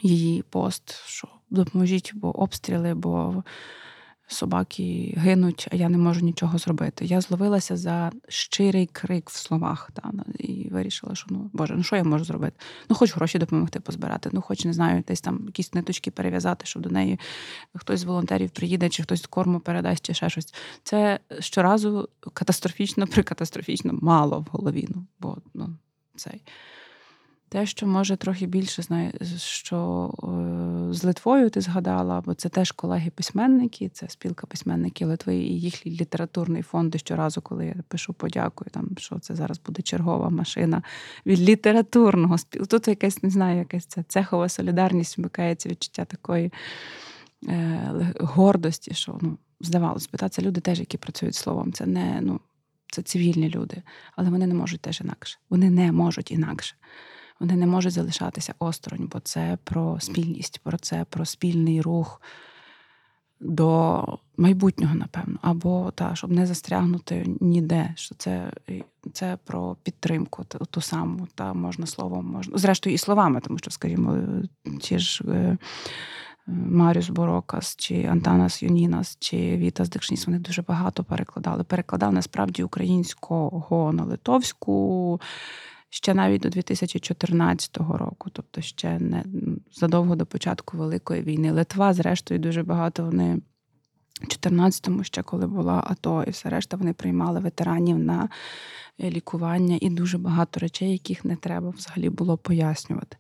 її 0.03 0.43
пост, 0.43 1.03
що 1.07 1.29
допоможіть, 1.53 2.13
бо 2.15 2.41
обстріли, 2.41 2.95
бо 2.95 3.45
собаки 4.33 5.15
гинуть, 5.17 5.69
а 5.71 5.77
я 5.77 5.89
не 5.89 5.99
можу 5.99 6.21
нічого 6.21 6.59
зробити. 6.59 7.05
Я 7.05 7.21
зловилася 7.21 7.77
за 7.77 8.13
щирий 8.29 8.87
крик 8.87 9.31
в 9.31 9.37
словах 9.37 9.91
та, 9.95 10.13
і 10.39 10.69
вирішила, 10.69 11.15
що 11.15 11.27
ну 11.31 11.51
Боже, 11.53 11.75
ну 11.77 11.83
що 11.83 11.97
я 11.97 12.05
можу 12.05 12.25
зробити? 12.25 12.57
Ну, 12.89 12.97
хоч 12.97 13.15
гроші 13.15 13.39
допомогти 13.39 13.81
позбирати, 13.81 14.31
ну 14.33 14.41
хоч 14.41 14.65
не 14.65 14.73
знаю, 14.73 15.05
десь 15.09 15.21
там 15.21 15.43
якісь 15.47 15.75
ниточки 15.75 16.11
перев'язати, 16.11 16.67
щоб 16.67 16.83
до 16.83 16.91
неї 16.91 17.19
хтось 17.75 18.01
з 18.01 18.05
волонтерів 18.05 18.51
приїде, 18.51 18.89
чи 18.89 19.03
хтось 19.03 19.27
корму 19.27 19.61
передасть, 19.61 20.07
чи 20.07 20.15
ще 20.15 20.31
щось. 20.31 20.55
Це 20.83 21.21
щоразу 21.39 22.09
катастрофічно, 22.35 23.07
прикатастрофічно 23.07 23.99
мало 24.03 24.41
в 24.41 24.47
голові. 24.51 24.89
Ну, 24.91 25.07
бо 25.21 25.37
ну, 25.55 25.77
цей. 26.17 26.43
Те, 27.53 27.67
що 27.67 27.87
може 27.87 28.17
трохи 28.17 28.47
більше 28.47 28.83
знає, 28.83 29.13
що 29.37 30.11
е, 30.23 30.95
з 30.95 31.05
Литвою 31.05 31.51
ти 31.51 31.61
згадала, 31.61 32.21
бо 32.21 32.35
це 32.35 32.49
теж 32.49 32.73
колеги-письменники, 32.73 33.89
це 33.89 34.09
спілка 34.09 34.47
письменників 34.47 35.09
Литви 35.09 35.37
і 35.37 35.61
їхній 35.61 35.93
літературний 35.93 36.63
фонд. 36.63 36.97
Щоразу, 36.97 37.43
коли 37.43 37.67
я 37.67 37.75
пишу 37.89 38.13
подякую, 38.13 38.71
там 38.71 38.89
що 38.99 39.19
це 39.19 39.35
зараз 39.35 39.61
буде 39.67 39.83
чергова 39.83 40.31
машина 40.31 40.83
від 41.27 41.41
літературного 41.41 42.39
спілку. 42.39 42.67
Тут 42.67 42.89
якась 42.89 43.23
не 43.23 43.31
знаю, 43.31 43.59
якась 43.59 43.87
ця 43.87 44.03
цехова 44.03 44.49
солідарність 44.49 45.19
вмикається 45.19 45.69
відчуття 45.69 46.05
такої 46.05 46.53
е, 47.49 48.15
гордості, 48.21 48.95
що 48.95 49.19
ну, 49.21 49.39
здавалось 49.61 50.11
би, 50.11 50.19
та, 50.19 50.29
це 50.29 50.43
люди 50.43 50.61
теж, 50.61 50.81
які 50.81 50.99
працюють 50.99 51.35
словом. 51.35 51.73
Це 51.73 51.87
не 51.87 52.19
ну, 52.23 52.41
це 52.93 53.03
цивільні 53.03 53.51
люди, 53.51 53.83
але 54.17 54.31
вони 54.31 54.47
не 54.47 54.55
можуть 54.55 54.81
теж 54.81 55.01
інакше. 55.01 55.39
Вони 55.51 55.71
не 55.71 55.93
можуть 55.93 56.31
інакше 56.31 56.75
вони 57.43 57.57
не 57.57 57.67
можуть 57.67 57.93
залишатися 57.93 58.55
осторонь, 58.59 59.09
бо 59.13 59.21
це 59.21 59.59
про 59.65 60.01
спільність, 60.01 60.61
про 60.63 60.79
це 60.79 61.07
про 61.11 61.25
спільний 61.25 61.81
рух 61.81 62.21
до 63.41 64.05
майбутнього, 64.37 64.95
напевно, 64.95 65.39
або 65.43 65.91
та, 65.91 66.15
щоб 66.15 66.31
не 66.31 66.47
застрягнути 66.47 67.27
ніде. 67.41 67.93
Що 67.97 68.15
це 68.15 68.53
це 69.13 69.39
про 69.45 69.77
підтримку, 69.83 70.45
ту, 70.45 70.81
саму, 70.81 71.29
та 71.35 71.55
можна 71.55 71.87
словом, 71.87 72.27
можна 72.27 72.59
зрештою 72.59 72.95
і 72.95 72.99
словами, 72.99 73.41
тому 73.41 73.59
що, 73.59 73.71
скажімо, 73.71 74.19
ті 74.81 74.99
ж. 74.99 75.25
Е, 75.29 75.59
Маріус 76.47 77.09
Борокас, 77.09 77.77
чи 77.77 78.05
Антанас 78.05 78.63
Юнінас, 78.63 79.17
чи 79.21 79.57
Вітас 79.57 79.89
Дикшніс, 79.89 80.27
вони 80.27 80.39
дуже 80.39 80.63
багато 80.63 81.05
перекладали. 81.05 81.65
Перекладав 81.65 82.13
насправді 82.13 82.63
українського 82.63 83.93
на 83.93 84.05
литовську, 84.05 85.21
ще 85.95 86.15
навіть 86.15 86.43
до 86.43 86.49
2014 86.49 87.77
року, 87.77 88.31
тобто 88.33 88.61
ще 88.61 88.99
не 88.99 89.25
задовго 89.73 90.17
до 90.17 90.27
початку 90.27 90.77
Великої 90.77 91.23
війни. 91.23 91.53
Литва, 91.53 91.93
зрештою, 91.93 92.41
дуже 92.41 92.63
багато 92.63 93.05
вони. 93.05 93.41
У 94.23 94.25
14-му, 94.25 95.05
ще 95.05 95.23
коли 95.23 95.47
була 95.47 95.85
АТО, 95.87 96.25
і 96.27 96.31
все 96.31 96.49
решта 96.49 96.77
вони 96.77 96.93
приймали 96.93 97.41
ветеранів 97.41 97.99
на 97.99 98.29
е, 99.01 99.11
лікування 99.11 99.79
і 99.81 99.91
дуже 99.91 100.19
багато 100.19 100.61
речей, 100.61 100.93
яких 100.93 101.25
не 101.25 101.37
треба 101.37 101.71
взагалі 101.71 102.11
було 102.11 102.39
пояснювати. 102.39 103.17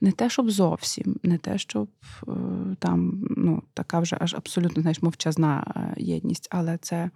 Не 0.00 0.12
те, 0.12 0.30
щоб 0.30 0.50
зовсім, 0.50 1.16
не 1.22 1.38
те, 1.38 1.58
щоб 1.58 1.88
е, 2.28 2.32
там 2.78 3.24
ну, 3.36 3.62
така 3.74 4.00
вже 4.00 4.16
аж 4.20 4.34
абсолютно 4.34 4.82
знаєш, 4.82 5.02
мовчазна 5.02 5.74
е, 5.76 5.94
єдність, 6.02 6.48
але 6.50 6.78
це 6.78 7.10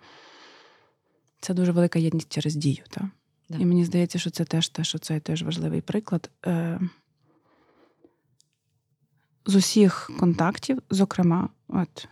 це 1.41 1.55
дуже 1.55 1.73
велика 1.73 1.99
єдність 1.99 2.33
через 2.33 2.57
дію. 2.57 2.85
Так? 2.91 3.05
Да. 3.49 3.59
І 3.59 3.67
мені 3.67 3.85
здається, 3.85 4.19
що 4.19 4.31
це 4.31 4.45
теж 4.45 4.69
те, 4.69 4.85
що 4.85 4.99
це 4.99 5.21
теж 5.21 5.43
важливий 5.43 5.81
приклад. 5.81 6.31
Е, 6.47 6.81
З 9.47 9.55
усіх 9.55 10.11
контактів, 10.21 10.83
зокрема, 10.91 11.49
от 11.69 12.09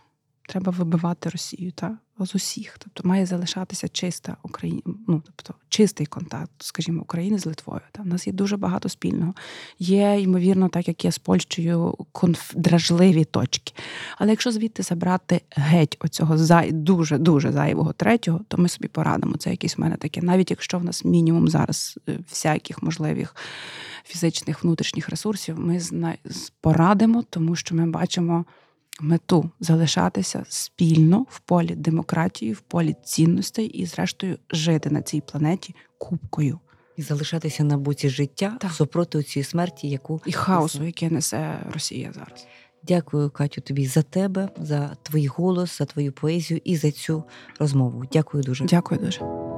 треба 0.47 0.71
вибивати 0.71 1.29
Росію. 1.29 1.71
Та? 1.71 1.97
з 2.19 2.35
усіх. 2.35 2.77
Тобто 2.79 3.07
має 3.07 3.25
залишатися 3.25 3.87
чиста 3.87 4.37
Україна, 4.43 4.81
ну 5.07 5.21
тобто 5.25 5.53
чистий 5.69 6.05
контакт, 6.05 6.51
скажімо, 6.59 7.01
України 7.01 7.39
з 7.39 7.45
Литвою. 7.45 7.81
Та 7.91 8.03
в 8.03 8.07
нас 8.07 8.27
є 8.27 8.33
дуже 8.33 8.57
багато 8.57 8.89
спільного. 8.89 9.33
Є, 9.79 10.19
ймовірно, 10.21 10.69
так 10.69 10.87
як 10.87 11.05
є 11.05 11.11
з 11.11 11.17
Польщею, 11.17 11.95
конф... 12.11 12.53
дражливі 12.55 13.25
точки. 13.25 13.73
Але 14.17 14.29
якщо 14.29 14.51
звідти 14.51 14.83
забрати 14.83 15.41
геть 15.51 15.97
оцього 15.99 16.37
зай... 16.37 16.71
дуже 16.71 17.17
дуже 17.17 17.51
зайвого 17.51 17.93
третього, 17.93 18.41
то 18.47 18.57
ми 18.57 18.69
собі 18.69 18.87
порадимо. 18.87 19.37
Це 19.37 19.51
якесь 19.51 19.77
в 19.77 19.81
мене 19.81 19.95
таке, 19.95 20.21
навіть 20.21 20.51
якщо 20.51 20.79
в 20.79 20.83
нас 20.83 21.05
мінімум 21.05 21.47
зараз 21.47 21.99
е, 22.09 22.19
всяких 22.29 22.83
можливих 22.83 23.35
фізичних 24.03 24.63
внутрішніх 24.63 25.09
ресурсів, 25.09 25.59
ми 25.59 25.79
зна... 25.79 26.15
порадимо, 26.61 27.23
тому 27.29 27.55
що 27.55 27.75
ми 27.75 27.85
бачимо 27.87 28.45
мету 28.99 29.49
залишатися 29.59 30.43
спільно 30.49 31.25
в 31.29 31.39
полі 31.39 31.75
демократії, 31.75 32.53
в 32.53 32.59
полі 32.59 32.95
цінностей 33.03 33.65
і, 33.65 33.85
зрештою, 33.85 34.37
жити 34.51 34.89
на 34.89 35.01
цій 35.01 35.21
планеті 35.21 35.75
кубкою. 35.97 36.59
І 36.97 37.01
залишатися 37.01 37.63
на 37.63 37.77
боці 37.77 38.09
життя 38.09 38.57
так. 38.61 38.71
супроти 38.71 39.23
цієї 39.23 39.43
смерті, 39.45 39.89
яку 39.89 40.21
і 40.25 40.31
хаосу, 40.31 40.83
який 40.83 41.09
несе 41.09 41.59
Росія 41.73 42.11
зараз. 42.15 42.47
Дякую, 42.83 43.29
Катю, 43.29 43.61
тобі 43.61 43.85
за 43.85 44.01
тебе, 44.01 44.49
за 44.57 44.95
твій 45.03 45.27
голос, 45.27 45.77
за 45.77 45.85
твою 45.85 46.11
поезію 46.11 46.61
і 46.63 46.77
за 46.77 46.91
цю 46.91 47.23
розмову. 47.59 48.03
Дякую 48.11 48.43
дуже. 48.43 48.65
Дякую 48.65 49.01
дуже. 49.01 49.54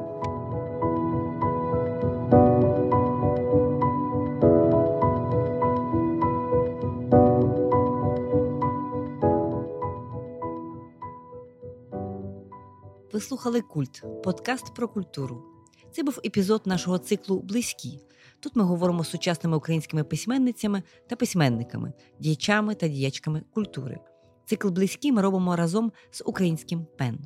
Ви 13.17 13.21
слухали 13.21 13.61
Культ, 13.61 14.03
подкаст 14.23 14.73
про 14.75 14.87
культуру. 14.87 15.43
Це 15.91 16.03
був 16.03 16.19
епізод 16.25 16.61
нашого 16.65 16.97
циклу 16.97 17.39
Близькі. 17.39 17.99
Тут 18.39 18.55
ми 18.55 18.63
говоримо 18.63 19.03
з 19.03 19.09
сучасними 19.09 19.57
українськими 19.57 20.03
письменницями 20.03 20.83
та 21.09 21.15
письменниками, 21.15 21.93
діячами 22.19 22.75
та 22.75 22.87
діячками 22.87 23.43
культури. 23.53 23.99
Цикл 24.45 24.69
близькі 24.69 25.11
ми 25.11 25.21
робимо 25.21 25.55
разом 25.55 25.91
з 26.11 26.23
українським 26.25 26.85
пен. 26.97 27.19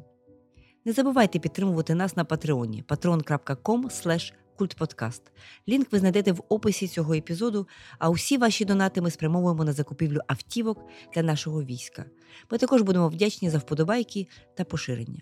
Не 0.86 0.94
забувайте 0.94 1.40
підтримувати 1.40 1.96
нас 1.96 2.18
на 2.18 2.26
Патреоні 2.26 2.84
patreon.com 2.88 4.32
культподкаст. 4.58 5.32
Лінк 5.68 5.92
ви 5.92 6.00
знайдете 6.00 6.32
в 6.32 6.44
описі 6.50 6.88
цього 6.88 7.14
епізоду, 7.14 7.68
а 8.00 8.10
усі 8.10 8.38
ваші 8.38 8.66
донати 8.66 9.02
ми 9.02 9.12
спрямовуємо 9.12 9.64
на 9.64 9.74
закупівлю 9.74 10.20
автівок 10.28 10.86
для 11.16 11.24
нашого 11.24 11.64
війська. 11.64 12.06
Ми 12.52 12.58
також 12.58 12.82
будемо 12.82 13.10
вдячні 13.10 13.50
за 13.50 13.58
вподобайки 13.58 14.28
та 14.56 14.64
поширення. 14.64 15.22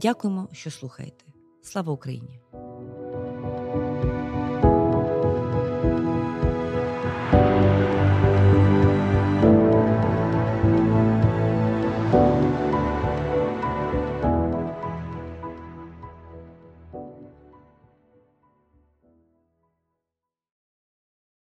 Дякуємо, 0.00 0.48
що 0.52 0.70
слухаєте. 0.70 1.24
Слава 1.62 1.92
Україні! 1.92 2.40